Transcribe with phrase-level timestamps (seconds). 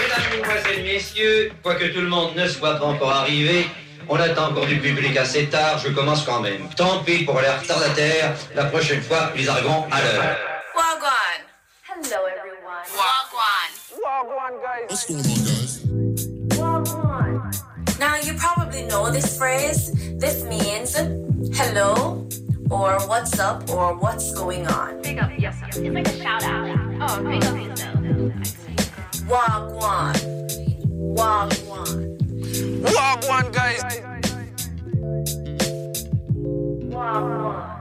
[0.00, 3.66] Mesdames, Mesdemoiselles, Messieurs, quoique tout le monde ne soit pas encore arrivé,
[4.08, 6.68] on attend encore du public assez tard, je commence quand même.
[6.76, 10.53] Tant pis pour les retardataires, la prochaine fois, ils arriveront à l'heure.
[14.94, 15.84] What's going on, guys?
[17.98, 19.90] Now, you probably know this phrase.
[20.20, 20.94] This means
[21.58, 22.28] hello,
[22.70, 25.02] or what's up, or what's going on.
[25.02, 25.76] Big up yourself.
[25.76, 26.78] It's like a shout out.
[27.10, 27.96] Oh, big up yourself.
[29.26, 30.14] Wagwan.
[31.16, 32.16] Wagwan.
[32.84, 33.82] Wagwan, guys.
[36.94, 37.73] Wagwan.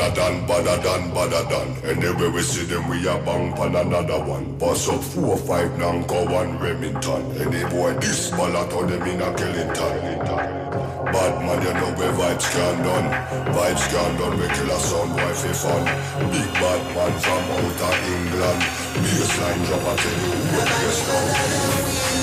[0.00, 1.68] Badder than, badder than.
[1.84, 4.56] Anywhere we see them, we a bang pan another one.
[4.56, 7.22] Bust up four, five, Nanko, one Remington.
[7.36, 10.24] Any boy this ballot on them in a Killington.
[11.12, 13.12] Bad man, you know where vibes can done.
[13.52, 15.84] Vibes can done, we kill a sound for fun.
[16.32, 18.62] Big bad man from outer England.
[19.04, 22.19] Baseline drop, I tell you who the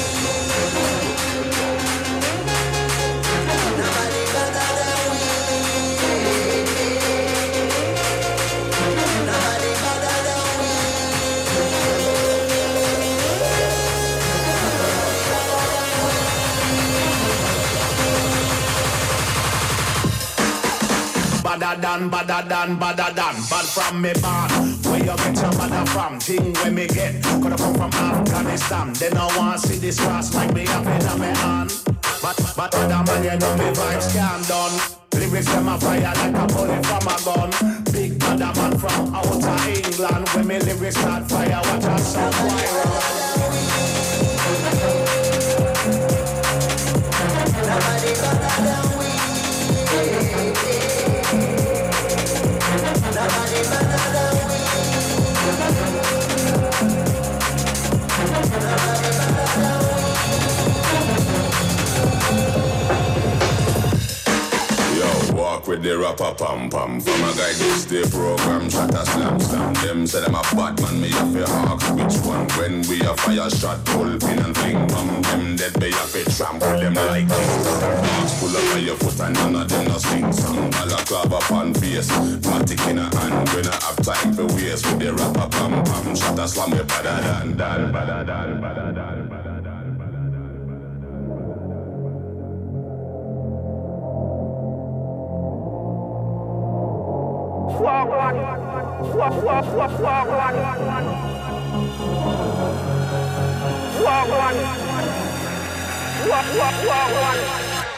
[21.67, 24.49] Badder than, badder than, badder than Bad from me born
[24.87, 29.09] Where you get your mother from Thing where me get Coulda come from Afghanistan They
[29.09, 31.73] no want see this cross Like me up in my hand
[32.21, 34.79] But, but other man you know me vibes can done
[35.11, 39.69] Lyrics them a fire like a bullet from a gun Big badder man from outer
[39.69, 43.86] England When me lyrics start fire Watch out some viral
[65.67, 67.01] With the rapper pam pam.
[67.01, 69.73] From a guy this the program shot a slam slam.
[69.73, 72.47] Them say them a bad man, me have to ask which one.
[72.55, 75.21] When we a fire shot, pull pin and fling bam.
[75.23, 77.67] Them dead me have to trample them like kings.
[77.83, 80.71] Marks pull up on your foot and none of them no sing song.
[80.71, 82.11] Balaclava pan face,
[82.47, 83.49] matic in a hand.
[83.49, 86.15] We not have time for waste with the rapper pam pam.
[86.15, 89.46] Shot a slam me better than than.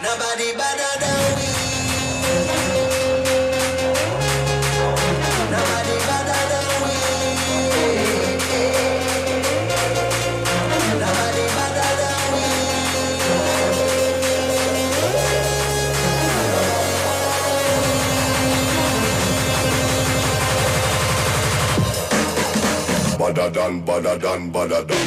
[0.01, 1.58] Nobody better than we.
[23.29, 25.05] bada dan, bada dan, bada dan.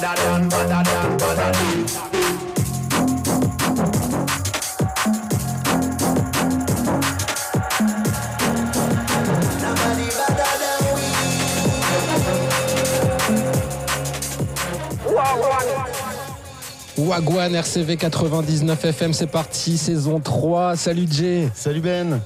[0.00, 0.99] da da da da
[17.14, 20.76] Wagwan RCV 99 FM, c'est parti, saison 3.
[20.76, 21.48] Salut Jay.
[21.56, 22.20] Salut Ben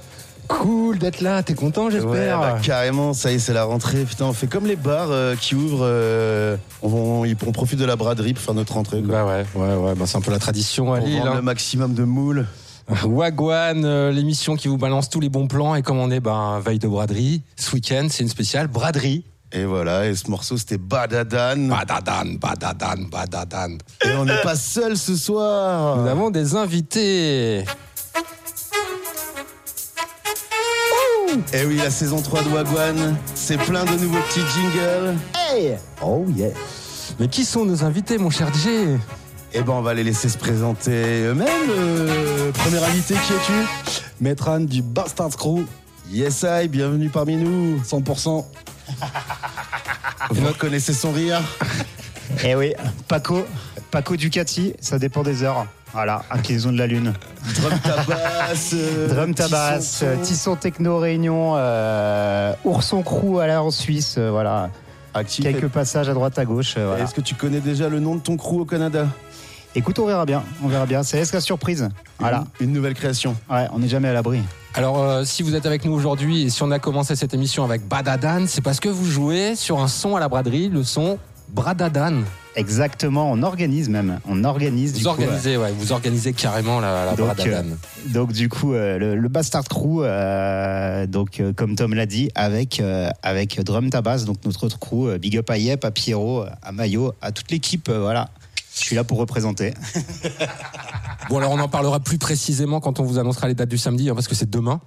[0.47, 4.05] Cool d'être là, t'es content Ouais, j'espère bah, carrément, ça y est, c'est la rentrée.
[4.05, 5.87] Putain, on fait comme les bars euh, qui ouvrent.
[5.89, 9.01] euh, on, on- on profite de la braderie pour faire notre rentrée.
[9.01, 9.25] quoi.
[9.25, 11.23] Bah ouais, ouais, ouais, bah c'est un peu la tradition à Lille.
[11.25, 11.33] hein.
[11.37, 12.47] le maximum de moules.
[13.07, 15.75] Wagwan, euh, l'émission qui vous balance tous les bons plans.
[15.77, 19.25] Et comme on est ben, veille de braderie, ce week-end, c'est une spéciale braderie.
[19.57, 21.69] Et voilà, et ce morceau c'était Badadan.
[21.69, 23.79] Badadan, badadan, badadan.
[24.05, 25.99] Et on n'est pas seul ce soir.
[25.99, 27.65] Nous avons des invités.
[31.53, 35.17] Et oui, la saison 3 de Wagwan, c'est plein de nouveaux petits jingles.
[35.37, 35.77] Hey!
[36.03, 36.51] Oh yeah!
[37.21, 38.99] Mais qui sont nos invités, mon cher DJ
[39.53, 41.71] Eh ben, on va les laisser se présenter eux-mêmes.
[41.71, 45.61] Euh, premier invité, qui es-tu Maître Anne du Bastard Crew,
[46.11, 47.79] Yes, I, bienvenue parmi nous.
[47.79, 48.45] 100%.
[50.31, 51.41] Vous connaissez son rire
[52.45, 52.73] Eh oui,
[53.09, 53.45] Paco,
[53.91, 55.67] Paco Ducati, ça dépend des heures.
[55.93, 57.13] Voilà, inclinaison de la lune.
[57.55, 58.71] Drum tabasse.
[58.75, 60.23] euh, Drum Tisson son.
[60.23, 64.71] Tisson Techno Réunion, euh, Ourson Crew à la en Suisse, euh, voilà.
[65.17, 65.45] Actif.
[65.45, 66.75] Quelques passages à droite à gauche.
[66.77, 67.05] euh, voilà.
[67.05, 69.07] Est-ce que tu connais déjà le nom de ton crew au Canada?
[69.77, 71.03] Écoute, on verra bien, on verra bien.
[71.03, 71.89] C'est la surprise.
[72.21, 72.45] Voilà.
[72.61, 73.35] Une, une nouvelle création.
[73.51, 74.41] Ouais, on n'est jamais à l'abri.
[74.75, 77.65] Alors, euh, si vous êtes avec nous aujourd'hui et si on a commencé cette émission
[77.65, 81.19] avec Badadan, c'est parce que vous jouez sur un son à la braderie, le son
[81.49, 82.23] Bradadan.
[82.57, 84.21] Exactement, on organise même.
[84.29, 87.69] On organise du Vous coup, organisez, ouais, vous organisez carrément la, la Donc, Bradadan.
[87.71, 92.07] euh, Donc du coup, euh, le, le Bastard Crew, euh, donc euh, comme Tom l'a
[92.07, 95.85] dit, avec euh, avec Drum Tabas, donc notre autre crew, euh, Big Up à Yep,
[95.85, 98.29] à Pierrot, à Mayo, à toute l'équipe, euh, voilà.
[98.75, 99.75] Je suis là pour représenter.
[101.31, 104.11] Bon, alors on en parlera plus précisément quand on vous annoncera les dates du samedi,
[104.11, 104.81] hein, parce que c'est demain,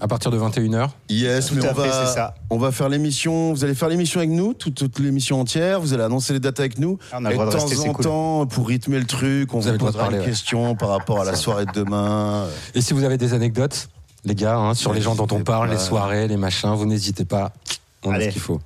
[0.00, 0.90] à partir de 21h.
[1.08, 2.34] Yes, Tout mais à on fait, va, c'est ça.
[2.50, 3.54] on va faire l'émission.
[3.54, 5.80] Vous allez faire l'émission avec nous, toute, toute l'émission entière.
[5.80, 6.98] Vous allez annoncer les dates avec nous.
[7.12, 8.04] Ah, on a le Et droit de temps rester, en cool.
[8.04, 10.58] temps, pour rythmer le truc, on Vous vous, avez le droit de posera parler, une
[10.58, 10.74] ouais.
[10.74, 12.46] par rapport à la soirée de demain.
[12.74, 13.88] Et si vous avez des anecdotes,
[14.26, 15.74] les gars, hein, sur les gens dont on parle, pas.
[15.74, 17.52] les soirées, les machins, vous n'hésitez pas.
[18.02, 18.60] On a ce qu'il faut.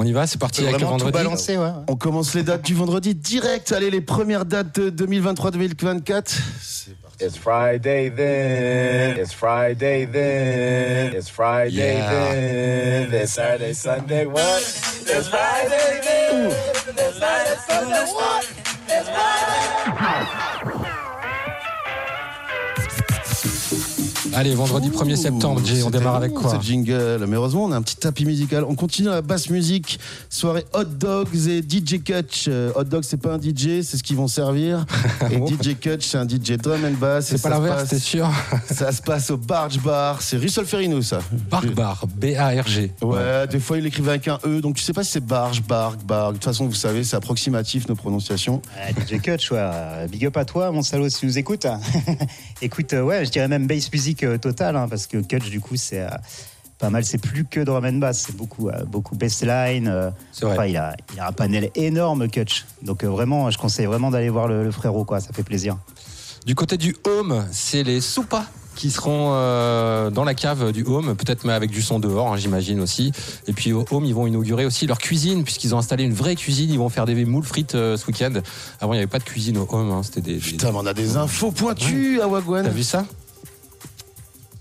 [0.00, 1.10] On y va, c'est parti avec le vendredi.
[1.10, 1.70] balancer, ouais.
[1.88, 3.72] On commence les dates du vendredi direct.
[3.72, 6.22] Allez, les premières dates de 2023-2024.
[6.62, 7.24] C'est parti.
[7.24, 9.16] It's Friday then.
[9.18, 11.12] It's Friday then.
[11.18, 12.10] It's Friday Yeah.
[13.10, 13.12] then.
[13.12, 14.60] It's Saturday, Sunday, what?
[15.04, 16.52] It's Friday then.
[16.52, 18.46] It's Saturday, Sunday, what?
[18.88, 19.08] It's
[24.34, 27.24] Allez, vendredi 1er septembre, Jay, on démarre avec quoi ce jingle.
[27.26, 28.64] Mais heureusement, on a un petit tapis musical.
[28.64, 29.98] On continue la basse musique.
[30.28, 32.46] Soirée Hot Dogs et DJ Kutch.
[32.48, 34.84] Euh, Hot Dogs, c'est pas un DJ, c'est ce qu'ils vont servir.
[35.30, 35.36] Et.
[35.36, 37.26] DJ Kutch, c'est un DJ drum and bass.
[37.26, 38.28] C'est pas l'inverse, t'es sûr
[38.70, 40.22] Ça se passe au Barge Bar.
[40.22, 41.20] C'est rue Solferino, ça.
[41.50, 42.92] Bark Bar, B-A-R-G.
[43.02, 45.62] Ouais, des fois il écrivait avec un E, donc tu sais pas si c'est Barge,
[45.62, 46.32] Barg, Barg.
[46.32, 48.62] De toute façon, vous savez, c'est approximatif nos prononciations.
[48.76, 50.06] Euh, DJ Kutch, ouais.
[50.10, 51.66] Big up à toi, mon salaud, si tu nous écoutes.
[52.62, 55.60] Écoute, euh, ouais, je dirais même bass music euh, total, hein, parce que Kutch, du
[55.60, 56.08] coup, c'est euh,
[56.78, 57.04] pas mal.
[57.04, 59.88] C'est plus que drum and bass, c'est beaucoup, euh, beaucoup bassline.
[59.88, 60.54] euh, C'est vrai.
[60.54, 62.66] enfin, il, a, il a un panel énorme, Kutch.
[62.82, 65.20] Donc, euh, vraiment, je conseille vraiment d'aller voir le, le frérot, quoi.
[65.20, 65.76] Ça fait plaisir.
[66.46, 68.44] Du côté du home, c'est les soupas
[68.76, 72.36] qui seront euh, dans la cave du home, peut-être mais avec du son dehors, hein,
[72.36, 73.10] j'imagine aussi.
[73.48, 76.36] Et puis au home, ils vont inaugurer aussi leur cuisine, puisqu'ils ont installé une vraie
[76.36, 76.70] cuisine.
[76.70, 78.32] Ils vont faire des moules frites euh, ce week-end.
[78.80, 80.34] Avant, il n'y avait pas de cuisine au home, hein, c'était des.
[80.34, 82.62] des- Putain, mais on a des infos pointues à Wagwan.
[82.66, 83.04] T'as vu ça?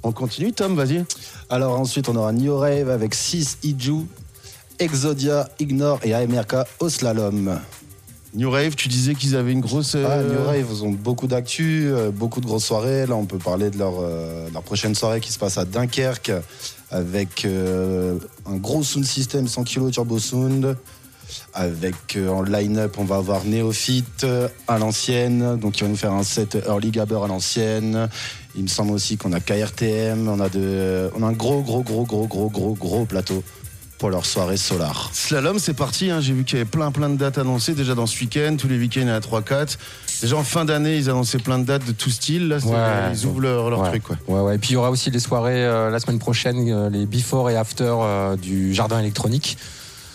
[0.04, 1.04] On continue, Tom, vas-y.
[1.50, 4.06] Alors ensuite, on aura New Rave avec 6 Iju,
[4.80, 7.60] Exodia, Ignore et AMRK au slalom.
[8.34, 9.96] New Rave, tu disais qu'ils avaient une grosse.
[9.96, 13.06] euh, Ah, New Rave, ils ont beaucoup d'actu, euh, beaucoup de grosses soirées.
[13.08, 16.32] Là, on peut parler de leur, euh, leur prochaine soirée qui se passe à Dunkerque
[16.92, 20.78] avec un gros sound system 100 kg turbo sound.
[21.54, 25.96] Avec euh, en line-up, on va avoir Néophyte euh, à l'ancienne, donc ils vont nous
[25.98, 28.10] faire un set Early Gabber à l'ancienne.
[28.56, 31.84] Il me semble aussi qu'on a KRTM, on a, de, on a un gros, gros,
[31.84, 33.44] gros, gros, gros, gros, gros plateau
[33.98, 35.10] pour leur soirée solar.
[35.12, 36.12] Slalom, c'est parti.
[36.12, 36.22] hein.
[36.22, 38.56] J'ai vu qu'il y avait plein, plein de dates annoncées déjà dans ce week-end.
[38.56, 39.76] Tous les week-ends, il y en a 3-4.
[40.22, 42.48] Déjà en fin d'année, ils annonçaient plein de dates de tout style.
[42.48, 43.12] Là, Ouais.
[43.16, 43.90] ils ouvrent leur, leur Ouais.
[43.90, 44.04] truc.
[44.04, 44.18] Quoi.
[44.28, 44.56] Ouais, ouais.
[44.56, 47.50] Et puis il y aura aussi les soirées euh, la semaine prochaine, euh, les before
[47.50, 49.58] et after euh, du jardin électronique.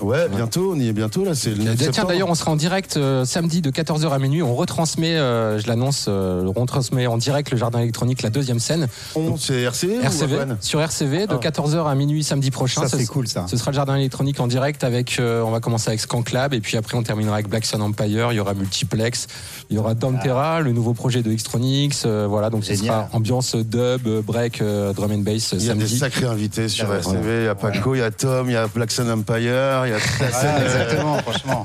[0.03, 1.35] Ouais, bientôt, on y est bientôt là.
[1.35, 2.09] C'est le 9 Tiens, septembre.
[2.09, 4.43] d'ailleurs, on sera en direct euh, samedi de 14h à minuit.
[4.43, 8.59] On retransmet, euh, je l'annonce, euh, on retransmet en direct le jardin électronique, la deuxième
[8.59, 8.89] scène.
[9.15, 11.39] On, c'est RCV, ou RCV, Wagwan sur RCV de Ah.
[11.41, 12.83] 14h à minuit samedi prochain.
[12.83, 13.47] Ça, Ce- c'est cool, ça.
[13.49, 16.53] Ce sera le jardin électronique en direct avec, euh, on va commencer avec Skank Lab
[16.55, 18.33] et puis après on terminera avec Black Sun Empire.
[18.33, 19.29] Il y aura Multiplex,
[19.71, 22.03] il y aura Dantera, le nouveau projet de Xtronix.
[22.07, 22.87] euh, voilà, donc ce Génial.
[22.87, 26.27] sera ambiance dub, euh, break, euh, drum and bass euh, Il y a des sacrés
[26.27, 27.43] invités sur RCV.
[27.43, 30.01] Il y a Paco, il y a Tom, il y a Black Sun Empire, il
[30.01, 31.65] y a toute la scène, exactement, franchement.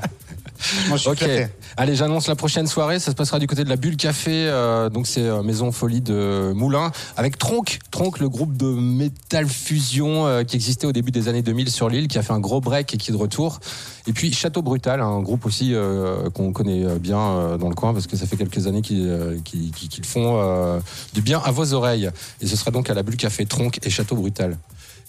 [0.88, 1.18] Moi, je suis Ok.
[1.18, 1.46] flatté.
[1.76, 2.98] Allez, j'annonce la prochaine soirée.
[2.98, 4.48] Ça se passera du côté de la Bulle Café.
[4.48, 7.62] euh, donc c'est euh, Maison Folie de Moulins avec Tronc.
[7.92, 11.88] Tronc, le groupe de métal fusion euh, qui existait au début des années 2000 sur
[11.88, 13.60] l'île, qui a fait un gros break et qui est de retour.
[14.08, 18.08] Et puis Château Brutal, un groupe aussi euh, qu'on connaît bien dans le coin parce
[18.08, 19.40] que ça fait quelques années qu'ils
[20.04, 20.80] font
[21.14, 22.10] du bien à vos oreilles.
[22.40, 24.56] Et ce sera donc à la Bulle Café Tronc et Château Brutal.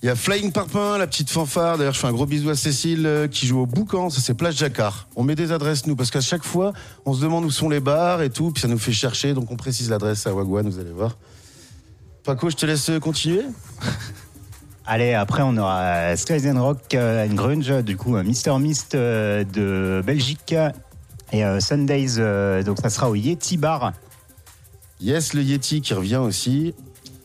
[0.01, 1.77] Il y a Flying Parpin, la petite fanfare.
[1.77, 4.09] D'ailleurs, je fais un gros bisou à Cécile euh, qui joue au Boucan.
[4.09, 5.07] Ça, c'est Place Jacquard.
[5.15, 6.73] On met des adresses, nous, parce qu'à chaque fois,
[7.05, 8.51] on se demande où sont les bars et tout.
[8.51, 9.33] Puis ça nous fait chercher.
[9.33, 11.17] Donc, on précise l'adresse à Wagwan, vous allez voir.
[12.23, 13.43] Paco, je te laisse continuer.
[14.85, 18.57] Allez, après, on aura Skies and Rock euh, and Grunge, du coup, euh, Mr.
[18.57, 20.55] Mist euh, de Belgique
[21.31, 23.93] et euh, Sundays, euh, donc ça sera au Yeti Bar.
[24.99, 26.73] Yes, le Yeti qui revient aussi.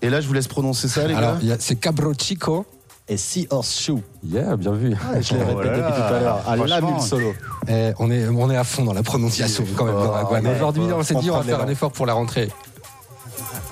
[0.04, 1.38] Et là, je vous laisse prononcer ça, les Alors, gars.
[1.42, 2.66] il y a- c'est Cabro Chico.
[3.08, 4.00] Et Sea Horseshoe.
[4.26, 4.94] Yeah, bien vu.
[4.98, 6.40] Ah, je l'ai Oh répété là depuis tout à l'heure.
[6.46, 6.92] À la franchement.
[6.92, 7.34] mule solo.
[7.68, 9.94] Eh, on, est, on est à fond dans la prononciation quand même.
[9.98, 10.46] Oh, dans la Guane.
[10.46, 12.48] ouais, Aujourd'hui, on s'est on dit on va faire un effort pour la rentrée.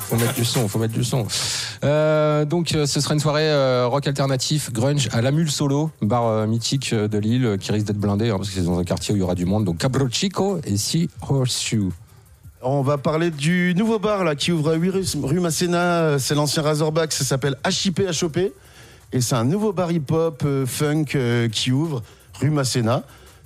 [0.01, 1.27] Faut mettre du son, faut mettre du son.
[1.85, 5.91] Euh, donc, euh, ce sera une soirée euh, rock alternatif, grunge à la Mule Solo,
[6.03, 8.65] bar euh, mythique euh, de Lille euh, qui risque d'être blindé hein, parce que c'est
[8.67, 9.65] dans un quartier où il y aura du monde.
[9.65, 11.91] Donc, Cabro Chico et Sea Horseshoe.
[12.65, 14.91] On va parler du nouveau bar là, qui ouvre à 8
[15.23, 16.19] rue, Masséna.
[16.19, 17.13] C'est l'ancien Razorback.
[17.13, 18.39] Ça s'appelle HIP HOP.
[19.15, 22.03] Et c'est un nouveau bar hip-hop euh, funk euh, qui ouvre
[22.41, 23.03] rue Masséna.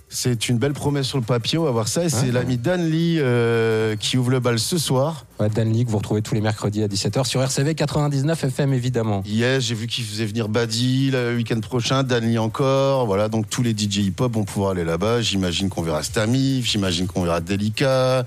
[0.09, 1.59] C'est une belle promesse sur le papier.
[1.59, 2.05] On va voir ça.
[2.05, 2.33] Et c'est Ouais.
[2.33, 5.25] l'ami Dan Lee euh, qui ouvre le bal ce soir.
[5.41, 8.73] Ouais, Dan Lee, que vous retrouvez tous les mercredis à 17h sur RCV 99 FM
[8.75, 9.23] évidemment.
[9.27, 13.07] Yes, j'ai vu qu'il faisait venir Buddy le week-end prochain, Dan Lee encore.
[13.07, 15.23] Voilà, donc tous les DJ hip-hop vont pouvoir aller là-bas.
[15.23, 18.25] J'imagine qu'on verra Stamif, j'imagine qu'on verra Delica,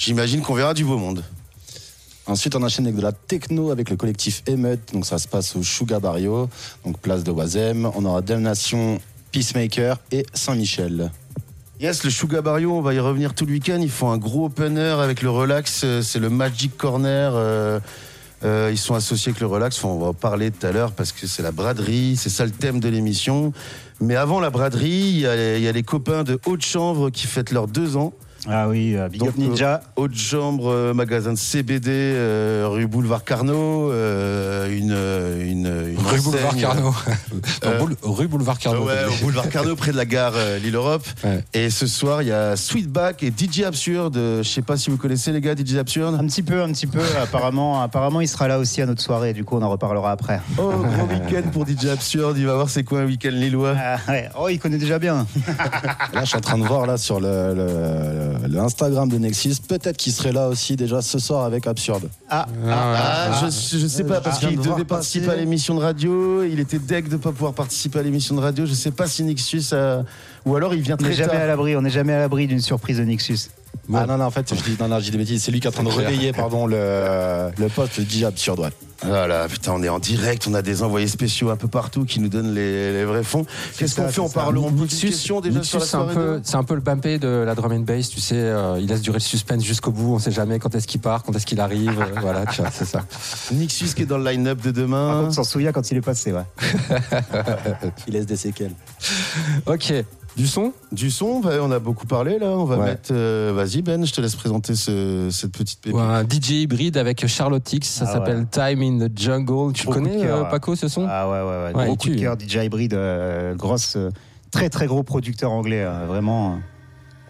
[0.00, 1.22] j'imagine qu'on verra du beau monde.
[2.26, 4.92] Ensuite, on enchaîne avec de la techno avec le collectif Emeute.
[4.92, 6.48] Donc, ça se passe au Sugar Barrio,
[6.84, 7.90] donc place de Oisem.
[7.94, 8.98] On aura Damnation,
[9.32, 11.10] Peacemaker et Saint-Michel.
[11.80, 13.78] Yes, le Sugar Barrio, on va y revenir tout le week-end.
[13.80, 15.82] Ils font un gros open air avec le Relax.
[15.84, 17.32] euh, C'est le Magic Corner.
[17.34, 17.80] euh,
[18.44, 19.78] euh, ils sont associés avec le Relax.
[19.78, 22.16] Enfin, on va en parler tout à l'heure parce que c'est la braderie.
[22.16, 23.52] C'est ça le thème de l'émission.
[24.00, 27.10] Mais avant la braderie, il y, a, il y a les copains de Haute Chambre
[27.10, 28.12] qui fêtent leurs deux ans.
[28.48, 29.82] Ah oui, euh, Big Donc, Ninja.
[29.96, 34.92] Haute Chambre, euh, magasin de CBD, euh, rue Boulevard Carnot, euh, une,
[35.46, 36.94] une, une Rue Boulevard Carnot.
[37.62, 38.84] Non, boule- rue Boulevard Carnot.
[38.86, 41.06] Ouais, au boulevard Carnot, près de la gare euh, Lille-Europe.
[41.22, 41.44] Ouais.
[41.52, 44.16] Et ce soir, il y a Sweetback et DJ Absurde.
[44.16, 46.16] Je sais pas si vous connaissez les gars, DJ Absurde.
[46.18, 47.00] Un petit peu, un petit peu.
[47.22, 49.34] apparemment, apparemment, il sera là aussi à notre soirée.
[49.34, 50.40] Du coup, on en reparlera après.
[50.58, 52.36] Oh, gros week-end pour DJ Absurde.
[52.38, 53.74] Il va voir c'est quoi un week-end lillois.
[53.78, 54.28] Ah, ouais.
[54.38, 55.26] Oh, il connaît déjà bien.
[56.14, 59.54] Là, je suis en train de voir là sur le, le- le Instagram de Nexus.
[59.68, 62.08] Peut-être qu'il serait là aussi déjà ce soir avec Absurde.
[62.28, 65.38] Ah, Ah, je, je sais pas, parce je qu'il de devait participer passer.
[65.38, 66.44] à l'émission de radio.
[66.44, 68.66] Il était deg de pas pouvoir participer à l'émission de radio.
[68.66, 70.04] Je sais pas si Nixus a...
[70.46, 71.42] Ou alors il vient on n'est très jamais tard.
[71.42, 71.76] à l'abri.
[71.76, 73.38] On n'est jamais à l'abri d'une surprise de Nexus.
[73.92, 75.42] Ah non, non, en fait, je dis, non, non, je dis des bêtises.
[75.42, 78.60] C'est lui qui est en train de réveiller pardon, le, le poste de DJ Absurde.
[78.60, 78.70] Ouais.
[79.02, 82.20] Voilà, putain, on est en direct, on a des envoyés spéciaux un peu partout qui
[82.20, 83.46] nous donnent les, les vrais fonds.
[83.78, 86.56] Qu'est-ce qu'on fait On parle, Nixus, question déjà Nixus, sur la c'est un peu, c'est
[86.56, 89.16] un peu le pampé de la drum and bass, tu sais, euh, il laisse durer
[89.16, 91.98] le suspense jusqu'au bout, on sait jamais quand est-ce qu'il part, quand est-ce qu'il arrive,
[91.98, 93.00] euh, voilà, tu vois, c'est ça.
[93.52, 95.12] Nixus qui est dans le line-up de Par demain.
[95.14, 96.32] contre, on s'en souvient quand il est passé.
[96.32, 96.44] Ouais.
[98.06, 98.74] Il laisse des séquelles.
[99.66, 99.92] Ok,
[100.36, 102.48] du son Du son, bah, on a beaucoup parlé là.
[102.50, 102.84] On va Ouais.
[102.86, 103.10] mettre.
[103.12, 105.98] euh, Vas-y Ben, je te laisse présenter ce- cette petite pépite.
[105.98, 109.72] Un DJ hybride avec Charlotte X, ça Ah s'appelle Time in the Jungle.
[109.72, 110.50] Tu Gros de connais cœur, euh.
[110.50, 111.06] Paco ce son?
[111.08, 111.76] Ah ouais, ouais, ouais.
[111.76, 112.20] Ouais, Gros coup de tue.
[112.20, 113.96] cœur, DJ hybride, euh, grosse,
[114.50, 115.82] très très gros producteur anglais.
[115.84, 116.58] euh, vraiment,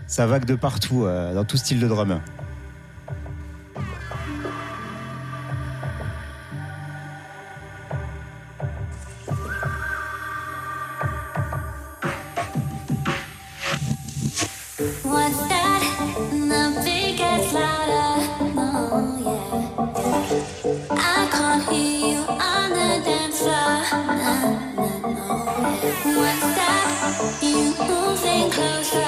[0.06, 2.20] ça vague de partout, euh, dans tout style de drum.
[25.60, 27.38] What's that?
[27.42, 28.98] You moving closer.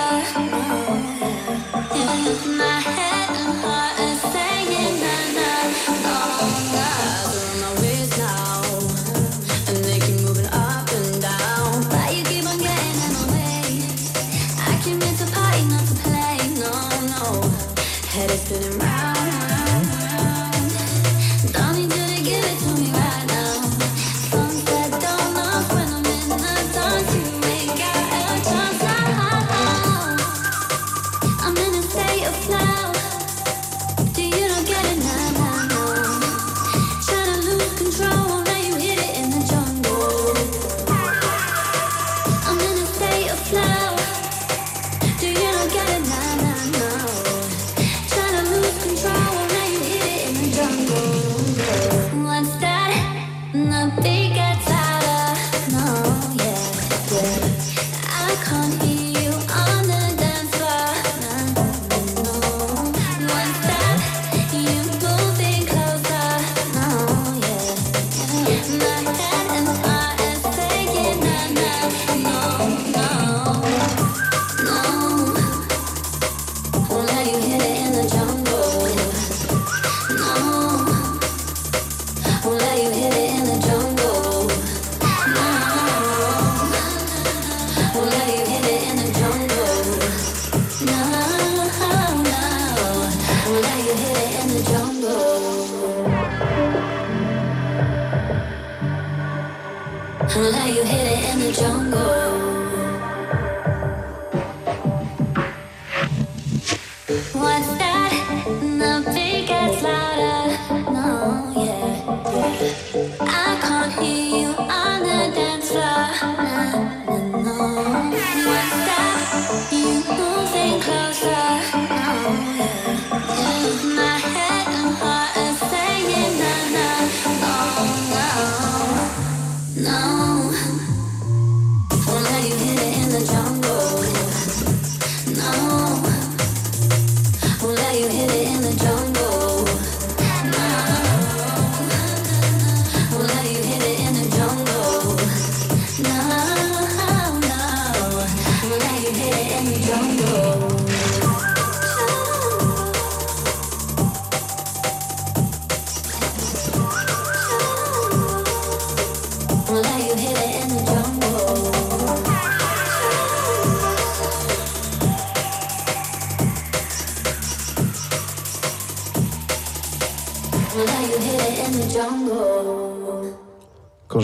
[1.94, 2.72] Yeah.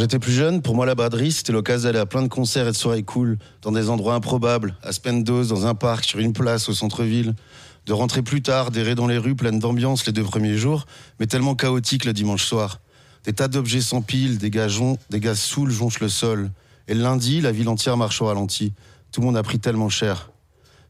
[0.08, 2.70] J'étais plus jeune, pour moi, la braderie, c'était l'occasion d'aller à plein de concerts et
[2.70, 6.70] de soirées cool, dans des endroits improbables, à Spendos, dans un parc, sur une place,
[6.70, 7.34] au centre-ville.
[7.84, 10.86] De rentrer plus tard, d'errer dans les rues pleines d'ambiance les deux premiers jours,
[11.20, 12.80] mais tellement chaotique le dimanche soir.
[13.24, 14.68] Des tas d'objets s'empilent, des gars,
[15.10, 16.52] des gars saouls jonchent le sol.
[16.86, 18.72] Et le lundi, la ville entière marche au ralenti.
[19.12, 20.30] Tout le monde a pris tellement cher.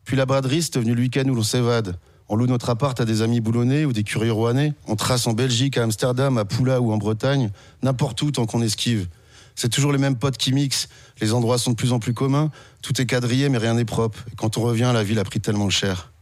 [0.05, 1.99] Puis la braderie, c'est devenu le week-end où l'on s'évade.
[2.29, 4.75] On loue notre appart à des amis boulonnais ou des curieux rouennais.
[4.87, 7.51] On trace en Belgique, à Amsterdam, à Poula ou en Bretagne,
[7.83, 9.09] n'importe où tant qu'on esquive.
[9.55, 10.89] C'est toujours les mêmes potes qui mixent.
[11.21, 12.51] Les endroits sont de plus en plus communs.
[12.83, 14.25] Tout est quadrillé, mais rien n'est propre.
[14.31, 16.13] Et quand on revient, la ville a pris tellement cher.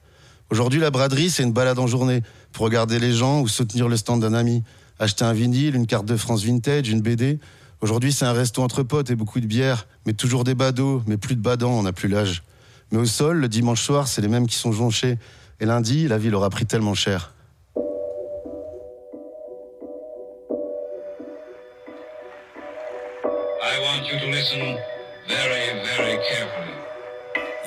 [0.48, 2.22] Aujourd'hui, la braderie, c'est une balade en journée
[2.52, 4.62] pour regarder les gens ou soutenir le stand d'un ami.
[5.00, 7.40] Acheter un vinyle, une carte de France vintage, une BD.
[7.80, 11.16] Aujourd'hui, c'est un resto entre potes et beaucoup de bière, mais toujours des badauds, mais
[11.16, 12.42] plus de badants, on n'a plus l'âge.
[12.92, 15.18] Mais au sol, le dimanche soir, c'est les mêmes qui sont jonchés.
[15.58, 17.32] Et lundi, la ville aura pris tellement cher.
[23.62, 24.76] I want you to listen
[25.26, 26.74] very, very carefully.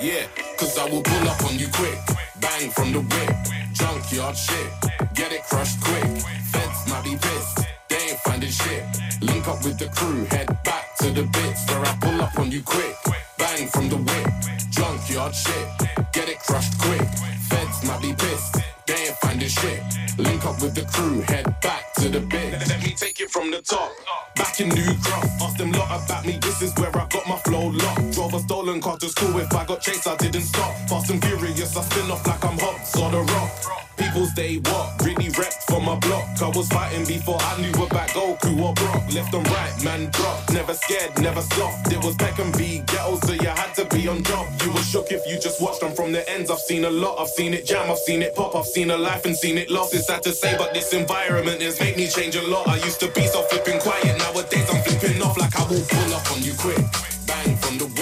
[0.02, 0.28] Yeah,
[0.60, 1.97] cause I will pull up on you quick.
[2.39, 3.36] Bang from the whip.
[3.73, 4.69] Junkyard shit.
[5.15, 6.06] Get it crushed quick.
[6.52, 7.65] Feds might be pissed.
[7.89, 8.84] They ain't finding shit.
[9.21, 10.25] Link up with the crew.
[10.25, 12.95] Head back to the bits where I pull up on you quick.
[13.39, 14.28] Bang from the whip.
[14.69, 15.67] Junkyard shit.
[16.12, 17.08] Get it crushed quick.
[17.49, 18.58] Feds might be pissed.
[18.86, 19.81] They ain't finding shit.
[20.17, 21.21] Link up with the crew.
[21.21, 22.69] Head back to the bits.
[22.69, 23.91] Let me take it from the top.
[24.35, 25.41] Back in New Cross.
[25.41, 26.37] Ask them lot about me.
[26.41, 28.13] This is where I got my flow locked.
[28.13, 29.37] Drove a stolen car to school.
[29.39, 30.75] If I got chased, I didn't stop.
[30.89, 32.85] Fast and furious, I spin off like I'm hot.
[32.85, 33.79] Saw the rock.
[33.99, 35.03] People's day what?
[35.03, 36.25] Really wrecked for my block.
[36.41, 39.03] I was fighting before I knew about Goku or Brock.
[39.13, 40.49] Left and right, man drop.
[40.51, 41.91] Never scared, never soft.
[41.91, 44.47] It was Beckham v Ghetto, so you had to be on job.
[44.63, 46.49] You were shook if you just watched them from the ends.
[46.49, 48.97] I've seen a lot, I've seen it jam, I've seen it pop, I've seen a
[48.97, 49.93] life and seen it lost.
[49.93, 52.67] It's sad to say, but this environment has made me change a lot.
[52.67, 56.13] I used to be so flipping quiet, nowadays I'm flipping off like I will pull
[56.13, 56.84] up on you quick.
[57.25, 57.98] Bang from the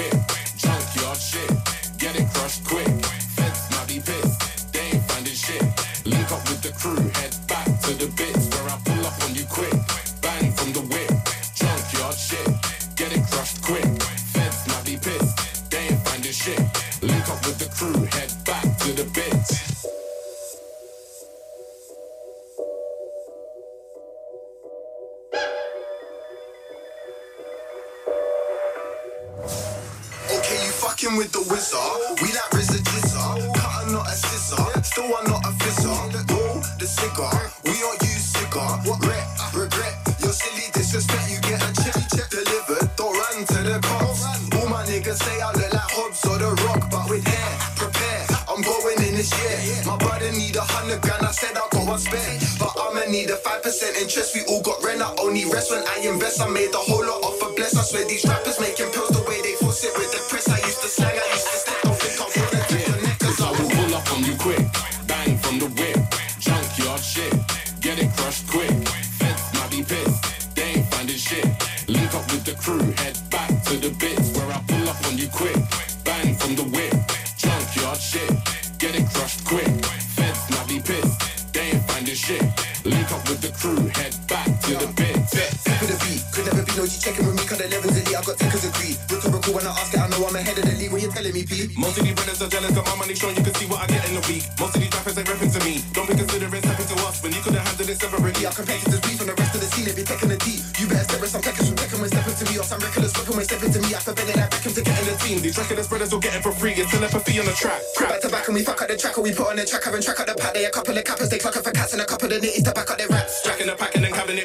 [31.50, 32.20] wizard.
[32.22, 33.24] We like RZA Jizza.
[33.56, 34.64] Cutter, not a scissor.
[34.84, 35.96] Still, I'm not a fizzer.
[36.32, 37.52] Roll the cigar.
[37.64, 38.80] We don't use cigar.
[38.84, 39.96] Regret, regret.
[40.20, 41.28] Your silly disrespect.
[41.32, 42.88] You get a chili check delivered.
[42.96, 44.24] Don't run to the cops.
[44.56, 47.52] All my niggas say I look like Hobbs or The Rock, but with hair.
[47.76, 48.26] Prepare.
[48.50, 49.84] I'm going in this year.
[49.86, 51.24] My brother need a hundred grand.
[51.24, 52.40] I said I got one spare.
[52.60, 54.36] But I'ma need a five percent interest.
[54.36, 55.02] We all got rent.
[55.02, 56.42] I only rest when I invest.
[56.42, 57.76] I made a whole lot off a bless.
[57.78, 59.17] I swear these rappers making pills
[106.08, 106.72] Brothers will get it for free.
[106.72, 107.82] It's telepathy on the track.
[107.98, 109.66] Crap back to back and we fuck up the track or we put on the
[109.66, 110.54] track, having track up the pack.
[110.54, 112.72] They a couple of cappers, they clocking for cats and a couple of nitties to
[112.72, 113.44] back up their raps.
[113.44, 114.38] Jack in the pack and then having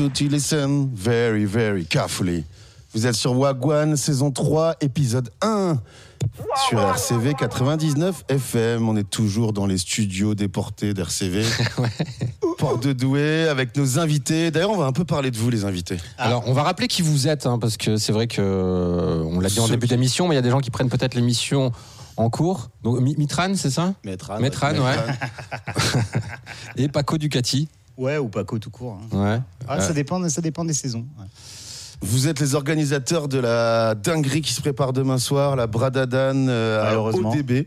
[0.00, 2.44] you to listen very, very carefully.
[2.92, 5.78] Vous êtes sur Wagwan, saison 3, épisode 1,
[6.68, 8.88] sur RCV 99 FM.
[8.88, 11.44] On est toujours dans les studios déportés d'RCV.
[12.58, 14.50] Porte de Douai, avec nos invités.
[14.50, 15.98] D'ailleurs, on va un peu parler de vous, les invités.
[16.18, 19.38] Alors, on va rappeler qui vous êtes, hein, parce que c'est vrai que euh, on
[19.38, 20.90] l'a dit en Ceux début qui- d'émission, mais il y a des gens qui prennent
[20.90, 21.70] peut-être l'émission
[22.16, 22.70] en cours.
[22.82, 23.94] Donc, Mi- Mitran, c'est ça?
[24.04, 24.40] Metran.
[24.40, 24.96] Metran, ouais.
[26.76, 27.68] Et Paco Ducati.
[28.00, 28.98] Ouais, ou Paco tout court.
[29.12, 29.16] hein.
[29.16, 29.40] Ouais.
[29.68, 31.06] Ah, ça, dépend, ça dépend des saisons.
[31.18, 31.26] ouais.
[32.00, 36.80] Vous êtes les organisateurs de la dinguerie qui se prépare demain soir, la Bradadan euh,
[36.80, 37.30] à Malheureusement.
[37.30, 37.66] ODB,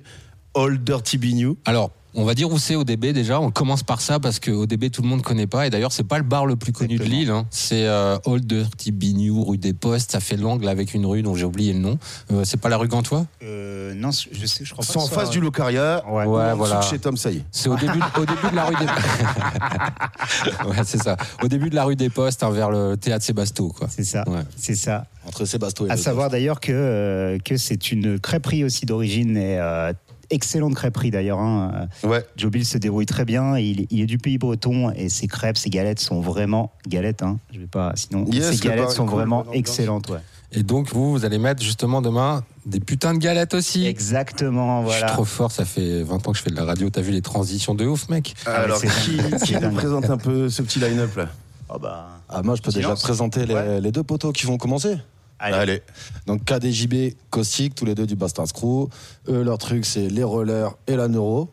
[0.55, 1.57] All Dirty Bignou.
[1.65, 3.39] Alors, on va dire où c'est ODB déjà.
[3.39, 5.67] On commence par ça parce que ODB tout le monde connaît pas.
[5.67, 7.29] Et d'ailleurs, c'est pas le bar le plus connu de Lille.
[7.31, 7.45] hein.
[7.49, 10.11] C'est euh, Old Dirty Bignou, rue des Postes.
[10.11, 11.97] Ça fait l'angle avec une rue dont j'ai oublié le nom.
[12.31, 13.25] Euh, c'est pas la rue Gantois?
[13.43, 14.91] Euh, non, je sais, je crois pas.
[14.91, 16.25] C'est en face du Locaria, Ouais.
[16.25, 16.81] voilà.
[16.81, 17.43] chez Tom Saï.
[17.51, 18.85] C'est au début, au début de la rue des.
[20.69, 21.17] ouais, c'est ça.
[21.43, 23.87] Au début de la rue des Postes, hein, vers le théâtre Sébasto, quoi.
[23.89, 24.23] C'est ça.
[24.27, 24.41] Ouais.
[24.57, 25.05] C'est ça.
[25.25, 29.57] Entre Sébasto et À savoir d'ailleurs que, euh, que c'est une crêperie aussi d'origine et
[29.59, 29.93] euh,
[30.33, 31.39] excellente crêperie d'ailleurs.
[31.39, 31.87] Hein.
[32.03, 32.25] Ouais.
[32.35, 33.57] Joe Bill se débrouille très bien.
[33.57, 37.21] Il, il est du pays breton et ses crêpes, ses galettes sont vraiment galettes.
[37.23, 37.37] Hein.
[37.53, 37.93] Je vais pas.
[37.95, 40.09] Sinon, Yes, ses le galettes sont cool, vraiment excellentes.
[40.09, 40.19] Ouais.
[40.55, 43.87] Et donc, vous, vous allez mettre justement demain des putains de galettes aussi.
[43.87, 44.81] Exactement.
[44.81, 45.07] Je Voilà.
[45.07, 46.89] suis trop fort, ça fait 20 ans que je fais de la radio.
[46.91, 50.49] T'as vu les transitions de ouf, mec Alors, c'est qui, qui nous présente un peu
[50.49, 51.29] ce petit line-up là?
[51.69, 52.07] Oh bah.
[52.29, 53.81] Ah, moi, je peux déjà présenter les, Ouais.
[53.81, 54.95] les deux poteaux qui vont commencer.
[55.39, 55.81] Allez.
[56.25, 58.87] Donc KDJB, Caustic, tous les deux du Bastard Screw.
[59.27, 61.49] Eux, leur truc, c'est les rollers et la neuro.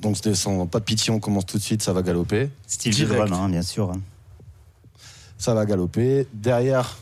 [0.00, 2.48] Donc, c'est sans pas de pitié, on commence tout de suite, ça va galoper.
[2.66, 3.28] Style de Direct.
[3.28, 3.92] drum, hein, bien sûr.
[5.36, 6.26] Ça va galoper.
[6.32, 6.96] Derrière,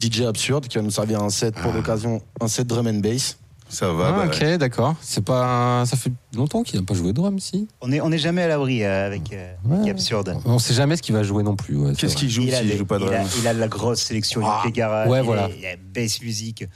[0.00, 3.36] DJ Absurde qui va nous servir un set pour l'occasion, un set drum and bass.
[3.72, 4.58] Ça va, Ah, bah, ok, ouais.
[4.58, 4.94] d'accord.
[5.00, 7.66] C'est pas, ça fait longtemps qu'il n'a pas joué de drum, si?
[7.80, 10.36] On n'est on est jamais à l'abri euh, avec, euh, avec Absurde.
[10.44, 11.76] On sait jamais ce qu'il va jouer non plus.
[11.76, 13.68] ouais, Qu'est-ce qu'il joue s'il des- joue pas de il, a, drum il a la
[13.68, 15.48] grosse sélection, Ah, il fait garage, ouais, il, voilà.
[15.58, 16.66] il a bass music.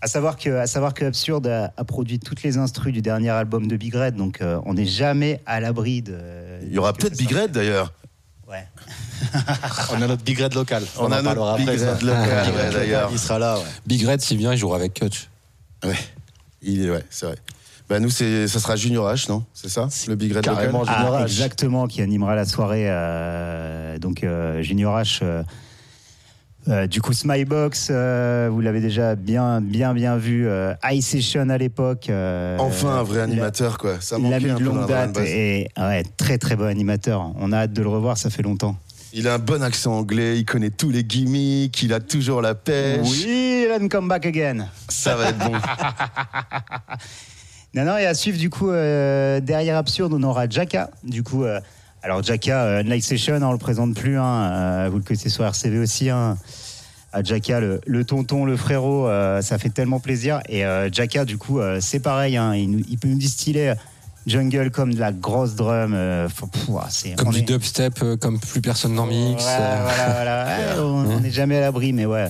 [0.00, 3.28] À savoir que, à savoir que Absurde a, a produit toutes les instrus du dernier
[3.30, 6.16] album de Big Red, donc euh, on n'est jamais à l'abri de.
[6.62, 7.92] Il y aura peut-être Big Red d'ailleurs.
[8.48, 8.64] Ouais.
[9.92, 10.82] On a notre Big Red local.
[10.98, 11.92] On en a notre Big après, ça.
[11.96, 13.08] Red local, Big ouais, Red d'ailleurs.
[13.12, 13.64] Il sera là, ouais.
[13.86, 15.28] Big Red, s'il vient, il jouera avec Kutch.
[15.84, 15.92] Ouais.
[16.62, 17.36] Il est, ouais, c'est vrai.
[17.88, 19.44] Bah nous, c'est, ça sera Junior H, non?
[19.54, 19.88] C'est ça?
[20.08, 21.24] Le Big Red carrément local Junior Ah, H.
[21.24, 22.84] exactement, qui animera la soirée.
[22.88, 25.20] euh, donc euh, Junior H.
[25.22, 25.42] euh,
[26.68, 30.46] euh, du coup, Smybox, euh, vous l'avez déjà bien, bien, bien vu.
[30.46, 32.10] euh, High Session à l'époque.
[32.10, 34.00] euh, Enfin, un vrai animateur, quoi.
[34.02, 37.32] Ça Il a manquait un peu longue date et ouais, très très bon animateur.
[37.36, 38.76] On a hâte de le revoir, ça fait longtemps.
[39.14, 42.54] Il a un bon accent anglais, il connaît tous les gimmicks, il a toujours la
[42.54, 43.00] pêche.
[43.08, 44.66] Oui, and come back again.
[44.88, 45.52] Ça va être bon.
[47.74, 50.90] Non, non, et à suivre, du coup, euh, derrière Absurde, on aura Jacka.
[51.04, 51.60] Du coup, euh,
[52.02, 54.18] alors Jacka, euh, Night Session, hein, on le présente plus.
[54.18, 56.08] hein, vous le connaissez sur RCV aussi.
[56.08, 56.38] Hein.
[57.12, 59.06] À Jacka, le, le tonton, le frérot,
[59.42, 60.40] ça fait tellement plaisir.
[60.48, 62.36] Et Jacka, du coup, c'est pareil.
[62.38, 63.74] hein, il, nous- il peut nous distiller
[64.28, 65.92] jungle comme de la grosse drum.
[65.94, 66.44] euh, pff,
[67.16, 69.42] Comme du est- dubstep, euh, comme plus personne n'en mix.
[69.44, 70.46] Ouais, euh, voilà, voilà.
[70.82, 72.28] On on n'est jamais à l'abri, mais ouais.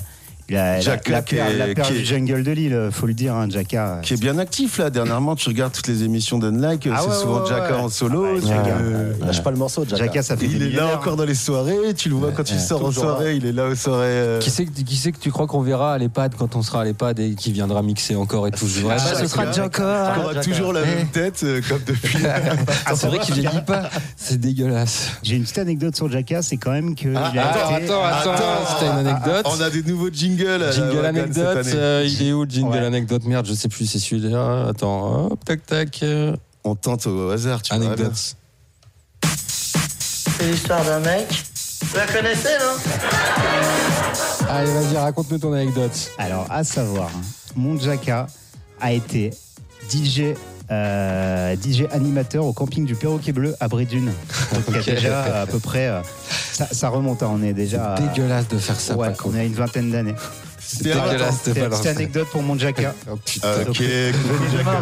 [0.51, 2.51] Il a, la, Jacka la qui perle, est- la perle qui est- du jungle de
[2.53, 4.01] Lille, faut le dire, hein, Jacka.
[4.03, 4.89] qui est bien actif là.
[4.89, 7.81] Dernièrement, tu regardes toutes les émissions d'Unlike, Ah c'est ouais, souvent ouais, Jacka ouais.
[7.83, 8.25] en solo.
[8.25, 8.71] Ah bah, Jacka.
[8.79, 10.05] que- Lâche pas le morceau, Jacka.
[10.05, 12.59] Jacka, ça fait Il est là encore dans les soirées, tu le vois quand il
[12.59, 14.07] sort en toujours soirée, il est là aux soirées.
[14.07, 16.63] euh, Qui c'est que, qui c'est que tu crois qu'on verra à l'EHPAD quand on
[16.63, 19.27] sera à l'EHPAD et qui viendra mixer encore et tout Je dirais, Ah, bah, ce
[19.27, 19.63] sera Jacka.
[19.65, 20.15] Jacka.
[20.17, 20.87] Il aura toujours la Eh.
[20.97, 22.17] même tête euh, comme depuis.
[22.87, 23.91] Ah, c'est vrai qu'il vieillit pas.
[24.17, 25.11] C'est dégueulasse.
[25.23, 27.09] J'ai une petite anecdote sur Jacka, c'est quand même que.
[27.15, 29.45] Ah, attends, attends, attends, t'as une anecdote.
[29.47, 30.73] On a des nouveaux jingles jingle.
[30.73, 31.73] cette anecdote, année.
[31.75, 32.85] euh, il est où le jingle Ouais.
[32.85, 34.67] anecdote Merde, je sais plus, c'est celui-là.
[34.69, 36.03] Attends, hop, tac, tac.
[36.03, 37.85] euh, On tente au hasard, tu vois.
[37.87, 38.13] anecdote.
[39.25, 41.27] C'est l'histoire d'un mec.
[41.83, 44.47] Vous la connaissez, non?
[44.49, 45.93] Allez, vas-y, raconte-nous ton anecdote.
[46.19, 47.11] Alors, à savoir,
[47.57, 48.27] mon Jacka
[48.81, 49.31] a été
[49.91, 50.35] DJ,
[50.71, 54.13] euh, DJ animateur au camping du Perroquet Bleu à Brédune.
[54.53, 55.89] Donc, il y a déjà à peu près.
[55.89, 56.01] euh,
[56.53, 57.95] ça, ça remonte, hein, on est déjà.
[57.95, 59.31] à- Dégueulasse de faire ça, Ouais, Paco.
[59.33, 60.15] on est à une vingtaine d'années.
[60.61, 61.13] C'était Dégueulasse
[61.47, 62.95] un de C'est une petite anecdote pour mon Jacka.
[63.11, 63.17] Oh.
[63.69, 63.83] Ok,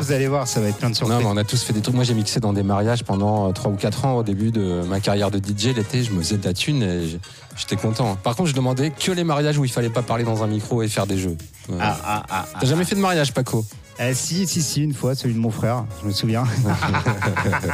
[0.00, 1.18] vous allez voir, ça va être plein de Non, surprises.
[1.20, 1.94] mais on a tous fait des trucs.
[1.94, 4.98] Moi, j'ai mixé dans des mariages pendant 3 ou 4 ans au début de ma
[5.00, 5.74] carrière de DJ.
[5.76, 7.18] L'été, je me faisais de la thune et
[7.56, 8.16] j'étais content.
[8.16, 10.82] Par contre, je demandais que les mariages où il fallait pas parler dans un micro
[10.82, 11.36] et faire des jeux.
[11.78, 12.58] Ah, ah, ah, ah.
[12.60, 13.64] T'as jamais fait de mariage, Paco?
[13.98, 16.44] Euh, si, si, si, une fois, celui de mon frère, je me souviens.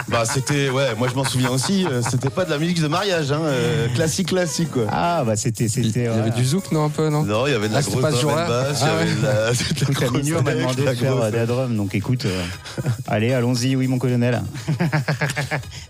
[0.08, 2.88] Bah, c'était, ouais, moi je m'en souviens aussi, euh, c'était pas de la musique de
[2.88, 4.84] mariage, hein, euh, classique, classique, quoi.
[4.90, 5.68] Ah, bah c'était.
[5.68, 6.30] C'était il y avait voilà.
[6.30, 8.20] du zouk, non, un peu, non Non, il y avait de Ah, la c'était grosse
[8.20, 9.14] drum and bass, il y Ah avait ouais.
[9.16, 11.30] de la, de la Écoute, à grosse minuit, on m'a demandé de faire grosse- euh,
[11.30, 12.42] de la drum, donc écoute, euh,
[13.08, 14.42] allez, allons-y, oui, mon colonel.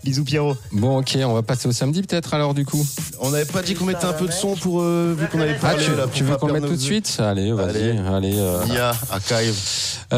[0.03, 0.57] Bisous, Pierrot.
[0.71, 2.85] Bon, ok, on va passer au samedi peut-être alors, du coup.
[3.19, 5.55] On n'avait pas dit qu'on mettait un peu de son pour, euh, vu qu'on avait
[5.57, 7.17] Ah, parlé tu, là, tu veux qu'on mette tout de suite?
[7.19, 7.97] Allez, vas-y.
[8.07, 8.35] Allez.
[8.37, 9.55] euh, Nia, Archive.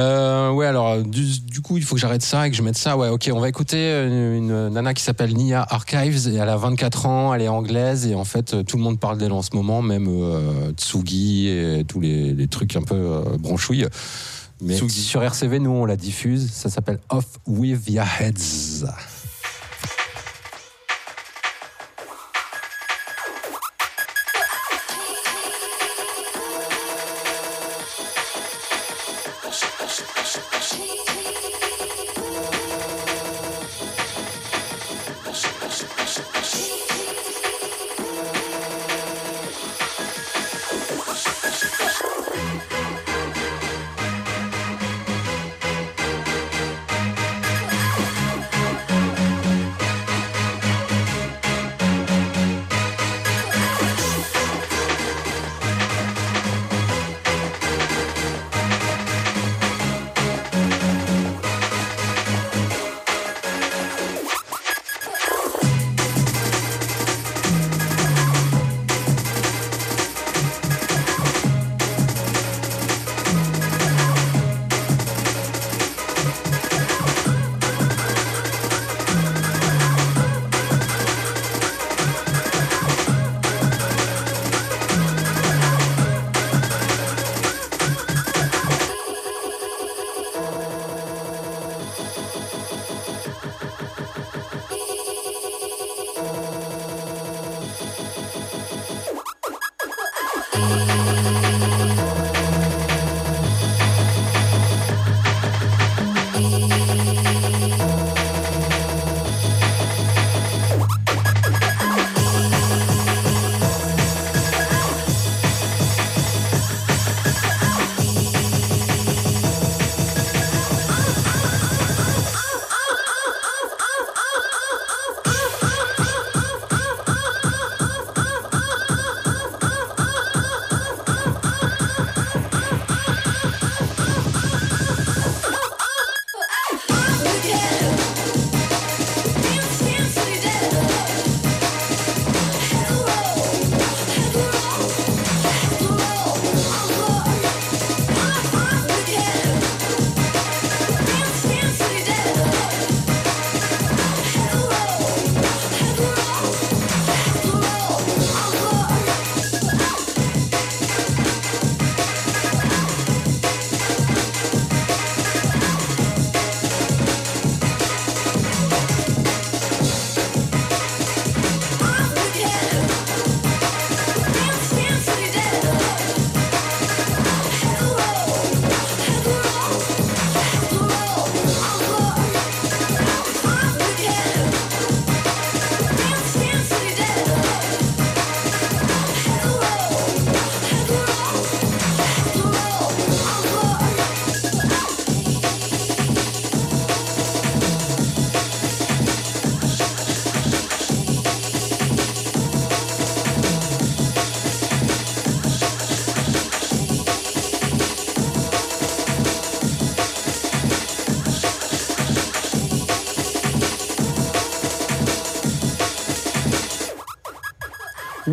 [0.06, 2.78] Euh, ouais, alors du, du coup, il faut que j'arrête ça et que je mette
[2.78, 2.98] ça.
[2.98, 6.58] Ouais, ok, on va écouter une, une nana qui s'appelle Nia Archives et elle a
[6.58, 9.42] 24 ans, elle est anglaise et en fait, euh, tout le monde parle d'elle en
[9.42, 13.24] ce moment, même euh, Tsugi et tous les, les trucs un peu euh.
[14.62, 15.02] Mais Tsugi.
[15.02, 16.50] sur RCV, nous, on la diffuse.
[16.52, 18.86] Ça s'appelle Off With Your Heads.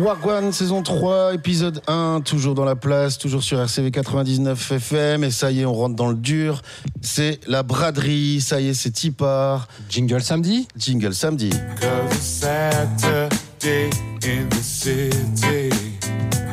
[0.03, 5.23] Wagwan saison 3, épisode 1, toujours dans la place, toujours sur RCV 99 FM.
[5.23, 6.61] Et ça y est, on rentre dans le dur.
[7.01, 9.69] C'est la braderie, ça y est, c'est Tipar.
[9.89, 11.51] Jingle samedi Jingle samedi.
[11.79, 13.89] Cause it's Saturday
[14.25, 15.69] in the city.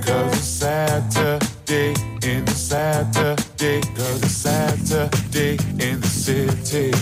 [0.07, 3.81] Cause it's Saturday in the Saturday.
[3.97, 6.93] Cause it's Saturday in the city.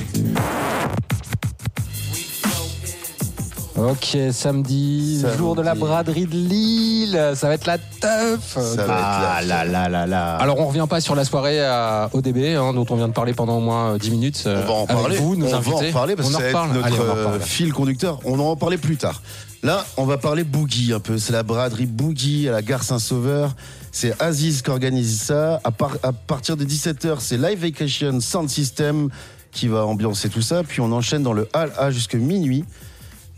[3.80, 4.87] Ok, samedi,
[5.36, 8.56] jour de la braderie de Lille, ça va être la teuf.
[8.88, 10.36] Ah là là là là.
[10.36, 13.32] Alors on revient pas sur la soirée à ODB hein, dont on vient de parler
[13.34, 14.42] pendant au moins euh, 10 minutes.
[14.46, 15.16] On va en parler.
[15.16, 15.70] Vous, nos on invités.
[15.70, 16.72] va en parler parce que en ça va être reparle.
[16.76, 18.20] notre Allez, euh, fil conducteur.
[18.24, 19.22] On en reparler plus tard.
[19.62, 21.18] Là, on va parler boogie un peu.
[21.18, 23.56] C'est la braderie boogie à la gare Saint-Sauveur.
[23.90, 25.60] C'est Aziz qui organise ça.
[25.64, 29.08] À, par- à partir de 17h, c'est Live Vacation Sound System
[29.50, 30.62] qui va ambiancer tout ça.
[30.62, 32.64] Puis on enchaîne dans le Hall A jusqu'à minuit.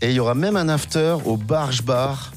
[0.01, 2.31] Et il y aura même un after au Barge Bar.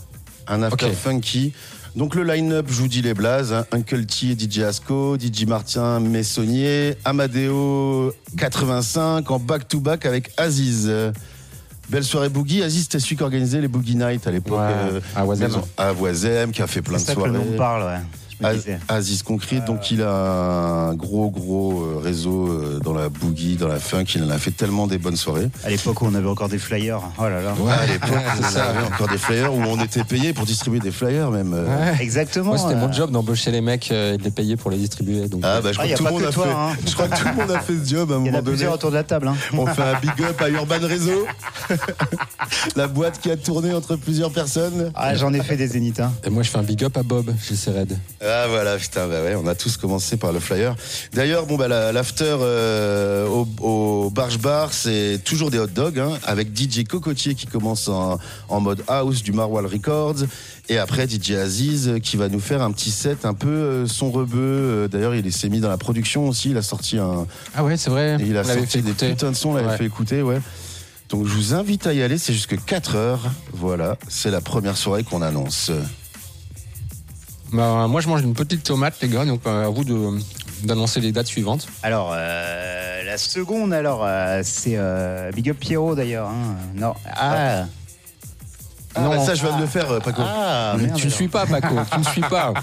[0.46, 1.52] Un after funky.
[1.96, 3.52] Donc le line-up, je vous dis les blazes.
[3.52, 3.64] hein.
[3.72, 10.86] Uncle T et DJ Asco, DJ Martin Messonnier, Amadeo 85 en back-to-back avec Aziz.
[10.88, 11.12] Euh,
[11.90, 12.62] Belle soirée Boogie.
[12.62, 14.58] Aziz, c'était celui qui organisait les Boogie Night à l'époque.
[14.58, 15.00] Ouais,
[15.76, 17.32] à Oisem, qui a fait plein de C'est ça que soirées.
[17.32, 18.00] le nom me parle, ouais.
[18.40, 18.78] Je me Az- disais.
[18.88, 20.10] Aziz Concrete, donc il a
[20.88, 24.38] un gros gros euh, réseau euh, dans la boogie, dans la funk, il en a
[24.38, 25.48] fait tellement des bonnes soirées.
[25.64, 27.00] À l'époque où on avait encore des flyers.
[27.18, 27.54] Oh là là.
[27.80, 31.30] à l'époque, on avait encore des flyers où on était payé pour distribuer des flyers
[31.30, 31.52] même.
[31.54, 31.64] euh.
[31.66, 32.02] Ouais.
[32.02, 32.46] Exactement.
[32.46, 35.28] Moi, c'était euh, mon job d'embaucher les mecs et de les payer pour les distribuer.
[35.28, 36.50] Donc, Ah bah je Ah, crois, y a que tout monde que a toi, fait,
[36.52, 36.76] hein.
[36.86, 38.32] je crois que tout le monde a fait ce job à un Il y en
[38.32, 38.50] moment a donné.
[38.56, 39.28] plusieurs autour de la table.
[39.28, 39.36] hein.
[39.52, 41.26] On fait un big up à Urban Réseau,
[42.76, 44.90] la boîte qui a tourné entre plusieurs personnes.
[44.94, 46.00] Ah, j'en ai fait des zéniths.
[46.00, 46.12] hein.
[46.24, 47.96] Et moi, je fais un big up à Bob chez Sered.
[48.26, 50.74] Ah voilà, putain, bah ouais, on a tous commencé par le flyer.
[51.12, 55.98] D'ailleurs, bon bah la- l'after euh, au, au Barge Bar, c'est toujours des hot dogs,
[55.98, 60.24] hein, avec DJ Cocotier qui commence en, en mode house du Marwal Records,
[60.70, 63.86] et après DJ Aziz euh, qui va nous faire un petit set un peu euh,
[63.86, 64.38] son rebeu.
[64.40, 67.76] Euh, D'ailleurs, il s'est mis dans la production aussi, il a sorti un, Ah ouais,
[67.76, 68.16] c'est vrai.
[68.20, 69.08] il a On sorti fait des écouter.
[69.10, 69.76] putains de sons, on l'avait Ouais.
[69.76, 70.40] fait écouter, ouais.
[71.10, 73.20] Donc je vous invite à y aller, c'est jusque 4 heures.
[73.52, 75.70] Voilà, c'est la première soirée qu'on annonce.
[77.54, 79.24] Bah, moi, je mange une petite tomate, les gars.
[79.24, 80.18] Donc, euh, à vous de-
[80.64, 81.66] d'annoncer les dates suivantes.
[81.82, 86.28] Alors, euh, la seconde, alors, euh, c'est euh, Big Up Pierrot d'ailleurs.
[86.28, 86.56] hein.
[86.74, 86.94] Non.
[87.14, 87.64] Ah.
[88.96, 89.08] Ah, Non.
[89.10, 90.22] bah, ça je de le faire, euh, Paco.
[90.24, 91.16] Ah, merde, tu ne alors.
[91.16, 91.74] suis pas, Paco.
[91.92, 92.54] tu ne suis pas.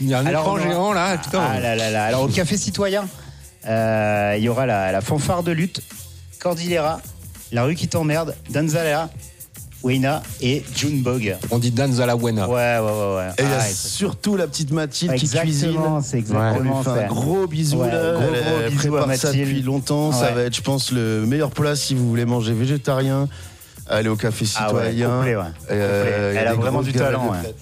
[0.00, 1.18] Il y a un Alors, écran on aura- géant là.
[1.18, 1.42] Putain.
[1.54, 2.04] Ah là là là.
[2.04, 3.08] Alors au Café Citoyen,
[3.66, 5.82] euh, il y aura la, la fanfare de lutte,
[6.40, 7.00] Cordillera,
[7.50, 9.08] La rue qui t'emmerde, Danzala,
[9.82, 11.36] Wayna et Junebug.
[11.50, 12.48] On dit Danzala Buena.
[12.48, 13.16] Ouais, ouais, ouais.
[13.16, 13.28] ouais.
[13.38, 16.00] Et il y a Ah, surtout la petite Mathilde qui Exactement, cuisine.
[16.02, 17.04] c'est exactement On lui fait ça.
[17.04, 18.12] un gros bisou Ouais, là.
[18.12, 19.48] gros, gros elle bisou à prépare ça Mathilde.
[19.48, 20.12] depuis longtemps.
[20.12, 20.32] Ça Ouais.
[20.34, 23.28] va être, je pense, le meilleur plat si vous voulez manger végétarien.
[23.88, 25.08] Aller au café Ah ouais, citoyen.
[25.16, 25.42] complet, ouais.
[25.72, 27.54] Euh, il y Elle a des vraiment du talent, ouais.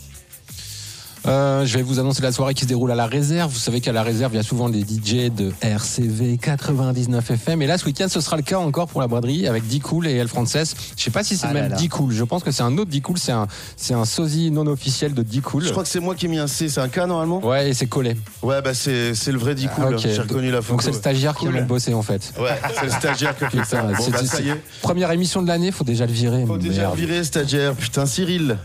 [1.27, 3.53] Euh, je vais vous annoncer la soirée qui se déroule à la réserve.
[3.53, 7.61] Vous savez qu'à la réserve, il y a souvent des DJ de RCV 99 FM.
[7.61, 10.15] Et là, ce week-end, ce sera le cas encore pour la braderie avec D-Cool et
[10.15, 10.57] El Frances.
[10.97, 11.77] Je sais pas si c'est Ah le même là.
[11.77, 12.13] D-Cool.
[12.13, 13.19] Je pense que c'est un autre D-Cool.
[13.19, 15.65] C'est un, c'est un sosie non officiel de D-Cool.
[15.65, 17.45] Je crois que c'est moi qui ai mis un C, c'est un K normalement?
[17.47, 18.17] Ouais, et c'est collé.
[18.43, 19.99] Ouais, bah c'est c'est le vrai dit Ah, cool.
[19.99, 20.73] J'ai reconnu la photo.
[20.73, 21.65] Donc c'est le stagiaire qui a Cool.
[21.67, 22.33] bossé en fait.
[22.41, 23.83] Ouais, c'est le stagiaire qui a fait ça.
[23.83, 24.61] Putain, Bon, c'est- bah c'est- ça y est.
[24.81, 26.45] Première émission de l'année, faut déjà le virer.
[26.47, 26.97] Faut déjà Merde.
[26.97, 27.75] virer stagiaire.
[27.75, 28.57] Putain, Cyril.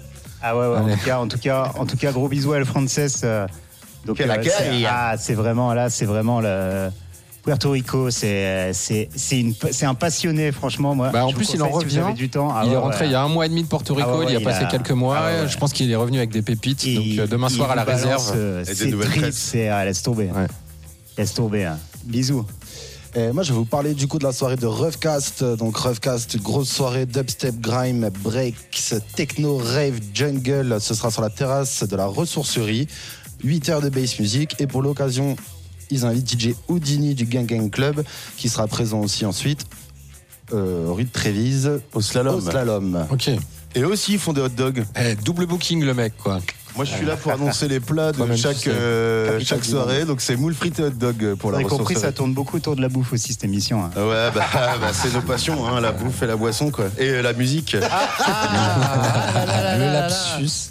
[0.47, 2.57] Ah ouais, ouais, en tout cas, en tout cas, en tout cas, gros bisous à
[2.57, 3.21] El Frances.
[3.23, 3.47] euh,
[4.05, 6.89] donc la c'est- ah, c'est vraiment là, c'est vraiment le
[7.43, 8.71] Puerto Rico, c'est
[9.83, 11.09] un passionné, franchement moi.
[11.09, 12.13] Bah, en plus, il en si revient.
[12.15, 12.49] du temps.
[12.53, 13.09] Ah il est rentré ouais.
[13.09, 14.07] il y a un mois et demi de Porto Rico.
[14.11, 15.17] Ah ouais, il y a passé a- quelques mois.
[15.17, 15.47] Ah ouais, ouais.
[15.47, 16.83] Je pense qu'il est revenu avec des pépites.
[16.85, 18.31] Il- donc euh, demain soir à la réserve.
[18.35, 18.63] euh,
[19.31, 20.25] c'est ah, laisse tomber.
[20.25, 20.47] Ouais.
[21.17, 21.65] Laisse tomber.
[21.65, 21.77] hein.
[22.03, 22.45] Bisous.
[23.17, 25.41] Et moi, je vais vous parler du coup de la soirée de Roughcast.
[25.43, 30.77] Donc, Roughcast, grosse soirée dubstep, grime, breaks, techno, rave, jungle.
[30.81, 32.87] Ce sera sur la terrasse de la ressourcerie.
[33.43, 34.55] 8 heures de bass music.
[34.59, 35.37] Et pour l'occasion,
[35.91, 38.03] ils invitent DJ Houdini du Gang Gang Club,
[38.35, 39.65] qui sera présent aussi ensuite.
[40.53, 42.35] Euh, rue de Trévise, Au slalom.
[42.35, 43.07] au slalom.
[43.11, 43.29] Ok.
[43.75, 44.83] Et aussi, ils font des hot dogs.
[44.99, 46.39] Eh, double booking le mec quoi.
[46.75, 48.69] Moi, je suis là pour annoncer les plats de Toi-même, tu chaque, sais.
[48.73, 50.03] euh, Capitaine chaque du soirée.
[50.05, 52.57] Donc, c'est moule frites et hot dog pour Vous la avez compris, ça tourne beaucoup
[52.57, 53.83] autour de la bouffe aussi cette émission.
[53.85, 53.91] hein.
[53.95, 56.85] Ouais, bah, bah, c'est nos passions, hein, la bouffe et la boisson, quoi.
[56.97, 57.73] Et euh, la musique.
[57.73, 57.79] le
[59.91, 60.69] lapsus.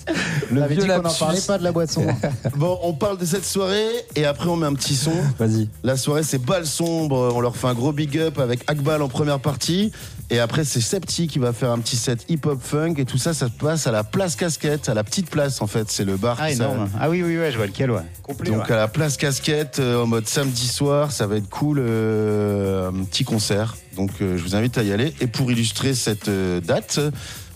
[0.51, 1.19] Le vieux dit qu'on n'en lapsus.
[1.19, 2.07] parlait pas de la boisson.
[2.57, 5.13] Bon, on parle de cette soirée et après, on met un petit son.
[5.39, 5.69] Vas-y.
[5.83, 7.33] La soirée, c'est Balle Sombre.
[7.35, 9.91] On leur fait un gros big up avec Akbal en première partie.
[10.31, 12.95] Et après, c'est Septi qui va faire un petit set hip-hop funk.
[12.97, 15.67] Et tout ça, ça se passe à la place Casquette, à la petite place, en
[15.67, 15.91] fait.
[15.91, 16.89] C'est le bar Ah énorme.
[16.99, 18.01] Ah oui oui ouais, je vois lequel ouais.
[18.23, 18.51] Complet.
[18.51, 18.73] Donc ouais.
[18.73, 23.05] à la place Casquette, euh, en mode samedi soir, ça va être cool, euh, un
[23.05, 23.77] petit concert.
[23.97, 25.15] Donc euh, je vous invite à y aller.
[25.21, 27.01] Et pour illustrer cette euh, date,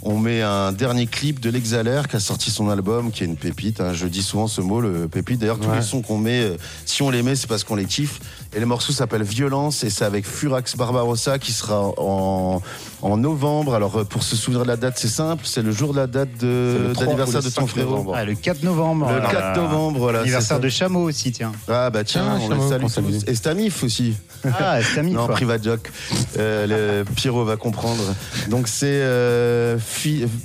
[0.03, 3.37] On met un dernier clip de l'Exalaire qui a sorti son album, qui est une
[3.37, 3.81] pépite.
[3.81, 3.95] hein.
[3.95, 5.41] Je dis souvent ce mot, le pépite.
[5.41, 5.77] D'ailleurs, tous Ouais.
[5.79, 6.57] les sons qu'on met, euh,
[6.87, 8.21] si on les met, c'est parce qu'on les kiffe.
[8.55, 12.63] Et le morceau s'appelle Violence et c'est avec Furax Barbarossa qui sera en,
[13.03, 13.75] en novembre.
[13.75, 15.43] Alors, euh, pour se souvenir de la date, c'est simple.
[15.47, 17.67] C'est le jour de la date C'est de le 3 d'anniversaire le de ton 5
[17.69, 18.13] frérot.
[18.15, 19.07] Ah, le 4 novembre.
[19.11, 20.21] Le euh, 4 novembre, voilà.
[20.21, 20.69] Anniversaire de.
[20.71, 21.53] Chameau aussi, tiens.
[21.69, 23.07] Ah bah tiens, Ah, on Chameau, les salue qu'on salue.
[23.07, 23.25] tous.
[23.31, 24.15] Et Stamif aussi.
[24.59, 25.35] Ah, Stamif, non, quoi.
[25.35, 25.91] private joke.
[26.39, 28.03] Euh, le Pierrot va comprendre.
[28.49, 29.77] Donc c'est euh,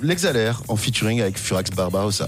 [0.01, 2.27] l'Exalaire en featuring avec Furax Barbarossa.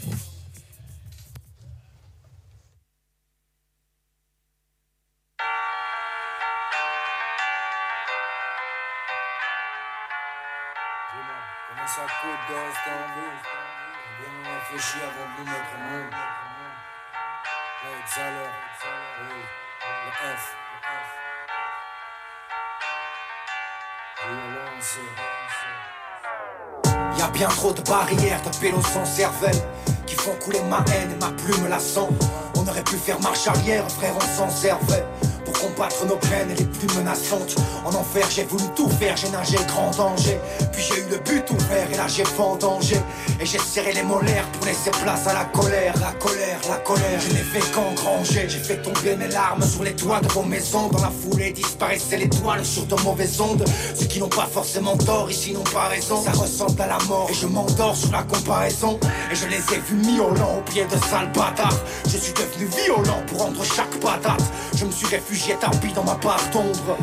[27.36, 29.62] Bien trop de barrières, de pélos sans cervelle
[30.08, 32.08] Qui font couler ma haine et ma plume la sent
[32.56, 35.06] On aurait pu faire marche arrière, frère, on s'en servait
[35.46, 37.56] Pour combattre nos peines et les plus menaçantes.
[37.86, 40.40] En enfer, j'ai voulu tout faire, j'ai nagé grand danger.
[40.74, 42.98] Puis j'ai eu le but ouvert et là j'ai vendangé.
[43.40, 47.20] Et j'ai serré les molaires pour laisser place à la colère La colère, la colère,
[47.20, 50.88] je n'ai fait qu'engranger J'ai fait tomber mes larmes sur les toits de vos maisons.
[50.90, 53.66] Dans la foulée disparaissaient l'étoile sur de mauvaises ondes.
[53.94, 56.24] Ceux qui n'ont pas forcément tort ici n'ont pas raison.
[56.24, 59.00] Ça ressemble à la mort et je m'endors sur la comparaison.
[59.32, 61.80] Et je les ai vus miaulants au pied de sales bâtards.
[62.06, 64.42] Je suis devenu violent pour rendre chaque patate.
[64.76, 66.98] Je me suis réfugié tapis dans ma part d'ombre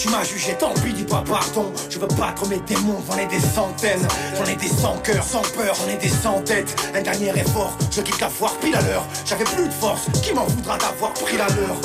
[0.00, 1.70] tu m'as jugé, tant pis, dis pas pardon.
[1.90, 4.08] Je veux battre mes démons, j'en ai des centaines.
[4.34, 6.74] J'en ai des sans cœur, sans peur, j'en ai des sans tête.
[6.94, 9.04] Un dernier effort, je quitte la foire pile à l'heure.
[9.26, 11.76] J'avais plus de force, qui m'en voudra d'avoir pris la leur?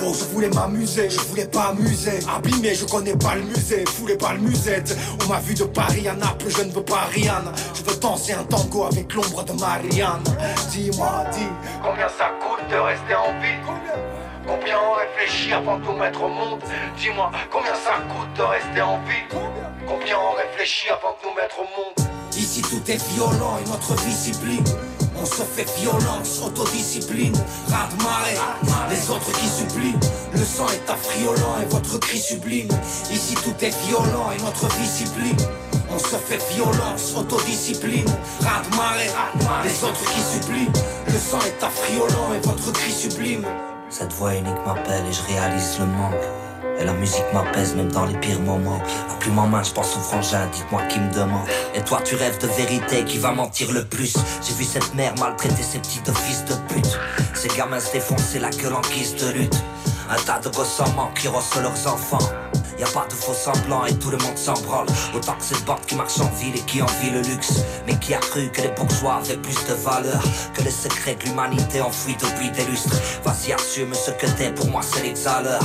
[0.00, 2.18] Gros, je voulais m'amuser, je voulais pas amuser.
[2.34, 4.96] Abîmé, je connais pas le musée, foulez pas le musette.
[5.22, 7.52] On m'a vu de Paris à Naples, je ne veux pas Rihanna.
[7.72, 10.24] Je veux danser un tango avec l'ombre de Marianne.
[10.72, 11.46] Dis-moi, dis,
[11.84, 14.19] combien ça coûte de rester en vie?
[14.50, 16.60] Combien on réfléchit avant de tout mettre au monde
[16.98, 19.22] Dis-moi, combien ça coûte de rester en vie
[19.86, 23.94] Combien on réfléchit avant de nous mettre au monde Ici tout est violent et notre
[24.04, 24.64] discipline
[25.22, 27.34] on se fait violence, autodiscipline,
[27.68, 28.38] raz de marée,
[28.90, 29.94] les autres qui supplient.
[30.32, 32.68] Le sang est affriolant et votre cri sublime.
[33.10, 35.36] Ici tout est violent et notre discipline.
[35.90, 38.08] On se fait violence, autodiscipline,
[38.40, 39.10] raz de marée,
[39.62, 40.70] les autres qui supplient.
[41.06, 43.44] Le sang est affriolant et votre cri sublime.
[43.90, 46.14] Cette voix unique m'appelle et je réalise le manque.
[46.78, 48.80] Et la musique m'apaise même dans les pires moments.
[49.08, 51.46] La plume en main, je pense au frangin, dites-moi qui me demande.
[51.74, 54.16] Et toi, tu rêves de vérité, qui va mentir le plus
[54.46, 56.98] J'ai vu cette mère maltraiter ses petits fils de pute.
[57.34, 59.60] Ces gamins se défoncer la gueule en guise de lutte.
[60.10, 60.82] Un tas de gosses
[61.14, 62.18] qui reçoivent leurs enfants.
[62.78, 64.86] Y a pas de faux semblants et tout le monde s'en branle.
[65.14, 67.62] Autant que cette bande qui marche en ville et qui envie le luxe.
[67.86, 70.20] Mais qui a cru que les bourgeois avaient plus de valeur
[70.54, 72.96] que les secrets de l'humanité enfouis depuis des lustres.
[73.22, 75.62] Vas-y, assume ce que t'es, pour moi c'est l'exhaleur.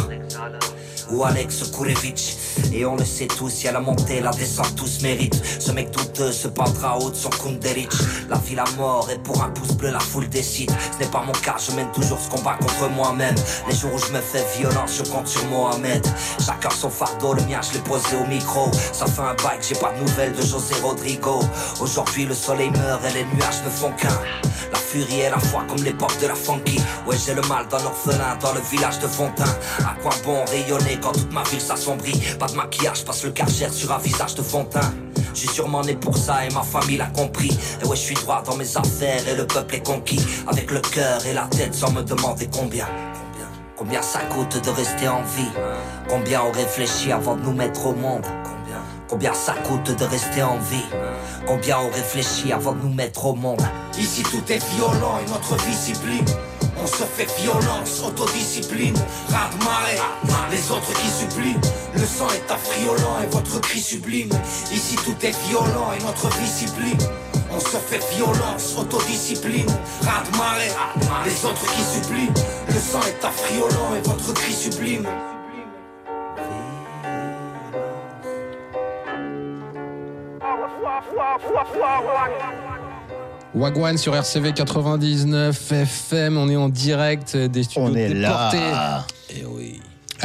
[1.11, 2.35] Ou Alex Kourevitch.
[2.73, 5.41] Et on le sait tous, y a la montée, la descente, tous méritent.
[5.59, 7.93] Ce mec douteux se pendra haut de son Kunderich.
[8.29, 10.71] La vie, la mort, et pour un pouce bleu, la foule décide.
[10.93, 13.35] Ce n'est pas mon cas, je mène toujours ce combat contre moi-même.
[13.67, 16.05] Les jours où je me fais violence, je compte sur Mohamed.
[16.45, 18.71] Chacun son fardeau, le mien, je l'ai posé au micro.
[18.93, 21.39] Ça fait un bail j'ai pas de nouvelles de José Rodrigo.
[21.79, 24.19] Aujourd'hui, le soleil meurt et les nuages ne font qu'un.
[24.71, 26.79] La furie et la foi comme l'époque de la funky.
[27.07, 29.45] Ouais, j'ai le mal d'un orphelin dans le village de Fontaine.
[29.79, 33.73] À quoi bon rayonner quand toute ma ville s'assombrit Pas de maquillage, passe le cargère
[33.73, 35.11] sur un visage de Fontaine.
[35.33, 37.57] Suis sûrement né pour ça et ma famille l'a compris.
[37.81, 40.21] Et ouais, je suis droit dans mes affaires et le peuple est conquis.
[40.47, 42.87] Avec le cœur et la tête sans me demander combien.
[43.77, 45.51] Combien, ça coûte de rester en vie?
[46.07, 48.25] Combien on réfléchit avant de nous mettre au monde?
[49.09, 50.85] Combien, ça coûte de rester en vie?
[51.45, 53.61] Combien on réfléchit avant de nous mettre au monde?
[53.99, 56.25] Ici tout est violent et notre discipline.
[56.81, 59.99] On se fait violence, autodiscipline, de marée,
[60.75, 61.57] autres qui supplient.
[61.93, 64.29] Le sang est affriolant et votre cri sublime.
[64.71, 66.97] Ici tout est violent et notre discipline.
[67.51, 69.67] On se fait violence, autodiscipline,
[70.01, 70.71] raz de marée,
[71.25, 72.31] les autres qui supplient.
[72.67, 75.07] Le sang est affriolant et votre cri sublime.
[83.53, 88.51] Wagwan sur RCV 99 FM, on est en direct des studios On est là.
[88.51, 89.45] déportés.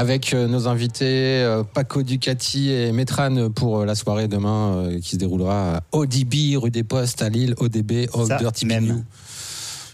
[0.01, 5.11] Avec euh, nos invités euh, Paco Ducati et Metran pour euh, la soirée demain qui
[5.11, 9.05] se déroulera à ODB, rue des Postes à Lille, ODB, Ça, Dirty même.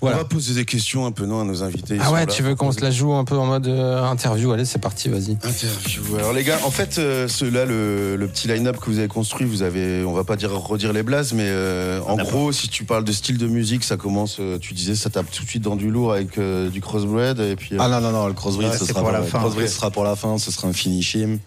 [0.01, 0.17] Voilà.
[0.17, 1.97] On va poser des questions un peu non à nos invités.
[2.01, 4.53] Ah ouais, tu veux qu'on se la joue un peu en mode euh, interview?
[4.53, 5.33] Allez, c'est parti, vas-y.
[5.33, 6.17] Interview.
[6.19, 9.09] Alors les gars, en fait, euh, ce- là, le, le petit line-up que vous avez
[9.09, 12.69] construit, vous avez, on va pas dire redire les blases, mais euh, en gros, si
[12.69, 15.49] tu parles de style de musique, ça commence, euh, tu disais, ça tape tout de
[15.49, 17.75] suite dans du lourd avec euh, du crossbred et puis.
[17.75, 19.39] euh, Ah non, non, non, le crossbreed, Ouais, ce sera pour la le fin.
[19.39, 19.73] crossbreed Ok.
[19.73, 21.39] sera pour la fin, ce sera un finishing.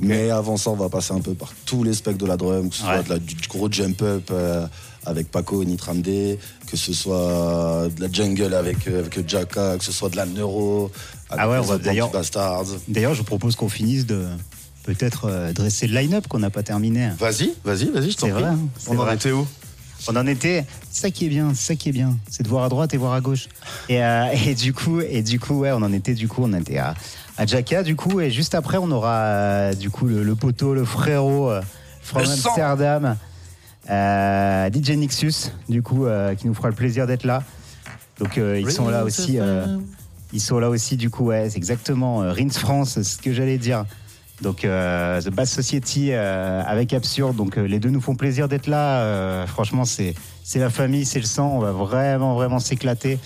[0.00, 2.70] Mais avant ça, on va passer un peu par tous les specs de la drum,
[2.70, 3.02] que ce soit Ouais.
[3.02, 4.66] de la- du gros jump up euh,
[5.06, 9.76] avec Paco et Nitram D, que ce soit de la jungle avec, euh, avec Jacka,
[9.78, 10.90] que ce soit de la neuro,
[11.30, 12.10] avec Ah ouais, d'ailleurs-.
[12.88, 14.26] D'ailleurs, je propose qu'on finisse de
[14.84, 17.10] peut-être euh, dresser le line-up qu'on n'a pas terminé.
[17.18, 18.42] Vas-y, vas-y, vas-y, je t'en C'est prie.
[18.42, 18.52] vrai.
[18.52, 19.46] hein, On en était où?
[20.06, 20.66] On en était.
[20.90, 22.92] C'est ça qui est bien, c'est ça qui est bien, c'est de voir à droite
[22.92, 23.48] et voir à gauche.
[23.88, 26.52] Et, euh, et du coup, et du coup, ouais, on en était du coup, on
[26.52, 26.94] était à,
[27.38, 30.74] à Jacka du coup, et juste après, on aura euh, du coup le, le poteau,
[30.74, 31.62] le frérot euh,
[32.02, 32.50] from Le sang.
[33.90, 37.42] Euh, DJ Nixus, du coup, euh, qui nous fera le plaisir d'être là.
[38.18, 39.38] Donc euh, ils sont là aussi.
[39.40, 39.78] euh,
[40.32, 42.22] ils sont là aussi, du coup, ouais, c'est exactement.
[42.22, 43.84] euh, Rins France, c'est ce que j'allais dire.
[44.42, 47.36] Donc, euh, The Bass Society avec Absurde.
[47.36, 49.46] Donc, les deux nous font plaisir d'être là.
[49.46, 51.52] Franchement, c'est c'est la famille, c'est le sang.
[51.54, 53.20] On va vraiment, vraiment s'éclater.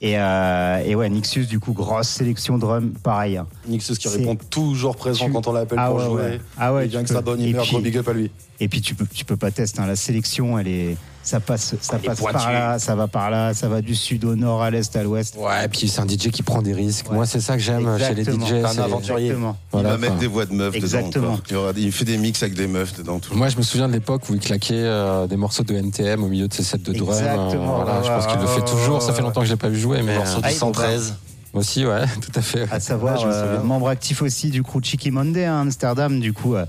[0.00, 3.36] Et, euh, et ouais, Nixus, du coup, grosse sélection drum, pareil.
[3.36, 3.46] hein.
[3.66, 6.22] Nixus qui répond toujours présent Tu- quand on l'appelle Ah pour ouais, jouer.
[6.22, 6.40] ouais.
[6.56, 8.30] Ah ouais, sa peux- bonne et humeur, puis- gros big up à lui.
[8.60, 9.80] Et puis tu peux, tu peux pas tester.
[9.80, 9.86] hein.
[9.86, 13.68] La sélection, elle est, ça passe, ça passe par là, ça va par là, ça
[13.68, 15.36] va du sud au nord, à l'est, à l'ouest.
[15.38, 17.10] Ouais, et puis c'est un DJ qui prend des risques.
[17.10, 18.46] Moi, c'est ça que j'aime chez les Exactement.
[18.46, 18.48] DJ.
[18.72, 19.26] C'est un aventurier.
[19.26, 19.56] Exactement.
[19.72, 21.36] Voilà, il va mettre des voix de meufs Exactement.
[21.36, 21.40] dedans.
[21.66, 21.72] encore.
[21.76, 23.18] Il, fait des mix avec des meufs dedans.
[23.18, 23.34] Tout.
[23.34, 26.28] Moi, je me souviens de l'époque où il claquait euh, des morceaux de NTM au
[26.28, 27.08] milieu de ses sets de drum.
[27.10, 29.02] Exactement, voilà, je pense qu'il le fait toujours.
[29.02, 30.58] Ça fait longtemps que je l'ai pas vu jouer, mais morceau euh, du Ah, ils
[30.58, 31.14] vont 113.
[31.52, 32.66] aussi, ouais, tout à fait.
[32.70, 36.20] À savoir, Ouais, je me euh, membre actif aussi du crew Cheeky Monday à Amsterdam,
[36.20, 36.54] du coup.
[36.54, 36.64] euh,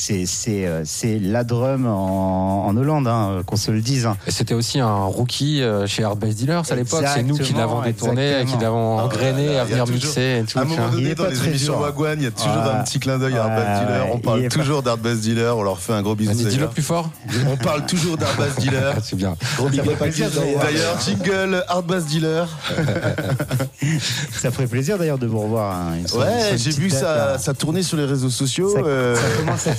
[0.00, 4.06] c'est c'est euh, c'est la drum en, en Hollande, hein, qu'on se le dise.
[4.06, 4.16] hein.
[4.28, 7.04] C'était aussi un rookie euh, chez Hard Bass Dealers à l'époque.
[7.12, 10.58] C'est nous qui l'avons détourné, qui l'avons Ah, engrainé à venir toujours- mixer et tout.
[10.58, 11.80] À un moment donné, est dans les émissions.
[11.80, 14.04] Wagwan, il y a toujours un petit clin d'œil à Hard Bass Dealer.
[14.04, 15.56] ouais, On parle toujours d'Hard Bass Dealer.
[15.56, 16.32] On leur fait un gros bisou.
[16.32, 17.10] Vas-y, dis-le plus fort.
[17.50, 18.94] On parle toujours d'Hard Bass Dealer.
[19.02, 19.36] C'est bien.
[19.58, 21.00] D'ailleurs.
[21.04, 22.48] Jingle Hard Bass Dealer.
[24.32, 25.74] Ça ferait plaisir d'ailleurs de vous revoir.
[25.74, 28.72] hein, Ouais, j'ai vu ça, tournait sur les réseaux sociaux.
[28.72, 29.74] Ça, euh, ça commence à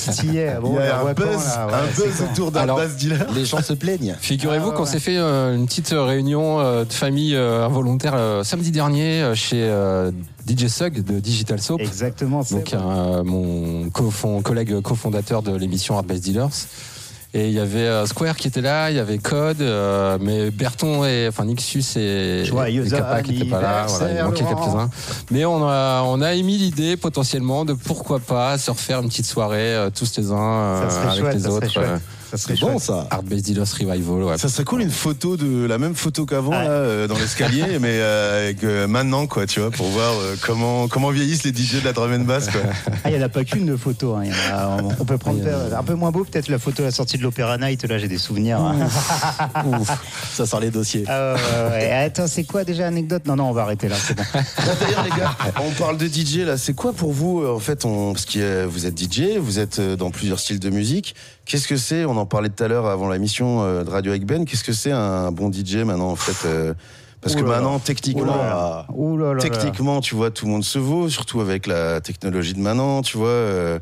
[0.61, 2.31] Bon, il y on la a un quand, buzz, là Ouais, un c'est buzz quand
[2.43, 3.27] autour Alors, Bass Dealer.
[3.35, 4.15] Les gens se plaignent.
[4.21, 4.89] Figurez-vous Ah qu'on ouais.
[4.89, 9.35] s'est fait euh, une petite réunion euh, de famille euh, involontaire euh, samedi dernier euh,
[9.35, 10.11] chez euh,
[10.47, 11.81] DJ Sug de Digital Soap.
[11.81, 12.43] Exactement.
[12.43, 13.89] c'est Donc euh, mon
[14.41, 16.49] collègue cofondateur de l'émission Hard Bass Dealers.
[17.35, 20.49] Et il y avait euh, Square qui était là, il y avait Code, euh, mais
[20.49, 23.85] Berton et enfin Nixus et, Joyeux et Kappa qui n'étaient pas là.
[23.87, 24.89] Voilà, il manquait quelques-uns.
[25.29, 29.27] Mais on a, on a émis l'idée potentiellement de pourquoi pas se refaire une petite
[29.27, 31.79] soirée euh, tous les uns euh, avec chouette, les autres.
[32.31, 32.81] Ça serait bon chouette.
[32.81, 33.07] ça.
[33.09, 34.23] Hard Bass Dealers Revival.
[34.23, 34.37] Ouais.
[34.37, 38.43] Ça serait cool une photo de la même photo qu'avant euh, dans l'escalier, mais euh,
[38.45, 41.85] avec euh, maintenant quoi, tu vois, pour voir euh, comment comment vieillissent les DJ de
[41.85, 42.61] la drum and bass quoi.
[43.03, 44.15] Ah, il n'y en a pas qu'une de photo.
[44.15, 44.23] hein.
[44.25, 45.39] Il y en a- on, on peut prendre
[45.75, 47.83] un peu moins beau, peut-être la photo à la sortie de l'Opéra Night.
[47.85, 48.59] Là, j'ai des souvenirs.
[49.65, 49.89] Ouf,
[50.33, 51.03] ça sort les dossiers.
[51.07, 51.91] Ah, ouais, ouais, ouais.
[51.91, 53.23] Attends, c'est quoi déjà anecdote?
[53.25, 53.95] Non, non, on va arrêter là.
[53.97, 54.23] C'est bon.
[54.81, 58.13] D'ailleurs les gars, on parle de DJ là, c'est quoi pour vous en fait on,
[58.13, 61.15] parce que euh, vous êtes DJ, vous êtes dans plusieurs styles de musique.
[61.49, 64.23] Qu'est-ce que c'est On en parlait tout à l'heure avant l'émission euh, de Radio avec
[64.25, 64.45] Ben.
[64.45, 66.75] Qu'est-ce que c'est un bon DJ maintenant en fait euh,
[67.21, 68.85] parce que Ouh maintenant, techniquement, là
[69.33, 69.41] là.
[69.41, 73.17] techniquement, tu vois, tout le monde se vaut, surtout avec la technologie de maintenant, tu
[73.17, 73.27] vois.
[73.27, 73.79] euh,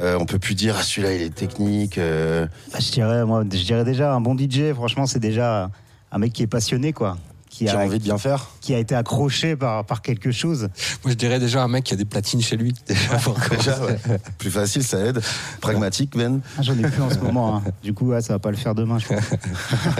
[0.00, 1.98] euh, on peut plus dire, ah, celui-là, il est technique.
[1.98, 5.70] euh, Bah, je, dirais, moi, je dirais déjà un bon DJ, franchement, c'est déjà
[6.10, 7.16] un mec qui est passionné, quoi.
[7.54, 8.48] Qui Qui a a, envie de bien faire.
[8.60, 10.62] qui a été accroché par, par quelque chose.
[11.04, 12.74] Moi, je dirais déjà un mec qui a des platines chez lui.
[12.88, 13.96] Déjà, pour déjà, ouais.
[14.38, 15.20] plus facile, ça aide.
[15.60, 16.40] Pragmatique, Ben.
[16.58, 17.58] Ah, J'en ai plus en ce moment.
[17.58, 17.62] hein.
[17.84, 19.22] Du coup, ouais, ça va pas le faire demain, je pense.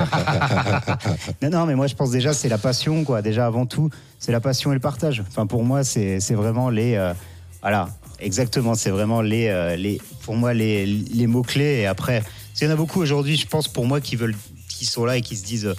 [1.42, 3.22] non, non, mais moi, je pense déjà, c'est la passion, quoi.
[3.22, 5.22] Déjà, avant tout, c'est la passion et le partage.
[5.28, 6.94] Enfin, pour moi, c'est c'est vraiment les.
[6.96, 7.12] euh,
[7.62, 7.88] voilà,
[8.20, 8.74] exactement.
[8.74, 10.00] C'est vraiment les, euh, les.
[10.22, 11.80] Pour moi, les, les mots-clés.
[11.82, 12.22] Et après,
[12.55, 14.36] qu'il y en a beaucoup aujourd'hui, je pense, pour moi, qui veulent.
[14.68, 15.66] qui sont là et qui se disent.
[15.66, 15.74] euh,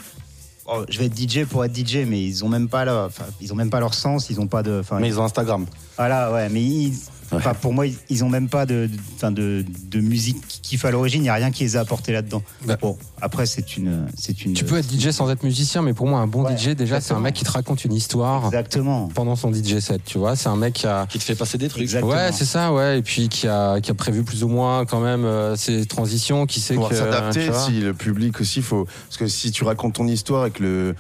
[0.68, 3.54] Oh, je vais être DJ pour être DJ, mais ils ont même pas leur, ils
[3.54, 5.66] ont même pas leur sens, ils ont pas de, Mais ils ont Instagram.
[5.96, 6.98] voilà, ouais, mais ils-
[7.32, 10.62] enfin, pour moi, ils, ils ont même pas de, de, enfin, de, de musique qui
[10.62, 11.24] kiffe à l'origine.
[11.24, 12.44] Il y a rien qui les a apportés là-dedans.
[12.66, 12.78] Bah.
[12.82, 14.54] bon, après, c'est une, c'est une.
[14.54, 17.02] Tu peux être DJ sans être musicien, mais pour moi, un bon Ouais, DJ, déjà,
[17.02, 19.08] c'est un mec qui te raconte une histoire Exactement.
[19.14, 20.36] pendant son DJ set, tu vois.
[20.36, 21.06] C'est un mec qui a.
[21.08, 21.84] Qui te fait passer des trucs.
[21.84, 22.14] Exactement.
[22.14, 23.00] Ouais, c'est ça, ouais.
[23.00, 26.46] Et puis qui a, qui a prévu plus ou moins quand même euh, ses transitions,
[26.46, 26.98] qui sait pouvoir que.
[26.98, 30.96] s'adapter si le public aussi faut parce que si tu racontes ton histoire avec le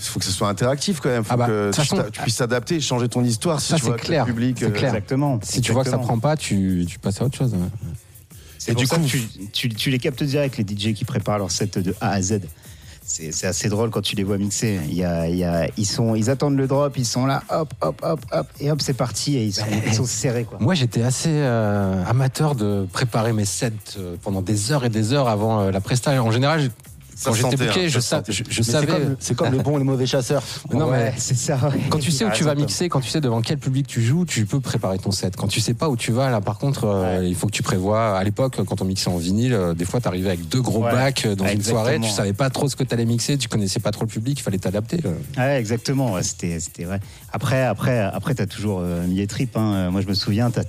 [0.00, 2.10] il faut que ce soit interactif quand même faut Ah bah, que tu, façon, t'a-
[2.10, 4.24] tu puisses s'adapter et changer ton histoire si Ça, tu c'est vois que clair.
[4.26, 4.88] le public C'est euh, clair.
[4.94, 5.38] Exactement.
[5.42, 7.52] Si tu vois que ça prend pas, tu, tu passes à autre chose.
[7.52, 7.58] ouais.
[8.58, 9.22] C'est Et pour du ça coup- que tu,
[9.52, 12.40] tu, tu les captes direct les DJ qui préparent leur set de A à Z.
[13.02, 14.78] C'est assez drôle quand tu les vois mixer.
[14.86, 17.42] Il y a, il y a, ils, sont, ils attendent le drop, ils sont là,
[17.50, 20.44] hop, hop, hop, hop, et hop, c'est parti, et ils sont, ils sont serrés.
[20.44, 20.58] Quoi.
[20.60, 25.12] Moi, j'étais assez euh, amateur de préparer mes sets euh, pendant des heures et des
[25.12, 26.22] heures avant euh, la presta.
[26.22, 26.70] En général,
[27.24, 28.32] quand j'étais booké, hein, je, ça se sa- sentait.
[28.32, 28.86] je, je Mais c'est savais.
[28.86, 30.42] comme- c'est comme le bon et le mauvais chasseur.
[30.72, 31.58] Non, Ouais, mais c'est ça.
[31.90, 34.02] quand tu sais où Ah, tu vas mixer, quand tu sais devant quel public tu
[34.02, 35.36] joues, tu peux préparer ton set.
[35.36, 37.62] Quand tu sais pas où tu vas, là, par contre, euh, il faut que tu
[37.62, 38.16] prévois.
[38.18, 40.92] À l'époque, quand on mixait en vinyle, euh, des fois, t'arrivais avec deux gros Ouais.
[40.92, 43.80] bacs euh, dans une soirée, tu savais pas trop ce que t'allais mixer, tu connaissais
[43.80, 45.00] pas trop le public, il fallait t'adapter.
[45.04, 45.14] euh.
[45.36, 46.12] Ouais, exactement.
[46.12, 47.00] ouais, c'était, c'était vrai.
[47.32, 49.56] Après, après, après, t'as toujours euh, mis les tripes.
[49.56, 49.72] hein.
[49.74, 50.62] Euh, Moi, je me souviens, t'as-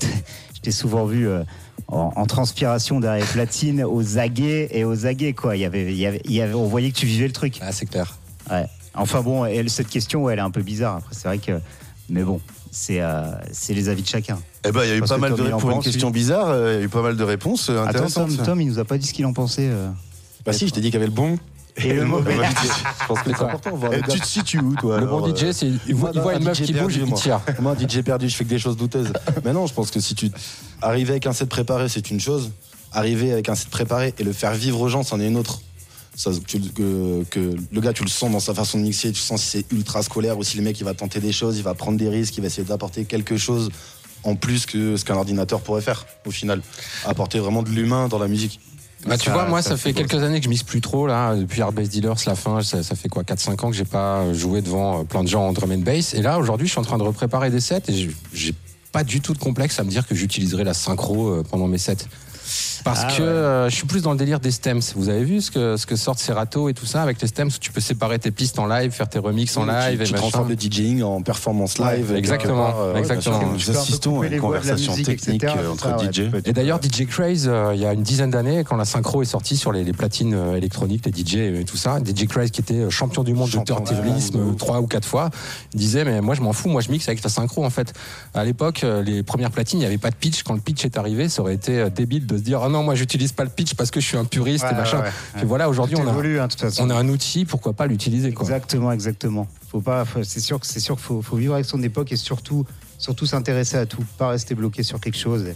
[0.55, 1.43] je t'ai souvent vu euh,
[1.87, 5.55] en, en transpiration derrière les platines, aux aguets et aux aguets, quoi.
[5.55, 7.33] Il y avait, il y avait, il y avait, on voyait que tu vivais le
[7.33, 7.57] truc.
[7.61, 8.17] Ah, c'est clair.
[8.49, 8.65] Ouais.
[8.93, 10.97] Enfin bon, elle, cette question, ouais, elle est un peu bizarre.
[10.97, 11.59] Après, c'est vrai que,
[12.09, 14.39] mais bon, c'est, euh, c'est les avis de chacun.
[14.65, 16.49] Eh ben, il y a eu Parce pas mal de en pour une question bizarre,
[16.49, 18.35] euh, il y a eu pas mal de réponses euh, Attends, intéressantes.
[18.37, 19.69] Tom, Tom, il nous a pas dit ce qu'il en pensait.
[19.69, 19.89] euh.
[20.45, 21.37] Bah si, je t'ai dit qu'il y avait le bon
[21.77, 22.35] Et le mauvais.
[23.01, 23.75] Je pense que c'est important.
[23.75, 26.19] voir Eh, tu te situes où, toi Le bon euh, DJ, c'est, il voit, il
[26.21, 27.41] voit un une meuf DJ qui bouge, perdu, il tire.
[27.59, 29.11] Moi, un DJ perdu, je fais que des choses douteuses.
[29.43, 30.29] Mais non, je pense que si tu
[30.81, 32.51] arrives avec un set préparé, c'est une chose.
[32.93, 35.61] Arriver avec un set préparé et le faire vivre aux gens, c'en est une autre.
[36.13, 39.21] Ça, tu- que, que le gars, tu le sens dans sa façon de mixer, tu
[39.21, 41.63] sens si c'est ultra scolaire ou si le mec il va tenter des choses, il
[41.63, 43.69] va prendre des risques, il va essayer d'apporter quelque chose
[44.23, 46.61] en plus que ce qu'un ordinateur pourrait faire au final.
[47.05, 48.59] Apporter vraiment de l'humain dans la musique.
[49.07, 50.81] Bah, tu Ça- vois, moi, ça ça, fait beau, quelques années que je mixe plus
[50.81, 51.35] trop, là.
[51.35, 54.31] Depuis Hard Bass Dealers, la fin, ça, ça fait quoi, 4-5 ans que j'ai pas
[54.33, 56.13] joué devant euh, plein de gens en drum and bass.
[56.13, 58.53] Et là, aujourd'hui, je suis en train de repréparer des sets et j'ai- j'ai
[58.91, 61.77] pas du tout de complexe à me dire que j'utiliserai la synchro euh, pendant mes
[61.77, 62.05] sets.
[62.83, 63.27] Parce Ah, que ouais.
[63.27, 64.81] euh, je suis plus dans le délire des stems.
[64.95, 67.47] Vous avez vu ce que, ce que sortent Serato et tout ça avec les stems?
[67.49, 70.05] Où tu peux séparer tes pistes en live, faire tes remixes en live tu, et
[70.07, 72.11] tu transformes le DJing en performance live.
[72.11, 73.51] Ouais, exactement, euh, exactement.
[73.53, 75.59] Nous assistons à une conversation musique, technique etc.
[75.63, 76.29] euh, entre Ça, DJ.
[76.45, 79.25] Et d'ailleurs, DJ Craze, euh, il y a une dizaine d'années, quand la synchro est
[79.25, 82.89] sortie sur les, les platines électroniques, les DJ et tout ça, DJ Craze qui était
[82.89, 85.29] champion du monde Champion de du turntablisme trois ou quatre fois,
[85.73, 87.93] disait mais moi je m'en fous, moi je mixe avec la synchro en fait.
[88.33, 90.43] À l'époque, les premières platines, il n'y avait pas de pitch.
[90.43, 92.95] Quand le pitch est arrivé, ça aurait été débile de se dire ah non moi
[92.95, 95.03] j'utilise pas le pitch parce que je suis un puriste Ouais, et machin.
[95.35, 96.47] Puis voilà, aujourd'hui on a, hein,
[96.79, 98.45] on a un outil, pourquoi pas l'utiliser quoi.
[98.45, 99.47] Exactement, exactement.
[99.69, 102.17] Faut pas, c'est sûr que c'est sûr qu'il faut, faut vivre avec son époque et
[102.17, 102.65] surtout,
[102.97, 105.45] surtout s'intéresser à tout, pas rester bloqué sur quelque chose.
[105.45, 105.55] Et,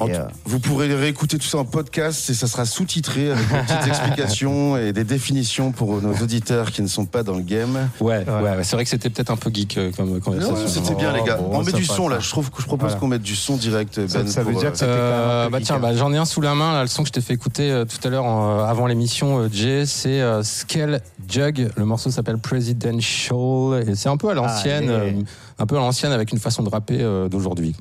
[0.00, 3.54] En euh, Vous pourrez réécouter tout ça en podcast et ça sera sous-titré avec des
[3.58, 7.88] petites explications et des définitions pour nos auditeurs qui ne sont pas dans le game.
[8.00, 10.56] Ouais, ouais, ouais, c'est vrai que c'était peut-être un peu geek euh, comme conversation.
[10.56, 11.36] Non, c'était bien les gars.
[11.36, 12.16] bon, On met du son là.
[12.16, 12.20] hein.
[12.20, 13.00] Je trouve que je propose Voilà.
[13.00, 14.00] qu'on mette du son direct.
[14.00, 15.58] Ben, Ça- ça veut pour, dire euh, que ça- C'était quand même un Euh, bah
[15.62, 15.78] tiens, hein.
[15.80, 17.70] bah, j'en ai un sous la main, là, le son que je t'ai fait écouter
[17.70, 21.70] euh, tout à l'heure euh, avant l'émission, euh, Jay, c'est euh, Scale Jug.
[21.76, 25.12] Le morceau s'appelle Presidential et c'est un peu à l'ancienne, euh,
[25.60, 27.76] un peu à l'ancienne avec une façon de rapper euh, d'aujourd'hui.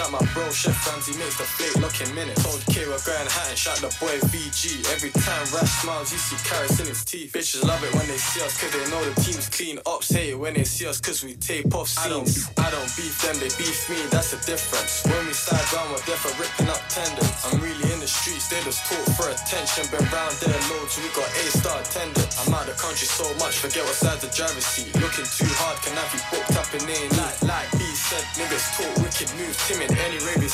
[0.00, 2.40] Shout my bro, Chef Ramsey makes the plate look in minutes.
[2.40, 4.80] Told K we're going high and shout the boy VG.
[4.96, 7.36] Every time Rash smiles, you see carrots in his teeth.
[7.36, 9.76] Bitches love it when they see us, cause they know the team's clean.
[9.84, 12.48] Ops hate it when they see us, cause we tape off scenes.
[12.56, 15.04] I don't, I don't beef them, they beef me, that's the difference.
[15.04, 17.36] When we slide down, we're there for ripping up tendons.
[17.44, 19.84] I'm really in the streets, they just talk for attention.
[19.92, 22.24] Been round there loads, we got A star attendant.
[22.40, 24.96] I'm out the country so much, forget what side the driver's seat.
[24.96, 28.64] Looking too hard, can I be booked up in A Like, like B said, niggas
[28.80, 28.99] talk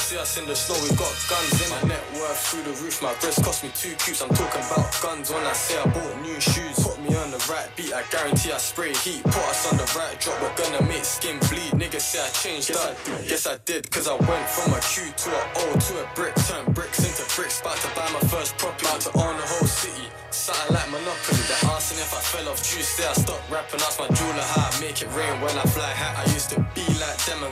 [0.07, 1.69] see us in the snow, we got guns in.
[1.75, 4.23] My net worth through the roof, my wrist cost me two cubes.
[4.23, 6.79] I'm talking about guns when I say I bought new shoes.
[6.79, 9.25] Put me on the right beat, I guarantee I spray heat.
[9.25, 11.75] Put us on the right drop, we're gonna make skin bleed.
[11.75, 12.95] Niggas say I changed up.
[13.27, 16.35] Yes, I did, cause I went from a Q to a O to a brick.
[16.47, 18.87] Turned bricks into bricks, about to buy my first property.
[18.87, 20.07] About to own the whole city.
[20.31, 21.43] Something like Monopoly.
[21.49, 23.09] They're asking if I fell off Tuesday.
[23.09, 26.23] I stopped rapping, ask my jeweler how I make it rain when I fly high.
[26.23, 26.61] I used to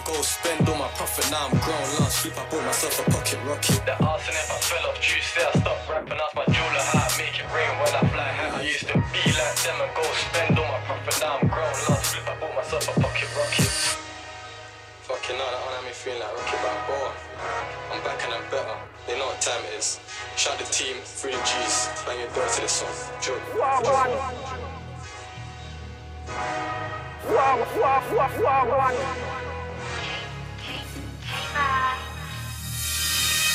[0.04, 1.30] go spend all my profit.
[1.30, 3.80] Now I'm I'm grown, last sleep I bought myself a pocket rocket.
[3.88, 6.20] The arson if I fell off juice, there I stopped rapping.
[6.20, 8.58] Ask my jeweler how I make it rain when I fly high.
[8.58, 11.16] I used to be like them and go spend all my profit.
[11.24, 13.72] Now I'm grown, last sleep I bought myself a pocket rocket.
[15.08, 17.10] Fucking hell, that one had me feeling like Rocky Balboa.
[17.92, 18.76] I'm back and I'm better.
[19.06, 20.00] They know what time it is.
[20.36, 22.92] Shout the team, free G's, bang your door to the song.
[23.22, 23.40] Joke.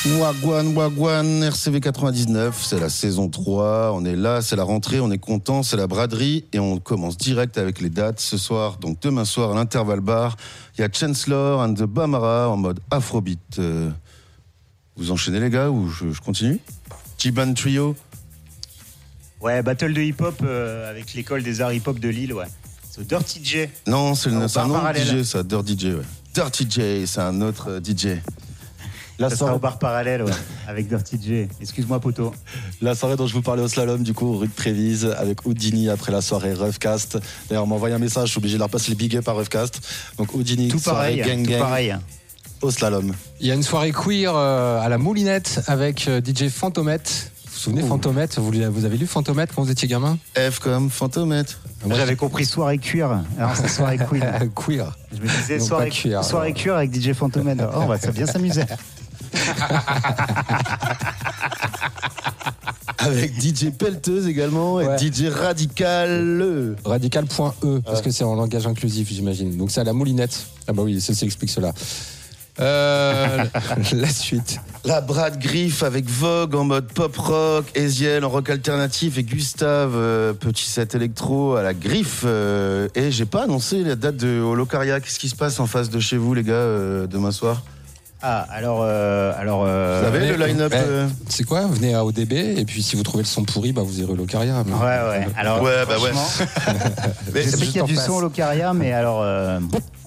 [0.06, 5.10] Wagwan, Wagwan, RCV 99, c'est la saison 3, on est là, c'est la rentrée, on
[5.10, 8.78] est content, c'est la braderie et on commence direct avec les dates ce soir.
[8.78, 10.36] Donc demain soir à l'intervalle bar,
[10.78, 13.58] il y a Chancellor and the Bamara en mode afrobeat.
[13.58, 13.90] Euh,
[14.96, 16.58] vous enchaînez les gars ou je, je continue?
[17.18, 17.94] Jiban Trio
[19.42, 22.46] Ouais, battle de hip-hop euh, avec l'école des arts hip-hop de Lille, ouais.
[22.90, 23.58] C'est Dirty J.
[23.86, 25.22] Non, c'est c'est un parallèle.
[25.22, 26.02] DJ ça, Dirty J, ouais.
[26.34, 28.18] Dirty J, c'est un autre euh, DJ.
[29.18, 30.32] La Ça sera soirée, au bar parallèle, ouais,
[30.66, 31.48] avec Dirty J.
[31.60, 32.32] Excuse-moi, poteau.
[32.80, 35.90] la soirée dont je vous parlais au slalom, du coup, rue de Trévise, avec Houdini
[35.90, 37.18] après la soirée Roughcast.
[37.48, 39.28] D'ailleurs, on m'a envoyé un message, je suis obligé de leur passer le big up
[39.28, 39.80] à Roughcast.
[40.16, 41.96] Donc Houdini, Tout soirée pareil, gang tout gang pareil.
[42.62, 43.12] au slalom.
[43.40, 47.32] Il y a une soirée queer euh, à la Moulinette avec euh, DJ Fantomette.
[47.60, 50.88] Vous vous souvenez Fantomette vous, vous avez lu Fantomette quand vous étiez gamin F comme
[50.88, 51.60] Fantomètre.
[51.84, 53.22] Moi, j'avais compris soirée cuir.
[53.38, 54.24] Alors, c'est soirée queen.
[54.56, 54.96] queer.
[55.12, 57.62] Je me disais Non, soirée, cuir, soirée cuir avec DJ Fantomène.
[57.62, 58.62] Oh, on va ça bien s'amuser.
[62.98, 64.98] Avec DJ Pelteuse également et Ouais.
[64.98, 66.76] DJ Radical.
[66.84, 69.56] Radical.e, parce que c'est en langage inclusif, j'imagine.
[69.56, 70.46] Donc c'est à la Moulinette.
[70.66, 71.72] Ah bah oui, ça explique cela.
[72.58, 73.44] Euh,
[73.92, 74.60] la suite.
[74.84, 79.92] La Brad Griff avec Vogue en mode pop rock, Eziel en rock alternatif et Gustave,
[79.94, 82.22] euh, petit set électro à la Griffe.
[82.24, 85.00] euh, et j'ai pas annoncé la date de Holocaria.
[85.00, 87.62] Qu'est-ce qui se passe en face de chez vous, les gars, demain soir?
[88.22, 88.80] Ah, alors.
[88.82, 92.82] euh, alors euh, Vous avez le line-up euh, C'est quoi Venez à ODB et puis
[92.82, 94.62] si vous trouvez le son pourri, bah vous irez au Locaria.
[94.66, 95.28] mais- Ouais, ouais.
[95.36, 96.12] Alors, Ouais, bah ouais.
[96.12, 96.46] franchement,
[97.32, 99.20] Mais Je sais qu'il y a du son au Locaria, mais alors.
[99.22, 99.58] euh,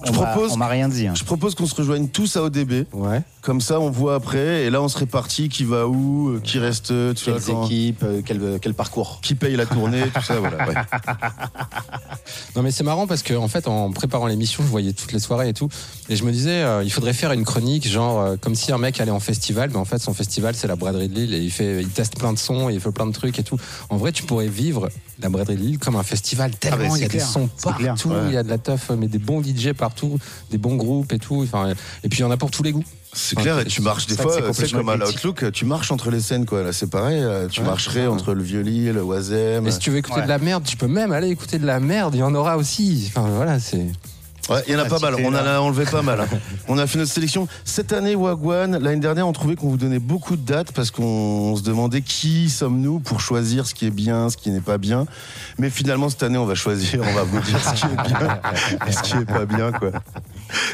[0.04, 1.06] Je on m'a- propose- On m'a rien dit.
[1.08, 1.14] hein.
[1.16, 2.86] Je propose qu'on se rejoigne tous à ODB.
[2.92, 3.22] Ouais.
[3.40, 4.62] Comme ça, on voit après.
[4.64, 8.58] Et là, on se répartit qui va où, qui reste, tu vois, Quelles équipes, quel,
[8.60, 10.68] quel parcours qui paye la tournée, tout ça, voilà.
[10.68, 10.74] ouais.
[12.56, 15.18] Non mais c'est marrant parce que en fait en préparant l'émission je voyais toutes les
[15.18, 15.68] soirées et tout
[16.08, 18.78] et je me disais euh, il faudrait faire une chronique genre euh, comme si un
[18.78, 21.38] mec allait en festival mais en fait son festival c'est la braderie de Lille et
[21.38, 23.58] il fait il teste plein de sons et il fait plein de trucs et tout.
[23.90, 24.88] En vrai tu pourrais vivre
[25.20, 27.48] la braderie de Lille comme un festival tellement bah, il y a clair, des sons
[27.62, 28.16] clair, partout, ouais.
[28.28, 30.18] il y a de la teuf mais des bons DJ partout,
[30.50, 31.70] des bons groupes et tout enfin
[32.02, 32.84] et puis il y en a pour tous les goûts.
[33.16, 36.18] C'est clair, et tu marches des fois, c'est comme à l'Outlook, tu marches entre les
[36.18, 36.64] scènes, quoi.
[36.64, 39.64] Là, c'est pareil, euh, tu Ouais, marcherais entre le Vieux-Lille, le Oisem.
[39.68, 40.24] Et si tu veux écouter Ouais.
[40.24, 42.56] de la merde, tu peux même aller écouter de la merde, il y en aura
[42.56, 43.04] aussi.
[43.08, 43.86] Enfin voilà, c'est
[44.50, 46.20] Ouais, il y en a pas mal, on a enlevé pas mal.
[46.20, 46.26] hein.
[46.68, 47.48] On a fait notre sélection.
[47.64, 51.02] Cette année, Wagwan, l'année dernière, on trouvait qu'on vous donnait beaucoup de dates parce qu'on
[51.04, 54.76] on se demandait qui sommes-nous pour choisir ce qui est bien, ce qui n'est pas
[54.78, 55.06] bien.
[55.58, 58.40] Mais finalement, cette année, on va choisir, on va vous dire ce qui est bien
[58.86, 59.90] et ce qui est pas bien, quoi.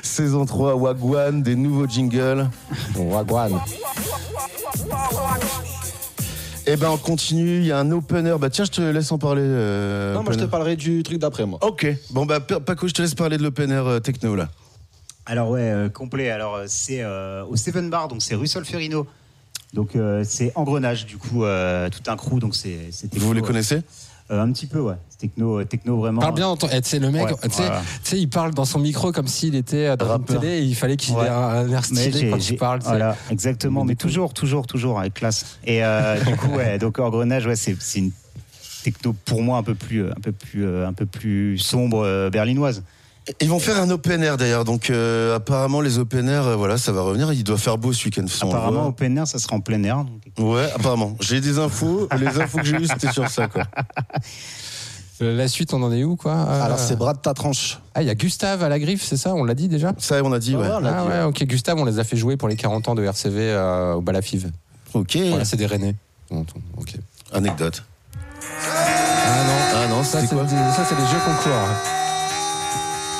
[0.02, 2.48] Saison 3, Wagwan, des nouveaux jingles.
[2.96, 3.60] Wagwan.
[6.70, 8.36] Et ben, on continue, il y a un opener.
[8.38, 9.42] Bah, tiens, je te laisse en parler.
[9.44, 11.58] euh, Non, moi je te parlerai du truc d'après moi.
[11.62, 14.48] Ok, bon, bah, Pa- Paco, je te laisse parler de l'opener euh, techno, là.
[15.26, 16.30] Alors ouais, euh, complet.
[16.30, 19.04] Alors euh, c'est euh, au Seven Bar, donc c'est rue Solferino.
[19.74, 22.38] Donc euh, c'est Engrenage, du coup, euh, tout un crew.
[22.38, 22.78] Donc c'est
[23.14, 23.80] Vous les euh, connaissez?
[24.31, 24.95] Euh, Un petit peu, ouais.
[25.18, 26.20] Techno, euh, techno vraiment.
[26.20, 27.83] Parle bien, entend- eh, tu le mec, Ouais, tu sais, voilà.
[28.12, 30.97] il parle dans son micro comme s'il était euh, dans une télé et il fallait
[30.97, 31.26] qu'il Ouais.
[31.26, 32.81] ait un, air stylé quand il parle.
[32.83, 33.85] Voilà, exactement.
[33.85, 35.59] Mais toujours, toujours, toujours avec classe.
[35.64, 38.12] Et euh, du coup, ouais, donc Engrenage, ouais, c'est une
[38.83, 42.03] techno pour moi un peu plus, euh, un peu plus, euh, un peu plus sombre
[42.03, 42.83] euh, berlinoise.
[43.41, 46.78] Ils vont faire un open air d'ailleurs, donc euh, apparemment les open air, euh, voilà,
[46.78, 47.33] ça va revenir.
[47.33, 48.24] Il doit faire beau ce week-end.
[48.43, 50.05] Apparemment, open air, ça sera en plein air.
[50.05, 51.16] donc- Ouais, apparemment.
[51.20, 52.09] J'ai des infos.
[52.18, 53.64] les infos que j'ai eues, c'était sur ça, quoi.
[55.22, 57.78] Euh, La suite, on en est où, quoi Euh, Alors c'est bras de ta tranche.
[57.95, 59.93] Ah, il y a Gustave à la griffe, c'est ça On l'a dit déjà?
[59.99, 60.66] Ça, on a dit, ouais.
[60.66, 61.45] on l'a Ah ouais, ok.
[61.45, 64.51] Gustave, on les a fait jouer pour les 40 ans de RCV euh, au Balafive.
[64.95, 65.16] Ok.
[65.28, 65.95] Voilà, c'est des Rennais.
[66.31, 66.95] Ok.
[67.35, 67.83] Anecdote.
[68.53, 70.45] Ah non, Ah non, ça, c'est quoi?
[70.45, 71.68] des- ça, c'est les jeux concours.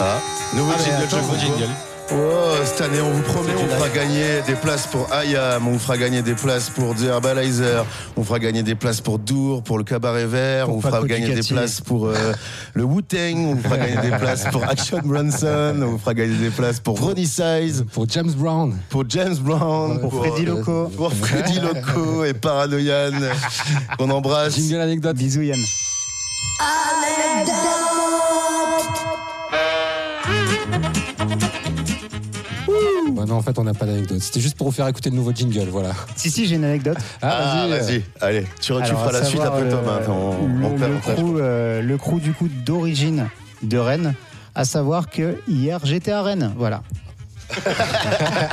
[0.01, 0.19] Ah,
[0.55, 1.69] nouveau Ah, jingle, attends, jingle.
[2.13, 2.17] Oh,
[2.65, 5.97] cette année, on vous promet, on fera gagner des places pour Ayam, on vous fera
[5.97, 7.87] gagner des places pour The Herbalizer,
[8.17, 11.07] on fera gagner des places pour Dour, pour le Cabaret Vert, Pour on vous fera
[11.07, 12.33] gagner des places pour euh,
[12.75, 16.35] le Wu-Tang, on vous fera gagner des places pour Action Bronson, on vous fera gagner
[16.37, 18.77] des places pour Ronnie Size, Pour James Brown.
[18.89, 20.91] pour James Brown, Pour Freddy euh, Loco.
[20.97, 23.13] pour Freddy Loco et Paranoian,
[23.99, 24.57] qu'on embrasse.
[24.57, 25.15] Jingle anecdote.
[25.17, 25.61] Bisous Yann.
[33.21, 34.19] Bah non, en fait, on n'a pas d'anecdote.
[34.23, 35.91] C'était juste pour vous faire écouter le nouveau jingle, voilà.
[36.17, 36.97] Si, si, j'ai une anecdote.
[37.21, 38.03] Ah, vas-y.
[38.19, 39.81] Allez, tu, tu Alors, feras la suite après Tom.
[39.87, 40.01] hein.
[40.09, 43.29] Le, on perd le crew, euh, le crew, du coup d'origine
[43.63, 44.15] de Rennes,
[44.55, 46.83] à savoir que hier j'étais à Rennes, voilà.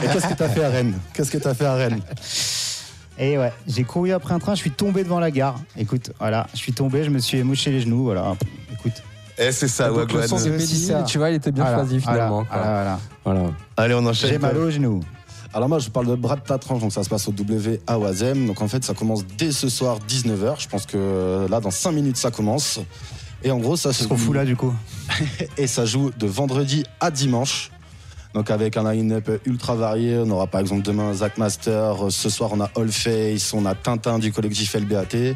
[0.04, 0.96] Et qu'est-ce que t'as fait à Rennes?
[1.14, 2.02] Qu'est-ce que t'as fait à Rennes?
[3.18, 5.62] Et ouais, j'ai couru après un train, je suis tombé devant la gare.
[5.78, 8.36] Écoute, voilà, je suis tombé, je me suis émouché les genoux, voilà.
[9.40, 10.28] Eh, c'est ça, Donc, le Wagwan.
[10.28, 11.04] son de aussi Mehdi, ça.
[11.04, 12.44] tu vois, il était bien Voilà, choisi finalement.
[12.50, 12.74] Voilà, quoi.
[12.74, 13.54] voilà, Voilà.
[13.78, 14.30] Allez, on enchaîne.
[14.32, 15.02] J'ai mal aux genoux.
[15.54, 18.46] Alors moi je parle de Brad Tatrange, donc ça se passe au W à Oisem.
[18.48, 20.62] Donc en fait ça commence dès ce soir 19h.
[20.62, 22.80] Je pense que euh, là dans 5 minutes ça commence.
[23.44, 24.74] Et en gros ça se qu'on fout là du coup
[25.58, 27.72] Et ça joue de vendredi à dimanche.
[28.34, 32.52] Donc avec un line-up ultra varié, on aura par exemple demain Zach Master, ce soir
[32.54, 35.36] on a All Face, on a Tintin du collectif LBAT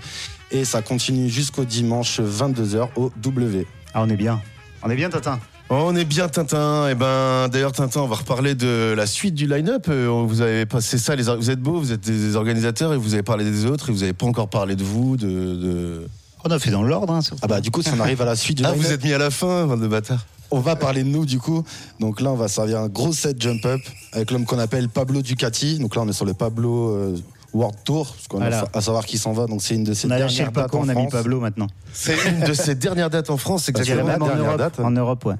[0.51, 3.65] et ça continue jusqu'au dimanche 22h au W.
[3.93, 4.41] Ah on est bien.
[4.83, 5.39] On est bien Tintin.
[5.69, 6.89] On est bien Tintin.
[6.89, 9.85] Et ben d'ailleurs Tintin, on va reparler de la suite du line-up.
[9.89, 13.13] Euh, Vous avez passé ça, les, vous êtes beaux, vous êtes des organisateurs et vous
[13.13, 15.27] avez parlé des autres et vous avez pas encore parlé de vous, de.
[15.27, 16.07] de-
[16.43, 17.19] On a fait dans l'ordre, hein.
[17.41, 19.03] Ah bah du coup si on arrive à la suite du Ah, line-up, vous êtes
[19.03, 20.25] mis à la fin, bande de bâtards.
[20.53, 21.63] On va parler de nous du coup.
[22.01, 23.79] Donc là, on va servir un gros set jump up
[24.11, 25.79] avec l'homme qu'on appelle Pablo Ducati.
[25.79, 27.15] Donc là, on est sur le Pablo euh,
[27.53, 28.65] World Tour, parce qu'on Voilà.
[28.73, 29.45] a à savoir qui s'en va.
[29.47, 31.11] Donc c'est une de ses On a dernières dates Paco, en on a mis France.
[31.11, 31.67] Pablo maintenant.
[31.93, 34.03] C'est une de ses dernières dates en France, exactement.
[34.05, 34.79] même en dernière Europe, date.
[34.79, 35.35] en Europe, ouais.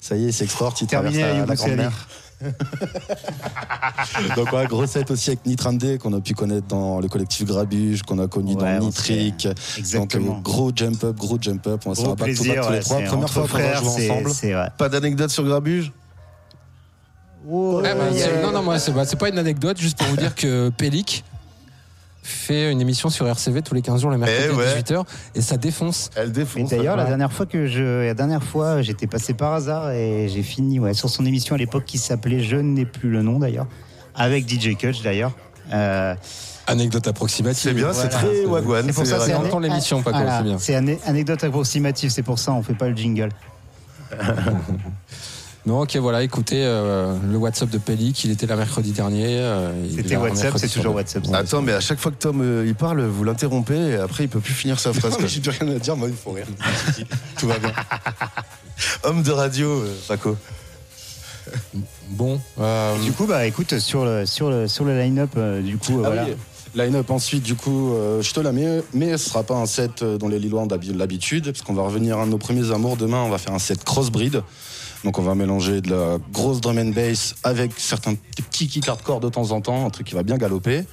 [0.00, 2.08] Ça y est, c'est export, il traverse Terminé la, la mer.
[4.36, 8.02] Donc ouais, gros set aussi avec Nitrandé qu'on a pu connaître dans le collectif Grabuge,
[8.02, 9.46] qu'on a connu Ouais, dans Nitric.
[9.46, 10.36] Donc Exactement.
[10.38, 11.82] euh, gros jump up, gros jump up.
[11.86, 13.00] On va se plaisir, tous les trois.
[13.02, 14.72] Première fois qu'on va frères, jouer ensemble.
[14.76, 15.92] Pas d'anecdote sur Grabuge?
[17.48, 19.76] Oh, Ah, bah, il y a- non, non, moi, c'est bah, c'est pas une anecdote,
[19.78, 21.24] juste pour vous dire que Pélic
[22.22, 24.66] fait une émission sur RCV tous les 15 jours le mercredi Eh ouais.
[24.68, 25.04] à 18h
[25.34, 26.10] et ça défonce.
[26.14, 26.70] Elle Et défonce.
[26.70, 30.42] d'ailleurs, la dernière fois que je, la dernière fois, j'étais passé par hasard et j'ai
[30.42, 33.66] fini ouais, sur son émission à l'époque qui s'appelait Je n'ai plus le nom d'ailleurs,
[34.14, 35.32] avec DJ Kutch d'ailleurs.
[35.72, 36.14] Euh,
[36.68, 37.60] Anecdote approximative.
[37.60, 38.84] C'est bien, c'est très Wagwan.
[38.86, 40.58] c'est pour ça, c'est entend l'émission, Paco, voilà, c'est bien.
[40.60, 43.30] C'est ane- anecdote approximative, c'est pour ça on fait pas le jingle.
[45.64, 49.38] Non, ok, voilà, écoutez, euh, le WhatsApp de Pélic, il était là mercredi dernier.
[49.38, 51.24] euh, C'était WhatsApp, c'est toujours WhatsApp.
[51.28, 54.24] Ouais, Attends, mais à chaque fois que Tom euh, il parle, vous l'interrompez et après
[54.24, 55.16] il peut plus finir sa phrase.
[55.16, 55.26] quoi.
[55.28, 56.46] J'ai plus rien à dire, moi il faut rire.
[57.38, 57.72] Tout va bien.
[59.04, 60.36] Homme de radio, Paco.
[62.10, 65.76] Bon, euh, Du coup, bah écoute, sur le, sur le, sur le line-up, euh, du
[65.78, 66.24] coup, Ah voilà.
[66.24, 66.32] oui,
[66.74, 70.02] Line-up ensuite, du coup, euh, je te la mets, mais ce sera pas un set
[70.02, 72.96] dont les Lillois ont l'habitude, parce qu'on va revenir à nos premiers amours.
[72.96, 74.42] Demain, on va faire un set crossbreed.
[75.04, 79.20] Donc, on va mélanger de la grosse drum and bass avec certains petits kicks hardcore
[79.20, 80.84] de temps en temps, un truc qui va bien galoper.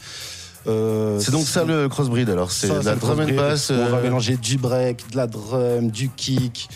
[0.68, 3.72] Euh, C'est donc ça le crossbreed alors, c'est la drum and bass.
[3.72, 6.70] On va euh, mélanger du break, de la drum, du kick.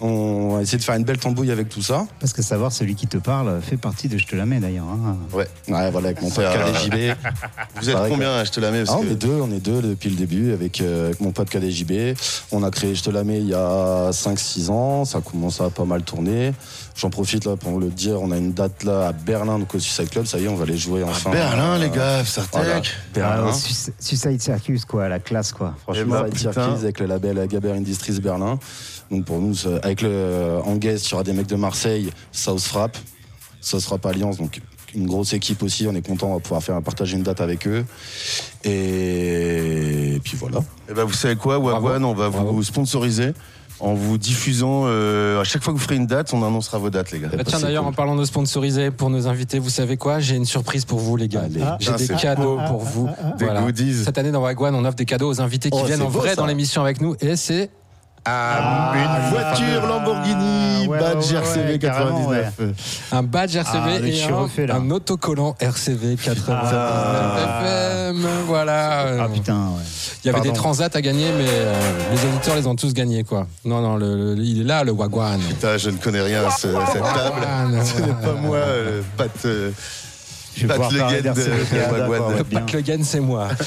[0.00, 2.06] On va essayer de faire une belle tambouille avec tout ça.
[2.20, 4.84] Parce que savoir, celui qui te parle fait partie de Je te la mets d'ailleurs.
[4.86, 5.16] hein.
[5.32, 5.46] Ouais.
[5.68, 7.16] Ouais, voilà, avec mon pote C'est, euh, KDJB.
[7.80, 9.80] Vous êtes combien hein, Je te la mets Ah, on est deux, on est deux
[9.82, 12.16] depuis le début avec, euh, avec mon pote KDJB.
[12.52, 15.70] On a créé Je te la mets il y a 5-6 ans, ça commence à
[15.70, 16.52] pas mal tourner.
[16.96, 19.74] J'en profite là pour vous le dire, on a une date là à Berlin, donc
[19.74, 21.30] au Suicide Club, ça y est, on va les jouer enfin.
[21.30, 22.80] Berlin, Euh, les gars, ça voilà.
[23.12, 23.46] Berlin.
[23.50, 25.74] Ah, Su- Suicide Circus, quoi, la classe, quoi.
[25.82, 26.64] Franchement, bah, Suicide putain.
[26.66, 28.58] Circus avec le label Gaber Industries Berlin.
[29.10, 32.10] Donc pour nous, c'est- avec le en guest, il y aura des mecs de Marseille,
[32.32, 32.96] South Frappe,
[33.60, 34.60] South Frappe Alliance, donc
[34.94, 35.86] une grosse équipe aussi.
[35.88, 37.84] On est content, on va pouvoir faire partager une date avec eux.
[38.64, 40.58] Et puis voilà.
[40.90, 43.32] Eh ben, vous savez quoi, Wagwan, on va vous sponsoriser
[43.80, 44.84] en vous diffusant.
[44.86, 47.28] euh, à chaque fois que vous ferez une date, on annoncera vos dates, les gars.
[47.36, 50.20] Bah tiens d'ailleurs en parlant de sponsoriser pour nos invités, vous savez quoi?
[50.20, 51.44] J'ai une surprise pour vous les gars.
[51.62, 52.66] Ah, J'ai des cadeaux beau.
[52.68, 53.08] pour vous.
[53.38, 54.04] Des goodies.
[54.04, 56.20] Cette année dans Wagwan, on offre des cadeaux aux invités qui Oh, viennent en beau,
[56.20, 56.36] vrai ça.
[56.36, 57.70] dans l'émission avec nous et c'est
[58.26, 63.08] Ah, une voiture Lamborghini, ouais, badge ouais, RCV ouais, carrément, 99.
[63.12, 68.26] un badge RCV Ah, et un, autocollant RCV 99 FM.
[68.46, 69.06] Voilà.
[69.24, 69.82] Ah putain, ouais.
[70.22, 70.52] Il y avait Pardon.
[70.52, 71.74] des transats à gagner, mais euh,
[72.12, 73.46] les auditeurs les ont tous gagnés quoi.
[73.66, 75.38] Non non, le- le- il est là le Wagwan.
[75.40, 77.40] Putain, je ne connais rien à ce- cette table.
[77.42, 77.84] Wagwan.
[77.84, 79.30] Ce n'est pas moi, euh, Pat.
[79.44, 79.70] euh,
[80.66, 83.48] Pat Le Guen, c'est moi.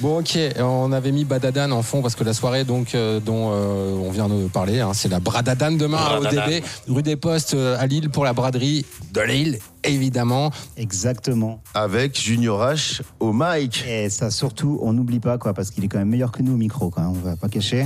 [0.00, 3.50] Bon ok, on avait mis Badadan en fond parce que la soirée donc euh, dont
[3.52, 7.52] euh, on vient de parler, hein, c'est la Bradadan demain à ODB, rue des Postes
[7.52, 10.52] euh, à Lille pour la braderie de Lille, évidemment.
[10.78, 11.60] Exactement.
[11.74, 13.84] Avec Junior H au mic.
[13.86, 16.54] Et ça, surtout, on n'oublie pas, quoi, parce qu'il est quand même meilleur que nous
[16.54, 17.84] au micro, quand même, on va pas cacher.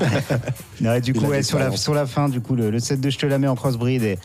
[0.80, 1.76] non, et du Il coup, ouais, sur, la, talents.
[1.76, 4.02] sur la fin, du coup, le, le set de Je te la mets en crossbreed.
[4.02, 4.18] Et,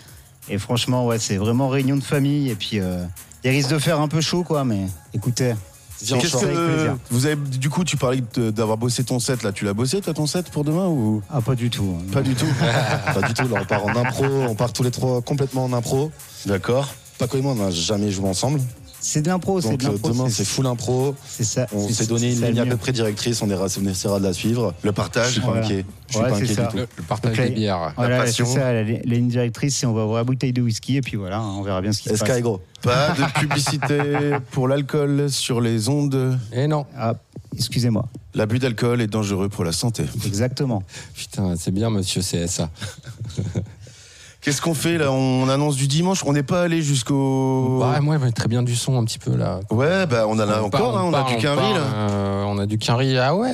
[0.47, 2.49] et franchement, ouais, c'est vraiment réunion de famille.
[2.49, 3.03] Et puis, euh,
[3.43, 5.55] il risque de faire un peu chaud, quoi, mais écoutez.
[6.03, 6.97] Viens, Qu'est-ce que plaisir.
[7.11, 10.13] vous avez du coup tu parlais d'avoir bossé ton set là tu l'as bossé toi
[10.13, 11.21] ton set pour demain ou?
[11.29, 11.97] Ah, pas du tout.
[12.11, 12.45] pas du tout
[13.13, 15.73] Pas du tout, là on part en impro, on part tous les trois complètement en
[15.73, 16.11] impro.
[16.45, 16.87] D'accord
[17.19, 18.59] Paco et moi, on n'a jamais joué ensemble.
[19.03, 20.09] C'est de l'impro, c'est de l'impro.
[20.11, 21.15] demain, c'est full impro.
[21.27, 21.65] C'est ça.
[21.73, 24.75] On s'est donné une ligne à peu près directrice, on, essaiera de la suivre.
[24.83, 25.25] Le partage.
[25.27, 25.65] Je suis pas Voilà.
[25.65, 25.85] inquiet.
[26.07, 26.61] Je suis Ouais, pas inquiet ça.
[26.63, 26.77] du tout.
[26.77, 27.93] Le, le partage Donc, des la- bières.
[27.97, 28.45] Voilà, c'est passion.
[28.45, 28.73] ça.
[28.73, 31.39] La, la ligne directrice, c'est on va ouvrir la bouteille de whisky et puis voilà,
[31.39, 32.29] hein, on verra bien ce qui se passe.
[32.37, 32.61] est gros.
[32.83, 36.37] Pas de publicité pour l'alcool sur les ondes.
[36.53, 36.85] Et non.
[36.95, 37.15] Ah,
[37.57, 38.07] excusez-moi.
[38.35, 40.03] L'abus d'alcool est dangereux pour la santé.
[40.25, 40.83] Exactement.
[41.15, 42.69] Putain, c'est bien, monsieur CSA.
[44.41, 45.11] Qu'est-ce qu'on fait là?
[45.11, 46.23] On annonce du dimanche.
[46.25, 47.79] On n'est pas allé jusqu'au.
[47.79, 49.59] Ouais, moi, il très bien du son un petit peu là.
[49.69, 50.97] Ouais, bah on en a On encore.
[50.97, 52.09] hein, on, a du Quinry parle, là.
[52.09, 53.51] euh, on a du Quinry, ah ouais.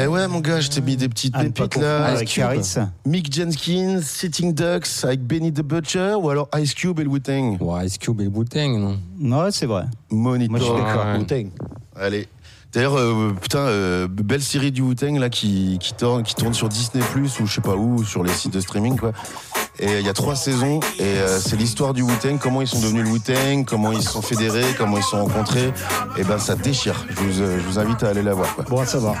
[0.00, 2.04] Eh ouais, mon gars, je t'ai mis des petites pas pépites là.
[2.04, 2.74] avec Caris.
[3.04, 7.56] Mick Jenkins, Sitting Ducks avec Benny the Butcher ou alors Ice Cube et le Wu-Tang
[7.60, 8.96] Ouais, Ice Cube et le Wu-Tang, non?
[9.18, 9.86] Non, c'est vrai.
[10.12, 10.50] Monitor.
[10.52, 11.04] Moi, je suis d'accord.
[11.06, 11.18] Ouais.
[11.18, 11.46] Wu-Tang.
[11.96, 12.28] Allez.
[12.72, 16.68] D'ailleurs, euh, putain, euh, belle série du Wu-Tang là qui, qui, tourne, qui tourne sur
[16.68, 19.12] Disney Plus ou je sais pas où, sur les sites de streaming quoi.
[19.80, 22.80] Et il y a trois saisons et euh, c'est l'histoire du Wu-Tang, comment ils sont
[22.80, 25.72] devenus le Wu-Tang, comment ils se sont fédérés, comment ils se sont rencontrés.
[26.16, 27.06] Et ben ça déchire.
[27.10, 28.64] Je vous, euh, je vous invite à aller la voir quoi.
[28.64, 29.14] Bon, ça va.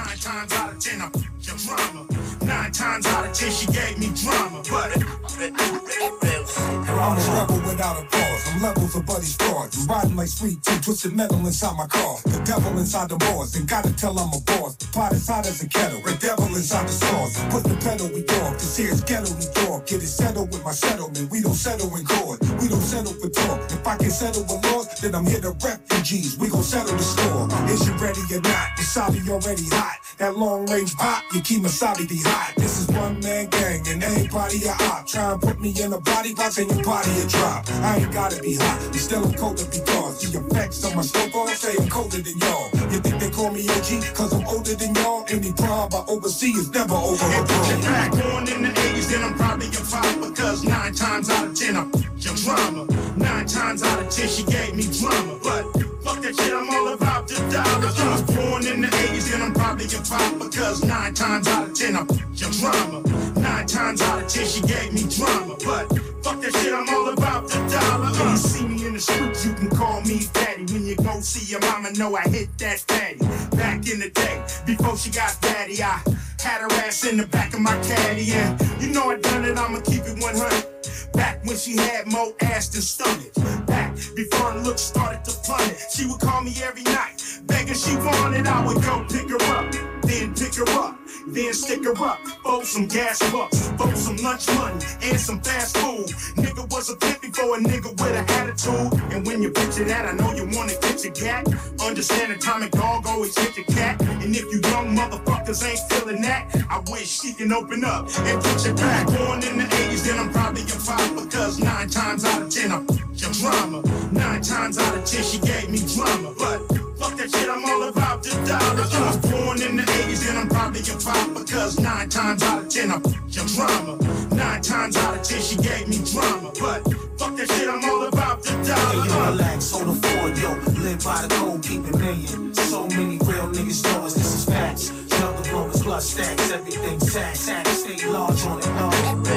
[6.88, 8.48] I'm a rebel without a cause.
[8.48, 9.82] I'm levels of buddy's thoughts.
[9.82, 12.16] I'm riding like sweet tea, twisted metal inside my car.
[12.24, 14.76] The devil inside the boss, and gotta tell I'm a boss.
[14.76, 16.00] The pot is hot as a kettle.
[16.02, 17.44] The devil inside the sauce.
[17.50, 18.54] Put the pedal we talk.
[18.54, 19.86] This here's ghetto we talk.
[19.86, 21.30] Get it settled with my settlement.
[21.30, 22.40] We don't settle in court.
[22.60, 23.60] We don't settle for talk.
[23.70, 26.38] If I can settle with laws, then I'm here to refugees.
[26.38, 27.48] We gon' settle the score.
[27.68, 28.76] Is you ready or not?
[28.78, 29.98] Wasabi already hot.
[30.18, 32.54] That long range pop, you keep Masabi be hot.
[32.56, 35.06] This is one man gang, and everybody a op.
[35.06, 37.68] Try and put me in a body box, and body a drop.
[37.82, 41.48] I ain't gotta be hot, you still I'm colder because the effects on my snowball
[41.48, 42.70] say I'm colder than y'all.
[42.92, 45.24] You think they call me OG, cause I'm older than y'all?
[45.28, 47.80] Any problem I oversee is never over a bro.
[47.82, 51.54] back born in the 80s, then I'm probably a five because nine times out of
[51.54, 52.86] ten I'm your drama.
[53.16, 55.87] Nine times out of ten she gave me drama, but
[56.32, 57.88] that shit, I'm all about the dollar.
[57.88, 61.48] If I was born in the 80s, and I'm probably a five because nine times
[61.48, 63.00] out of ten I'm your drama.
[63.38, 65.88] Nine times out of ten she gave me drama, but
[66.22, 68.10] fuck that shit, I'm all about the dollar.
[68.12, 70.64] When you see me in the streets, you can call me daddy.
[70.72, 73.18] When you go see your mama, know I hit that fatty.
[73.56, 76.02] Back in the day, before she got fatty, I
[76.40, 79.58] had her ass in the back of my caddy, and you know I done it,
[79.58, 81.12] I'ma keep it 100.
[81.12, 83.32] Back when she had more ass than stomach.
[83.66, 85.76] Back before her looks started to plummet.
[85.90, 88.46] She would call me every night, begging she wanted.
[88.46, 89.72] I would go pick her up,
[90.02, 90.98] then pick her up,
[91.32, 92.18] then stick her up.
[92.42, 96.06] For some gas bucks, for some lunch money, and some fast food.
[96.36, 99.12] Nigga was a pimp before a nigga with an attitude.
[99.12, 101.46] And when you picture that, I know you wanna get your gat.
[101.80, 104.00] Understand atomic dog always hit the cat.
[104.02, 108.42] And if you young motherfuckers ain't feeling that, I wish she can open up and
[108.42, 109.06] put your back.
[109.06, 112.72] Born in the 80s, then I'm probably a five because nine times out of ten
[112.72, 113.82] I'm your drama.
[114.12, 116.58] Nine times out of ten she gave me drama, but
[116.98, 118.82] fuck that shit, I'm all about the dollar.
[118.82, 122.42] If I was born in the 80s, and I'm probably a five because nine times
[122.42, 123.98] out of ten I'm your drama.
[124.34, 126.82] Nine times out of ten she gave me drama, but
[127.18, 129.04] fuck that shit, I'm all about the dollar.
[129.04, 130.50] Hey, relax, hold the fort, yo.
[130.82, 132.54] Live by the code, keep it million.
[132.54, 134.90] So many real niggas know us, this is facts.
[135.08, 137.46] Jungle rollers, plus stacks, everything tax.
[137.46, 139.27] Tax, stay large on it, no.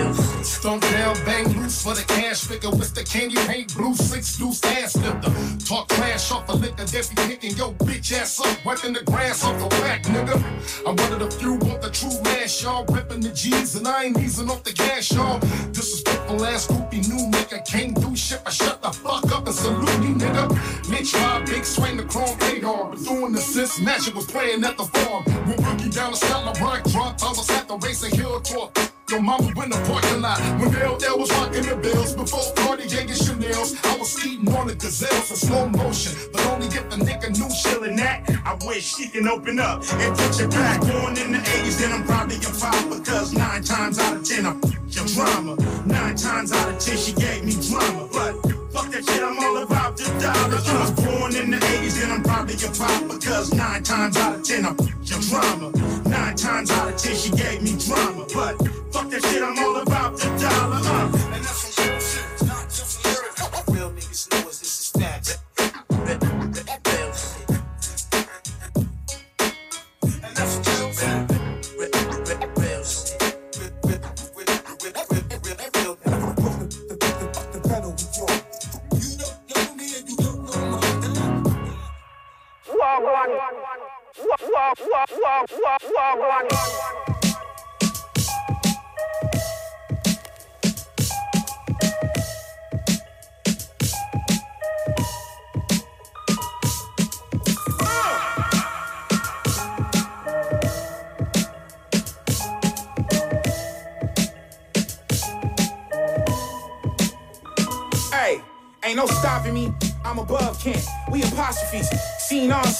[0.43, 4.63] Stomp down, bang loose for the cash figure with the candy paint blue six deuce
[4.63, 5.31] ass lifter.
[5.65, 9.43] Talk trash off a liquor, they be picking your bitch ass up, wiping the grass
[9.43, 10.35] off the back, nigga.
[10.85, 12.85] I'm one of the few with the true mash, y'all.
[12.85, 15.39] Ripping the G's and I ain't easing off the gas, y'all.
[15.71, 17.65] Disrespectful ass groupie new nigga.
[17.67, 20.49] Can't do shit, but shut the fuck up and salute me, nigga.
[20.89, 24.77] Mitch my big swing the chrome radar, but doing the since Magic was playing at
[24.77, 25.23] the farm.
[25.45, 28.71] When rookie down the cellar, rock dropped, I was at the racing hill tour.
[29.11, 33.09] Your mama in the parking lot when LL was rocking the bills before Cartier and
[33.09, 33.75] Chanel's.
[33.83, 37.51] I was speeding on the gazelles in slow motion, but only if the nigga knew
[37.51, 37.73] shit.
[37.73, 40.79] feeling that, I wish she can open up and put your back.
[40.79, 44.45] Born in the 80s, then I'm probably a five because nine times out of ten
[44.45, 45.57] I'm your drama.
[45.85, 49.57] Nine times out of ten she gave me drama, but fuck that shit, I'm all
[49.63, 50.55] about the dollar.
[50.55, 54.17] If I was born in the 80s, and I'm probably a five because nine times
[54.17, 55.71] out of ten I'm your drama.
[56.07, 58.55] Nine times out of ten she gave me drama, but
[58.91, 60.20] fuck that shit, I'm all about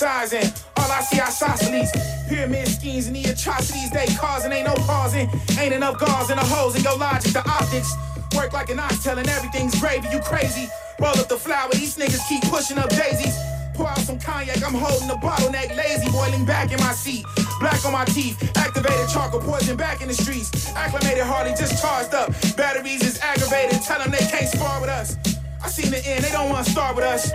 [0.02, 0.42] Seen
[0.78, 1.92] all I see isosceles.
[2.28, 4.52] Pyramid schemes and the atrocities they causing.
[4.52, 5.30] Ain't no pausing.
[5.60, 7.34] Ain't enough gauze in the holes in your logic.
[7.34, 7.94] The optics
[8.36, 10.08] work like an ox telling everything's gravy.
[10.10, 10.68] You crazy.
[11.00, 11.70] Roll up the flower.
[11.74, 13.38] These niggas keep pushing up daisies.
[13.76, 14.64] Pour out some cognac.
[14.66, 15.78] I'm holding the bottleneck.
[15.78, 17.24] Lazy boiling back in my seat.
[17.60, 18.42] Black on my teeth.
[18.58, 20.50] Activated charcoal poison back in the streets.
[20.74, 22.32] Acclimated Harley just charged up.
[22.58, 23.84] Batteries is aggravated.
[23.84, 25.16] Tell them they can't spar with us.
[25.64, 27.30] I seen the end, they don't wanna start with us.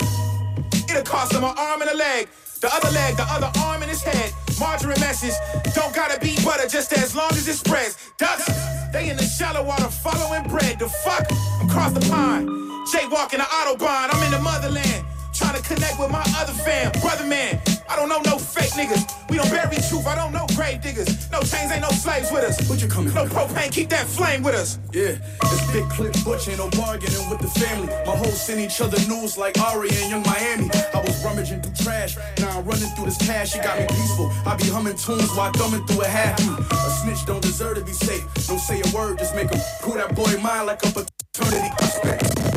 [0.91, 2.29] It'll cost them an arm and a leg.
[2.61, 4.33] The other leg, the other arm in his head.
[4.59, 5.35] Margarine message.
[5.75, 7.97] Don't gotta be butter just as long as it spreads.
[8.17, 8.47] Ducks,
[8.93, 10.79] They in the shallow water following bread.
[10.79, 11.27] The fuck?
[11.61, 12.49] I'm across the pond.
[12.89, 14.09] Jaywalking the Autobahn.
[14.13, 15.05] I'm in the motherland.
[15.35, 16.93] Trying to connect with my other fam.
[17.03, 17.61] Brother man.
[17.89, 19.31] I don't know no fake niggas.
[19.31, 20.07] We don't bury truth.
[20.07, 21.31] I don't know grave diggers.
[21.31, 22.69] No chains, ain't no slaves with us.
[22.69, 23.15] What you coming?
[23.15, 24.79] No propane, keep that flame with us.
[24.93, 27.89] Yeah, it's big clip butch, ain't no bargaining with the family.
[28.07, 30.71] My hoes send each other news like Ari and Young Miami.
[30.95, 33.53] I was rummaging through trash, now I'm running through this cash.
[33.53, 34.33] She got me peaceful.
[34.45, 36.41] I be humming tunes while thumbing through a hat.
[36.41, 38.25] A snitch don't deserve to be safe.
[38.47, 41.71] Don't say a word, just make him pull that boy mine like a paternity.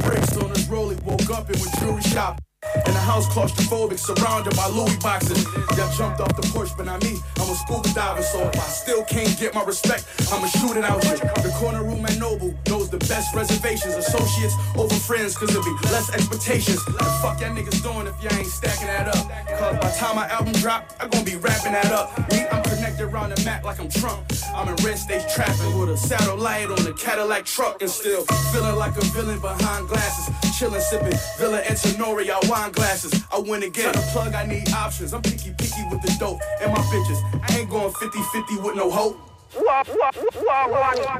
[0.04, 2.42] Bricks on his rollie, woke up and went jewelry shop.
[2.86, 5.46] In a house claustrophobic, surrounded by Louis boxes.
[5.78, 7.16] That jumped off the porch, but not me.
[7.38, 10.84] I'm a scuba diver, so if I still can't get my respect, I'ma shoot it
[10.84, 11.16] out here.
[11.18, 13.96] The corner room at Noble knows the best reservations.
[13.96, 16.86] Associates over friends, cause there'll be less expectations.
[16.86, 19.24] And fuck y'all niggas doing if y'all ain't stacking that up.
[19.58, 22.12] Cause by the time my album drop, I'm gonna be wrapping that up.
[22.30, 24.20] Me, I'm connected around the map like I'm Trump.
[24.54, 28.76] I'm in red stage trapping with a satellite on a Cadillac truck and still feeling
[28.76, 30.49] like a villain behind glasses.
[30.60, 33.14] Chillin', sipping Villa and Tenori out wine glasses.
[33.32, 33.94] I win again.
[33.94, 35.14] Tryna plug, I need options.
[35.14, 37.20] I'm picky, picky with the dope and my bitches.
[37.48, 39.18] I ain't going 50-50 with no hope.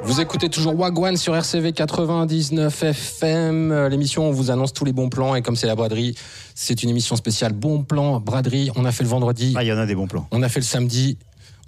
[0.04, 3.88] Vous écoutez toujours Wagwan sur RCV 99 FM.
[3.88, 5.36] L'émission, on vous annonce tous les bons plans.
[5.36, 6.16] Et comme c'est la braderie,
[6.54, 8.72] c'est une émission spéciale Bon plan, braderie.
[8.76, 9.56] On a fait le vendredi.
[9.58, 10.28] Ah, il y en a des bons plans.
[10.32, 11.18] On a fait le samedi.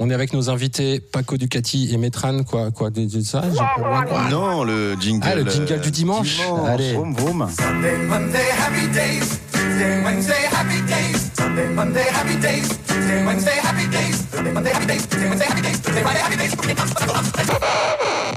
[0.03, 2.41] On est avec nos invités Paco Ducati et Metran.
[2.41, 3.43] Quoi, quoi, de, de ça
[3.77, 4.31] Wagwan.
[4.31, 5.27] Non, le jingle.
[5.29, 6.37] Ah, le jingle euh, du dimanche.
[6.37, 6.69] dimanche.
[6.69, 6.93] Allez.
[6.93, 7.47] Vroom, vroom.
[7.55, 9.39] Sunday, Monday, happy days.
[9.51, 11.31] Tuesday, Wednesday, happy days.
[11.37, 12.79] Sunday, Monday, happy days.
[12.87, 14.25] Tuesday, Wednesday, happy days.
[14.31, 15.07] Sunday, Monday, happy days.
[15.07, 15.79] Tuesday, Wednesday, happy days.
[15.79, 16.55] Thursday, Friday, happy days.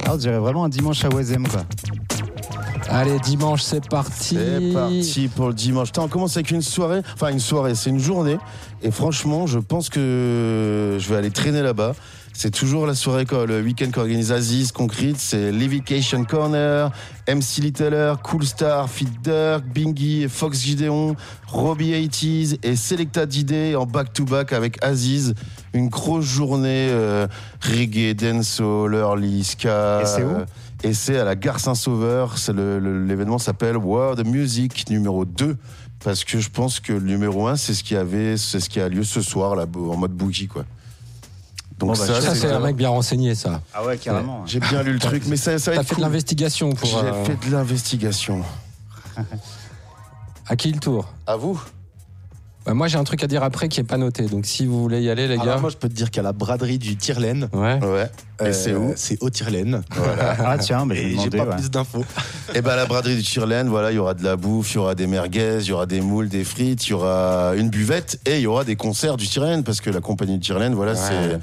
[0.05, 1.63] Ah, on dirait vraiment un dimanche à Wazem, quoi.
[2.89, 4.37] Allez, dimanche, c'est parti.
[4.37, 5.87] C'est parti pour le dimanche.
[5.87, 7.01] Putain, on commence avec une soirée.
[7.15, 8.37] Enfin, une soirée, c'est une journée.
[8.85, 11.95] Et franchement, je pense que je vais aller traîner là-bas.
[12.33, 15.15] C'est toujours la soirée, le week-end qu'organise Aziz, Concrete.
[15.17, 16.91] C'est Levication Corner,
[17.27, 21.15] MC Littler, Cool Star, Fit Dirk, Bingy, Fox Gideon,
[21.47, 25.33] Robbie 80s et Selecta Didé en back-to-back avec Aziz.
[25.73, 27.25] Une grosse journée euh,
[27.61, 30.01] reggae, dancehall, early, ska.
[30.03, 30.45] Et c'est où euh,
[30.83, 32.37] et c'est à la gare Saint-Sauveur.
[32.37, 35.57] C'est le- le- L'événement s'appelle World Music numéro 2.
[36.05, 38.79] Parce que je pense que le numéro 1, c'est ce qui avait, c'est ce qui
[38.79, 40.63] a lieu ce soir, là, en mode boogie, quoi.
[41.79, 43.63] Donc Bon, bah, ça, c'est un mec bien renseigné, ça.
[43.73, 44.45] Ah ouais, carrément.
[44.45, 46.87] J'ai bien lu le truc, mais ça, ça va T'as fait de l'investigation pour.
[46.87, 48.43] J'ai euh, fait de l'investigation.
[50.47, 51.11] À qui le tour?
[51.25, 51.59] À vous.
[52.65, 54.23] Bah, moi, j'ai un truc à dire après qui est pas noté.
[54.23, 55.57] Donc, si vous voulez y aller, les Alors, gars.
[55.57, 57.47] moi, je peux te dire qu'à la braderie du Tirlaine.
[57.53, 57.79] Ouais.
[57.83, 58.09] Ouais.
[58.47, 59.81] Et c'est où C'est au Tirlaine.
[59.91, 60.35] Voilà.
[60.45, 61.55] Ah tiens, mais j'ai pas ouais.
[61.55, 62.03] plus d'infos.
[62.53, 64.75] Et ben à la braderie du Tirlaine, voilà, il y aura de la bouffe, il
[64.75, 67.69] y aura des merguez, il y aura des moules, des frites, il y aura une
[67.69, 70.73] buvette et il y aura des concerts du Tirlaine parce que la compagnie du Tirlaine,
[70.75, 70.97] voilà, Ouais.
[70.97, 71.39] c'est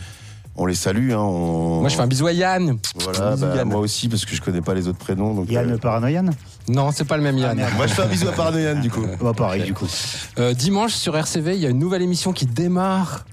[0.56, 1.12] on les salue.
[1.12, 2.76] Hein, on- Moi, je fais un bisou à Yann.
[3.00, 3.68] Voilà, bah, Yann.
[3.68, 5.34] moi aussi parce que je connais pas les autres prénoms.
[5.34, 6.26] Donc, Yann euh, Paranoïan
[6.68, 7.60] Non, c'est pas le même Yann.
[7.76, 9.04] moi je fais un bisou à Paranoïan du coup.
[9.20, 9.86] Bah pareil, du coup.
[10.38, 13.24] Euh, dimanche sur RCV, il y a une nouvelle émission qui démarre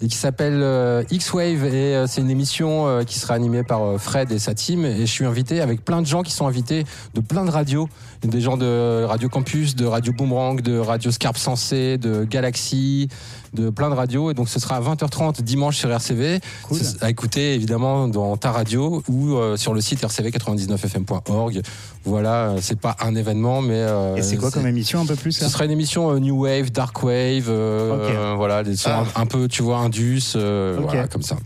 [0.00, 3.82] et qui s'appelle euh, X-Wave et euh, c'est une émission euh, qui sera animée par
[3.82, 6.46] euh, Fred et sa team et je suis invité avec plein de gens qui sont
[6.46, 6.84] invités
[7.14, 7.88] de plein de radios,
[8.22, 13.08] des gens de Radio Campus, de Radio Boomerang, de Radio Scarpe Sensé, de Galaxy,
[13.54, 16.40] de plein de radios et donc ce sera à 20h30 dimanche sur RCV
[16.72, 21.62] C'est à écouter évidemment dans ta radio ou euh, sur le site rcv99fm.org.
[22.04, 25.16] Voilà, euh, c'est pas un événement mais euh, Et c'est quoi comme émission un peu
[25.16, 28.10] plus ce sera une émission euh, New Wave, Dark Wave, euh, Ok.
[28.14, 29.04] euh, voilà, des sons Ah.
[29.16, 30.84] un, un peu, tu vois, Indus, euh, Ok.
[30.84, 31.36] voilà, comme ça.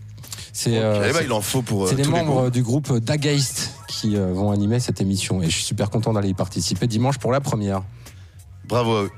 [0.55, 4.17] C'est Ok, ben, c'est- il en faut pour c'est les membres du groupe Dageist qui
[4.17, 7.33] euh, vont animer cette émission et je suis super content d'aller y participer dimanche pour
[7.33, 7.83] la première.
[8.69, 8.97] Bravo.
[8.97, 9.11] à eux.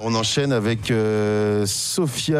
[0.00, 2.36] On enchaîne avec euh, Sophia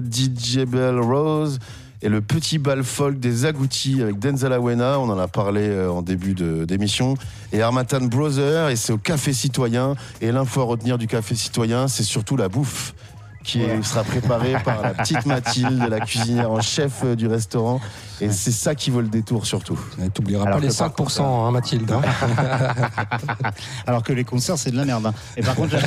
[0.00, 1.60] DJ Bell Rose
[2.02, 4.98] et le petit bal folk des Agoutis avec Denzel Awena.
[4.98, 7.14] On en a parlé euh, en début d'émission.
[7.52, 9.94] Et Armatan Brother, et c'est au Café Citoyen.
[10.20, 12.94] Et l'info à retenir du Café Citoyen, c'est surtout la bouffe
[13.46, 17.80] qui sera préparé par la petite Mathilde, la cuisinière en chef euh, du restaurant.
[18.20, 19.78] Et c'est ça qui vaut le détour surtout.
[20.14, 21.90] T'oublieras Alors pas les que par 5%, hein, Mathilde.
[21.92, 22.02] hein.
[23.86, 25.06] Alors que les concerts, c'est de la merde.
[25.06, 25.14] hein.
[25.36, 25.76] Et par contre,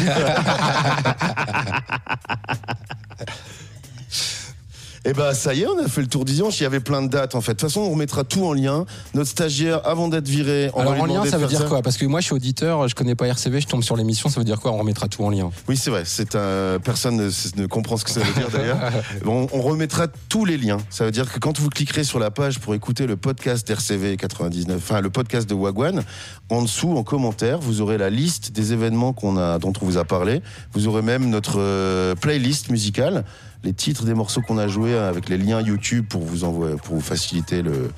[5.10, 6.60] Et bah ça y est, on a fait le tour d'Isanche.
[6.60, 7.53] Il y avait plein de dates en fait.
[7.53, 8.86] De toute façon, on remettra tout en lien.
[9.15, 11.81] Notre stagiaire, avant d'être viré, on Alors va lui en lien, ça veut dire quoi?
[11.81, 14.40] Parce que moi, je suis auditeur, je connais pas RCV, je tombe sur l'émission, ça
[14.40, 14.72] veut dire quoi?
[14.72, 15.49] On remettra tout en lien.
[15.68, 16.03] Oui, c'est vrai.
[16.06, 17.30] C'est un personne ne,
[17.60, 18.77] ne comprend ce que ça veut dire d'ailleurs.
[19.26, 20.77] on, on remettra tous les liens.
[20.91, 24.15] Ça veut dire que quand vous cliquerez sur la page pour écouter le podcast d'RCV
[24.15, 26.03] 99, enfin le podcast de Wagwan,
[26.49, 29.98] en dessous en commentaire, vous aurez la liste des événements qu'on a, dont on vous
[29.98, 30.44] a parlé.
[30.73, 33.26] Vous aurez même notre euh, playlist musicale,
[33.64, 36.95] les titres des morceaux qu'on a joués avec les liens YouTube pour vous envoyer, pour
[36.95, 37.90] vous faciliter le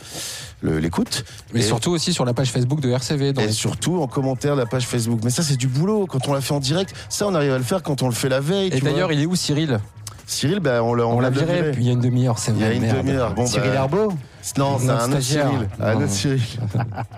[0.63, 1.23] l'écoute.
[1.53, 3.33] Mais Et- surtout aussi sur la page Facebook de RCV.
[3.33, 5.21] Dans et les- surtout en commentaire de la page Facebook.
[5.23, 6.05] Mais ça, c'est du boulot.
[6.05, 8.13] Quand on l'a fait en direct, ça, on arrive à le faire quand on le
[8.13, 8.69] fait la veille.
[8.71, 9.79] Et d'ailleurs, il est où Cyril?
[10.27, 12.63] Cyril, ben, on l'a On l'a viré, il y a une demi-heure, c'est Il y
[12.63, 13.33] a vrai, une demi-heure.
[13.33, 14.13] Bon, Cyril bah, Herbeau
[14.57, 15.21] Non, c'est un autre.
[15.21, 15.69] Cyril.
[15.79, 16.41] Un autre Cyril.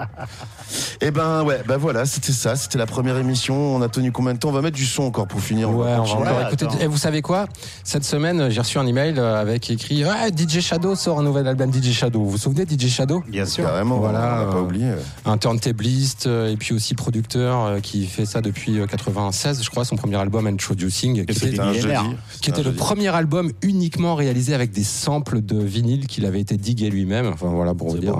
[1.01, 3.75] Et ben ouais, ben voilà, c'était ça, c'était la première émission.
[3.75, 4.49] On a tenu combien de temps?
[4.49, 5.69] On va mettre du son encore pour finir.
[5.69, 6.65] Ouais, on va encore écouter.
[6.81, 7.45] Et vous savez quoi?
[7.83, 11.47] Cette semaine, j'ai reçu un email euh, avec écrit ah, DJ Shadow sort un nouvel
[11.47, 12.23] album DJ Shadow.
[12.23, 13.23] Vous vous souvenez DJ Shadow?
[13.27, 13.65] Bien sûr.
[13.65, 14.91] Carrément, Voilà, on l'a pas euh, oublié.
[15.25, 19.69] un turntabliste euh, et puis aussi producteur euh, qui fait ça depuis euh, 96, je
[19.69, 21.95] crois, son premier album Introducing, qui était, un jeudi.
[22.41, 26.57] qui était le premier album uniquement réalisé avec des samples de vinyle qu'il avait été
[26.57, 27.12] digué lui-même.
[27.21, 28.15] Enfin voilà pour vous dire.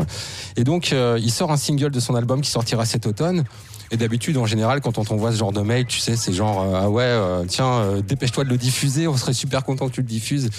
[0.55, 3.43] Et donc euh, il sort un single de son album qui sortira cet automne.
[3.91, 6.61] Et d'habitude, en général, quand on t'envoie ce genre de mail, tu sais, c'est genre
[6.61, 10.01] euh, ah ouais, euh, tiens, dépêche-toi de le diffuser, on serait super content que tu
[10.01, 10.49] le diffuses.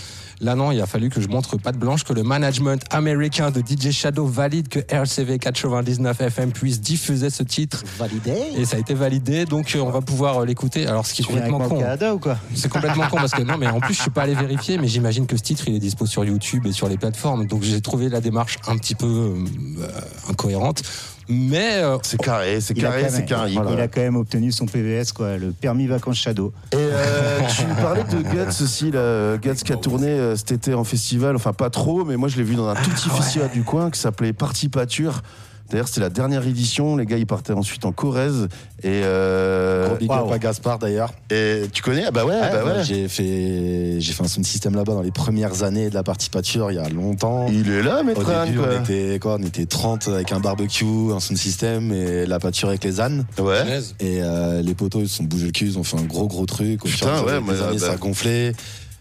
[0.40, 3.60] Là non, il a fallu que je montre patte blanche que le management américain de
[3.60, 7.82] DJ Shadow valide que RCV 99 FM puisse diffuser ce titre.
[7.98, 8.32] Validé.
[8.56, 10.86] Et ça a été validé, donc euh, on va pouvoir euh, l'écouter.
[10.86, 11.78] Alors ce qui est complètement con.
[11.78, 12.38] Canada ou quoi?
[12.54, 14.88] C'est complètement con parce que non, mais en plus je suis pas allé vérifier, mais
[14.88, 17.80] j'imagine que ce titre il est dispo sur YouTube et sur les plateformes, donc j'ai
[17.80, 19.86] trouvé la démarche un petit peu euh,
[20.28, 20.82] incohérente.
[21.28, 23.52] Mais euh, C'est carré, c'est carré, c'est carré.
[23.52, 26.52] Il a quand même obtenu son PVS, quoi, le permis vacances Shadow.
[26.72, 29.36] Et euh, tu parlais de Guts aussi, là.
[29.38, 32.36] Guts qui a tourné euh, cet été en festival, enfin pas trop, mais moi je
[32.36, 35.22] l'ai vu dans un tout petit festival du coin qui s'appelait Parti Pâture.
[35.70, 36.96] D'ailleurs, c'était la dernière édition.
[36.96, 38.48] Les gars, ils partaient ensuite en Corrèze.
[38.82, 41.12] Et, euh, Gros big up à Gaspard d'ailleurs.
[41.30, 42.04] et tu connais?
[42.06, 42.84] Ah bah ouais, Ouais, bah ouais.
[42.84, 46.28] J'ai fait, j'ai fait un sound système là-bas dans les premières années de la partie
[46.28, 47.46] pâture il y a longtemps.
[47.48, 51.38] Il est là, maître on était quoi On était 30 avec un barbecue, un sound
[51.38, 53.24] system et la pâture avec les ânes.
[53.38, 53.62] Ouais.
[54.00, 56.26] Et euh, les poteaux ils se sont bougés le cul, ils ont fait un gros
[56.26, 56.84] gros truc.
[56.84, 58.52] Au Putain, fur et ouais, les moi, années, bah- ça a gonflé.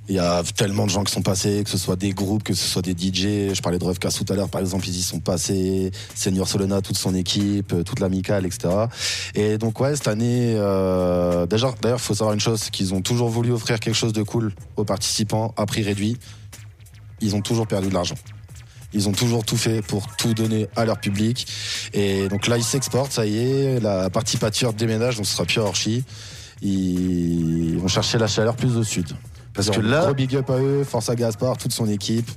[0.10, 2.54] Il y a tellement de gens qui sont passés, que ce soit des groupes, que
[2.54, 3.54] ce soit des DJ.
[3.54, 5.92] Je parlais de Revka tout à l'heure, par exemple, ils y sont passés.
[6.14, 8.88] Senior Solena, toute son équipe, euh, toute l'amicale, etc.
[9.34, 13.52] Et donc ouais, cette année, euh, d'ailleurs, faut savoir une chose, qu'ils ont toujours voulu
[13.52, 16.18] offrir quelque chose de cool aux participants à prix réduit.
[17.22, 18.16] Ils ont toujours perdu de l'argent.
[18.92, 21.48] Ils ont toujours tout fait pour tout donner à leur public.
[21.94, 23.80] Et donc là, ils s'exportent, ça y est.
[23.80, 26.04] La partie pâture déménage, donc ce sera plus à Orchy.
[26.62, 29.08] Ils vont chercher la chaleur plus au sud.
[29.54, 32.30] Parce que là- Gros big up à eux, force à Gaspard, toute son équipe,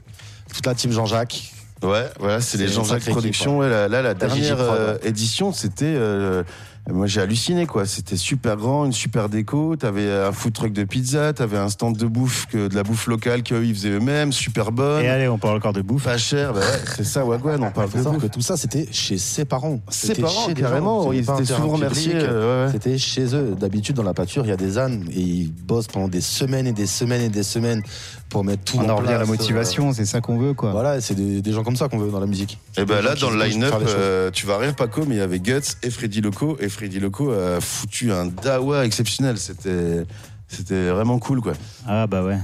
[0.53, 1.53] toute la team Jean-Jacques.
[1.83, 3.59] Ouais, voilà, c'est les Jean-Jacques sacrée Productions.
[3.59, 5.85] ouais, là, là, la dernière euh, édition, c'était.
[5.87, 6.43] euh,
[6.93, 7.85] moi, j'ai halluciné, quoi.
[7.85, 9.75] C'était super grand, une super déco.
[9.77, 13.09] T'avais un food truck de pizza, t'avais un stand de bouffe, que, de la bouffe
[13.09, 15.05] locale qu'eux, ils faisaient eux-mêmes, super bonne.
[15.05, 16.05] Et allez, on parle encore de bouffe.
[16.05, 18.23] Pas cher, bah ouais, c'est ça, Wagwan, on parle de bouffe.
[18.23, 19.81] que tout ça, c'était chez ses parents.
[19.89, 21.13] Ses C'était parents, carrément, gens.
[21.13, 22.73] ils étaient souvent remerciés, euh, ouais.
[22.73, 23.57] C'était chez eux.
[23.59, 26.67] D'habitude, dans la pâture, il y a des ânes et ils bossent pendant des semaines
[26.69, 27.83] et des semaines et des semaines
[28.29, 30.73] pour mettre tout On en en revient à la motivation, c'est ça qu'on veut, quoi.
[30.73, 32.59] Voilà, c'est des, des gens comme ça qu'on veut dans la musique.
[32.77, 35.23] Et ben Des là, dans le line-up, euh, tu vas rire, Paco, mais il y
[35.23, 36.57] avait Guts et Freddy Loco.
[36.61, 39.39] Et Freddy Loco a foutu un dawa exceptionnel.
[39.39, 40.05] C'était,
[40.49, 41.53] c'était vraiment cool, quoi.
[41.87, 42.39] Ah bah ouais.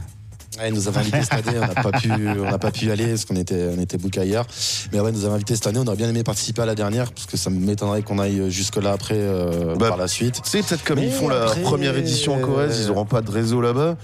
[0.58, 2.84] Ouais, il nous avait invités cette année, on n'a pas pu, on n'a pas pu
[2.84, 4.46] y aller parce qu'on était, on était bookés ailleurs.
[4.92, 6.74] Mais ouais, il nous avait invités cette année, on aurait bien aimé participer à la
[6.74, 10.42] dernière parce que ça m'étonnerait qu'on aille jusque là après euh, Bah, par la suite.
[10.44, 13.22] Tu sais, peut-être comme Mais ils font après, première édition en Corrèze, ils auront pas
[13.22, 13.96] de réseau là-bas.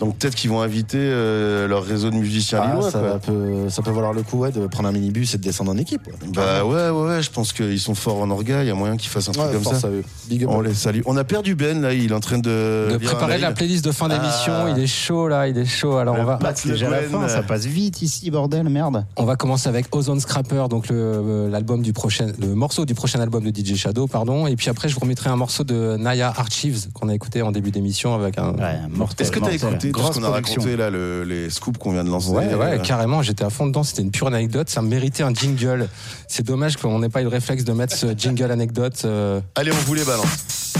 [0.00, 2.90] Donc peut-être qu'ils vont inviter euh, leur réseau de musiciens Ah, lillois.
[2.90, 3.18] ça, quoi.
[3.20, 5.76] peut, ça peut valoir le coup ouais, de prendre un minibus et de descendre en
[5.76, 6.06] équipe.
[6.06, 6.12] ouais.
[6.34, 8.96] Bah ouais, ouais, ouais, je pense qu'ils sont forts en orga, il y a moyen
[8.96, 9.86] qu'ils fassent un truc Ouais, comme ça.
[9.86, 10.02] à eux.
[10.28, 10.46] Big.
[10.48, 11.00] On les salue.
[11.06, 12.88] On a perdu Ben, là, il est en train de.
[12.92, 14.70] de préparer la playlist de fin d'émission, Ah.
[14.76, 15.96] il est chaud là, il est chaud.
[15.96, 19.04] Alors on va, C'est déjà la fin, ça passe vite ici, bordel, merde.
[19.16, 22.94] on va commencer avec Ozone Scrapper, donc le euh, l'album du prochain, le morceau du
[22.94, 24.46] prochain album de DJ Shadow, pardon.
[24.48, 27.52] Et puis après, je vous remettrai un morceau de Naya Archives qu'on a écouté en
[27.52, 28.52] début d'émission avec un.
[28.54, 29.24] Ouais, mortel.
[29.24, 29.83] Est-ce que t'as mortel.
[29.92, 32.64] Tout ce qu'on a raconté là, le- les scoops qu'on vient de lancer Ouais, ouais,
[32.74, 35.88] euh, carrément, j'étais à fond dedans, c'était une pure anecdote, ça méritait un jingle.
[36.28, 39.02] C'est dommage qu'on n'ait pas eu le réflexe de mettre ce jingle anecdote.
[39.04, 40.26] euh, Allez, on vous les balance.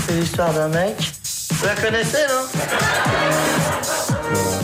[0.06, 0.94] C'est l'histoire d'un mec,
[1.50, 2.60] Vous la connaissez, non?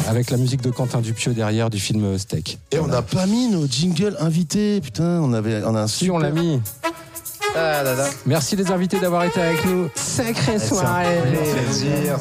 [0.08, 2.58] Avec la musique de Quentin Dupieux derrière du film Steak.
[2.72, 6.10] Et on n'a pas mis nos jingles invités, putain, on avait, on a un Si
[6.10, 6.60] on l'a mis.
[7.56, 8.06] Ah là là.
[8.26, 9.88] Merci les invités d'avoir été avec nous.
[9.94, 11.20] Sacrée soirée.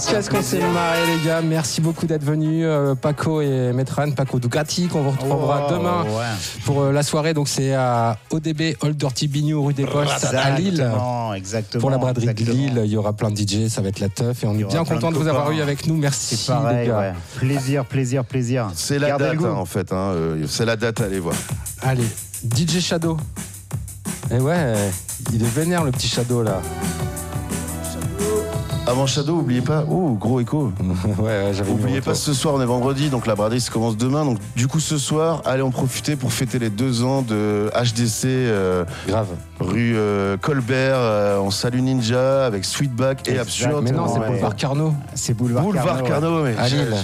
[0.09, 1.41] Qu'est-ce qu'on s'est marré les gars.
[1.41, 2.63] Merci beaucoup d'être venus.
[2.65, 6.25] Euh, Paco et Metran, Paco Ducati qu'on vous retrouvera Oh, demain ouais.
[6.65, 7.33] pour euh, la soirée.
[7.33, 10.73] Donc c'est à ODB Old Dirty Bignou rue des Postes à Lille.
[10.81, 11.81] Exactement, exactement.
[11.81, 12.51] Pour la braderie de.
[12.51, 14.63] Lille, il y aura plein de DJ, ça va être la teuf et on est
[14.63, 15.95] bien content de de vous avoir eu avec nous.
[15.95, 16.99] Merci pareil, les gars.
[16.99, 17.13] ouais.
[17.37, 18.67] Plaisir, plaisir, plaisir.
[18.75, 19.91] C'est la Gardez date, hein, en fait.
[19.91, 21.35] hein, euh, c'est la date, allez voir.
[21.81, 22.05] Allez,
[22.43, 23.17] DJ Shadow.
[24.31, 24.75] Et ouais,
[25.33, 26.61] il est vénère le petit Shadow là.
[28.87, 29.83] Avant Shadow, oubliez pas.
[29.89, 30.71] Oh, gros écho.
[31.19, 33.97] ouais, ouais, j'avais Oubliez pas, ce soir, on est vendredi, donc la braderie se commence
[33.97, 34.25] demain.
[34.25, 38.25] Donc, du coup, ce soir, allez en profiter pour fêter les deux ans de HDC.
[38.25, 39.27] euh, Grave.
[39.59, 40.95] Rue euh, Colbert.
[40.97, 43.37] euh, on salue Ninja avec Sweetback et.
[43.37, 43.81] Absurde.
[43.83, 44.27] Mais non, c'est Ouais.
[44.27, 44.93] Boulevard Carnot.
[45.13, 46.95] C'est Boulevard, Boulevard Carnot, mais À j'ai- Lille.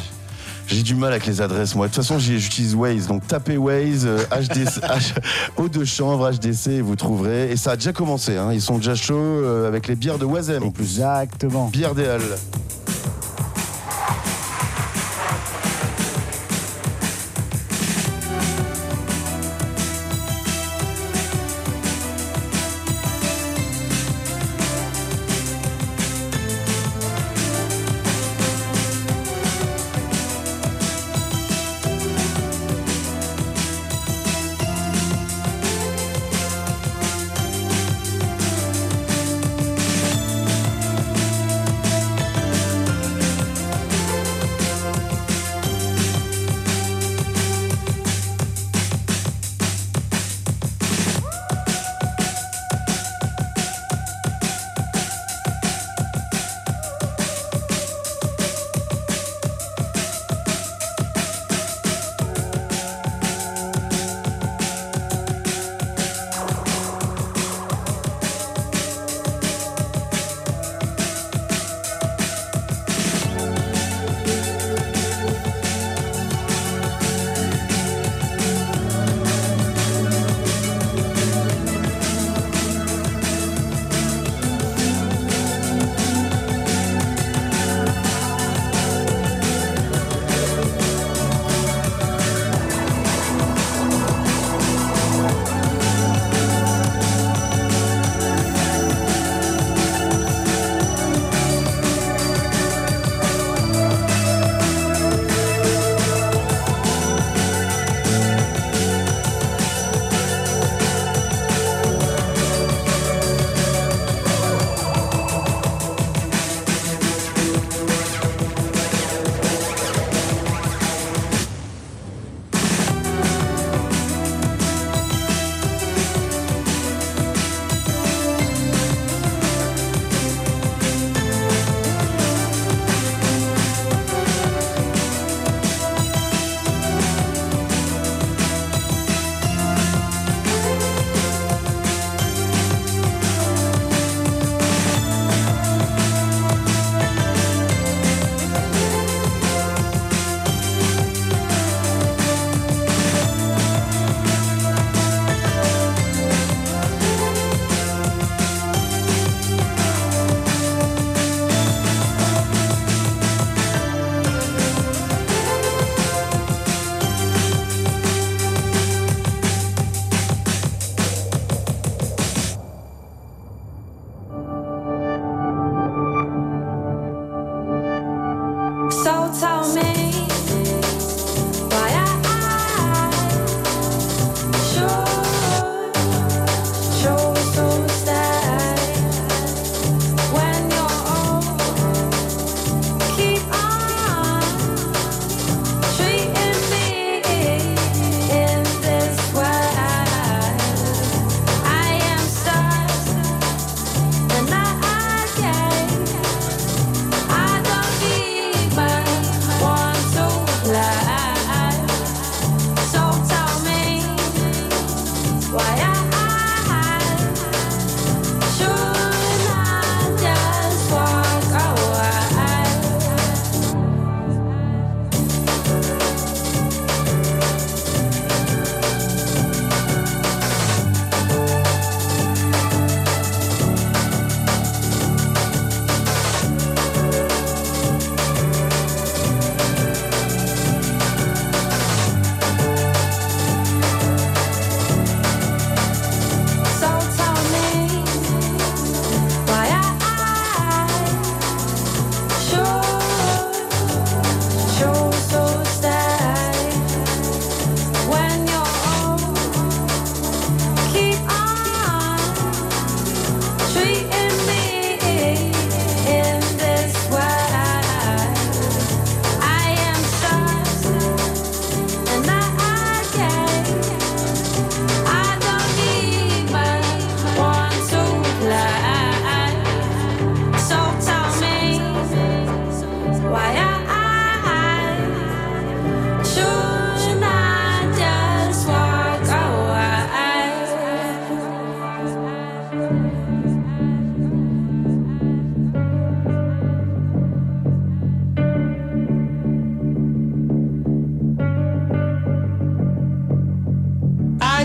[0.67, 1.87] J'ai du mal avec les adresses, moi.
[1.87, 3.07] De toute façon, j'utilise Waze.
[3.07, 5.13] Donc, tapez Waze, euh, HDC, H-
[5.57, 7.51] eau de chanvre, HDC, et vous trouverez.
[7.51, 8.35] Et ça a déjà commencé.
[8.37, 8.51] hein.
[8.51, 10.83] Ils sont déjà chauds euh, avec les bières de Wazem, en plus.
[10.83, 11.67] Exactement.
[11.67, 12.21] Bière des Halles.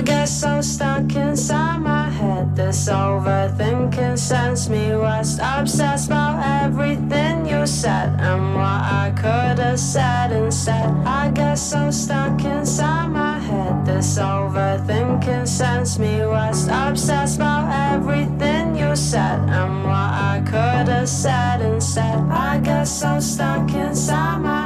[0.00, 2.56] I guess I'm stuck inside my head.
[2.56, 5.40] This overthinking sends me west.
[5.42, 10.88] Obsessed about everything you said and what I could have said instead.
[11.04, 13.84] I guess I'm stuck inside my head.
[13.84, 16.70] This overthinking sends me west.
[16.72, 22.16] Obsessed about everything you said and what I could have said instead.
[22.30, 24.59] I guess I'm stuck inside my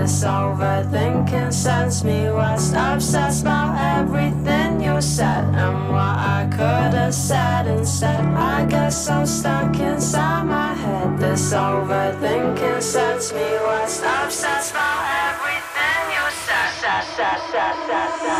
[0.00, 2.74] this overthinking sends me west.
[2.76, 3.64] Obsessed by
[3.98, 8.24] everything you said and what I could have said instead.
[8.34, 11.18] I guess I'm stuck inside my head.
[11.18, 14.02] This overthinking sends me west.
[14.04, 14.94] Obsessed by
[15.30, 16.66] everything you said.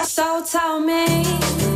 [0.04, 1.75] So tell me.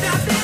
[0.00, 0.43] nothing.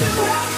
[0.00, 0.57] Rock